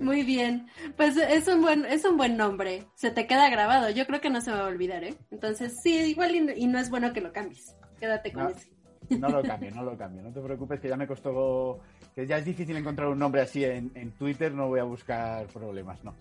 Muy 0.00 0.22
bien. 0.22 0.66
Pues 0.96 1.16
es 1.16 1.48
un 1.48 1.62
buen, 1.62 1.84
es 1.84 2.04
un 2.04 2.16
buen 2.16 2.36
nombre. 2.36 2.84
Se 2.94 3.10
te 3.10 3.26
queda 3.26 3.50
grabado. 3.50 3.90
Yo 3.90 4.06
creo 4.06 4.20
que 4.20 4.30
no 4.30 4.40
se 4.40 4.50
va 4.50 4.60
a 4.60 4.66
olvidar, 4.66 5.04
¿eh? 5.04 5.14
Entonces, 5.30 5.76
sí, 5.82 5.96
igual 5.96 6.34
y, 6.34 6.66
no 6.66 6.78
es 6.78 6.90
bueno 6.90 7.12
que 7.12 7.20
lo 7.20 7.32
cambies. 7.32 7.76
Quédate 7.98 8.32
con 8.32 8.48
ese. 8.48 8.70
No 9.18 9.28
lo 9.28 9.42
cambio, 9.42 9.70
no 9.72 9.82
lo 9.82 9.96
cambio. 9.96 10.22
No 10.22 10.32
te 10.32 10.40
preocupes 10.40 10.80
que 10.80 10.88
ya 10.88 10.96
me 10.96 11.06
costó, 11.06 11.80
que 12.14 12.26
ya 12.26 12.38
es 12.38 12.44
difícil 12.44 12.76
encontrar 12.76 13.08
un 13.08 13.18
nombre 13.18 13.40
así 13.40 13.64
en, 13.64 13.90
en 13.94 14.12
Twitter. 14.12 14.52
No 14.52 14.68
voy 14.68 14.80
a 14.80 14.84
buscar 14.84 15.46
problemas, 15.46 16.02
no. 16.04 16.14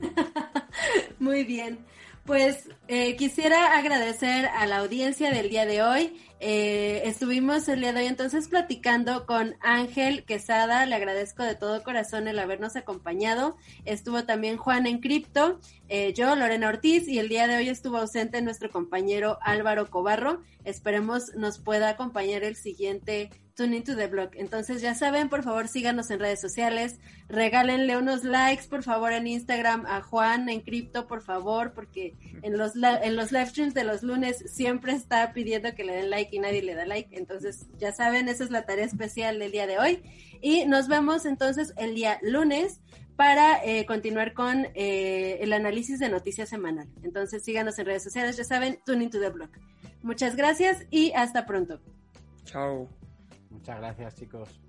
Muy 1.18 1.44
bien. 1.44 1.78
Pues 2.24 2.68
eh, 2.86 3.16
quisiera 3.16 3.76
agradecer 3.76 4.46
a 4.46 4.64
la 4.66 4.78
audiencia 4.78 5.32
del 5.32 5.50
día 5.50 5.66
de 5.66 5.82
hoy. 5.82 6.20
Eh, 6.38 7.02
estuvimos 7.04 7.68
el 7.68 7.80
día 7.80 7.92
de 7.92 8.00
hoy 8.00 8.06
entonces 8.06 8.46
platicando 8.46 9.26
con 9.26 9.56
Ángel 9.60 10.24
Quesada. 10.24 10.86
Le 10.86 10.94
agradezco 10.94 11.42
de 11.42 11.56
todo 11.56 11.82
corazón 11.82 12.28
el 12.28 12.38
habernos 12.38 12.76
acompañado. 12.76 13.56
Estuvo 13.84 14.22
también 14.22 14.56
Juan 14.56 14.86
en 14.86 15.00
Cripto, 15.00 15.58
eh, 15.88 16.12
yo, 16.12 16.36
Lorena 16.36 16.68
Ortiz, 16.68 17.08
y 17.08 17.18
el 17.18 17.28
día 17.28 17.48
de 17.48 17.56
hoy 17.56 17.68
estuvo 17.68 17.96
ausente 17.96 18.40
nuestro 18.40 18.70
compañero 18.70 19.38
Álvaro 19.42 19.90
Cobarro. 19.90 20.42
Esperemos 20.64 21.34
nos 21.34 21.58
pueda 21.58 21.88
acompañar 21.88 22.44
el 22.44 22.54
siguiente 22.54 23.30
Tune 23.54 23.76
into 23.76 23.94
the 23.96 24.06
blog. 24.06 24.30
Entonces 24.34 24.80
ya 24.80 24.94
saben, 24.94 25.28
por 25.28 25.42
favor 25.42 25.68
síganos 25.68 26.10
en 26.10 26.20
redes 26.20 26.40
sociales, 26.40 26.98
regálenle 27.28 27.96
unos 27.96 28.24
likes 28.24 28.64
por 28.68 28.82
favor 28.82 29.12
en 29.12 29.26
Instagram 29.26 29.84
a 29.86 30.02
Juan 30.02 30.48
en 30.48 30.60
cripto, 30.60 31.06
por 31.06 31.22
favor, 31.22 31.72
porque 31.72 32.16
en 32.42 32.56
los 32.56 32.72
en 32.76 33.16
los 33.16 33.32
live 33.32 33.46
streams 33.46 33.74
de 33.74 33.84
los 33.84 34.02
lunes 34.02 34.42
siempre 34.46 34.92
está 34.92 35.32
pidiendo 35.32 35.74
que 35.74 35.84
le 35.84 35.94
den 35.94 36.10
like 36.10 36.34
y 36.34 36.38
nadie 36.38 36.62
le 36.62 36.74
da 36.74 36.86
like. 36.86 37.16
Entonces 37.16 37.66
ya 37.78 37.92
saben, 37.92 38.28
esa 38.28 38.44
es 38.44 38.50
la 38.50 38.64
tarea 38.64 38.84
especial 38.84 39.38
del 39.38 39.52
día 39.52 39.66
de 39.66 39.78
hoy. 39.78 40.02
Y 40.40 40.64
nos 40.66 40.88
vemos 40.88 41.24
entonces 41.26 41.72
el 41.76 41.94
día 41.94 42.18
lunes 42.22 42.80
para 43.16 43.64
eh, 43.64 43.86
continuar 43.86 44.32
con 44.32 44.66
eh, 44.74 45.38
el 45.40 45.52
análisis 45.52 45.98
de 45.98 46.08
noticias 46.08 46.48
semanal. 46.48 46.88
Entonces 47.02 47.44
síganos 47.44 47.78
en 47.78 47.86
redes 47.86 48.02
sociales, 48.02 48.36
ya 48.36 48.44
saben, 48.44 48.78
Tune 48.84 49.04
into 49.04 49.20
the 49.20 49.28
blog. 49.28 49.50
Muchas 50.02 50.36
gracias 50.36 50.86
y 50.90 51.12
hasta 51.12 51.46
pronto. 51.46 51.80
Chao. 52.44 52.88
Muchas 53.52 53.78
gracias, 53.78 54.14
chicos. 54.16 54.60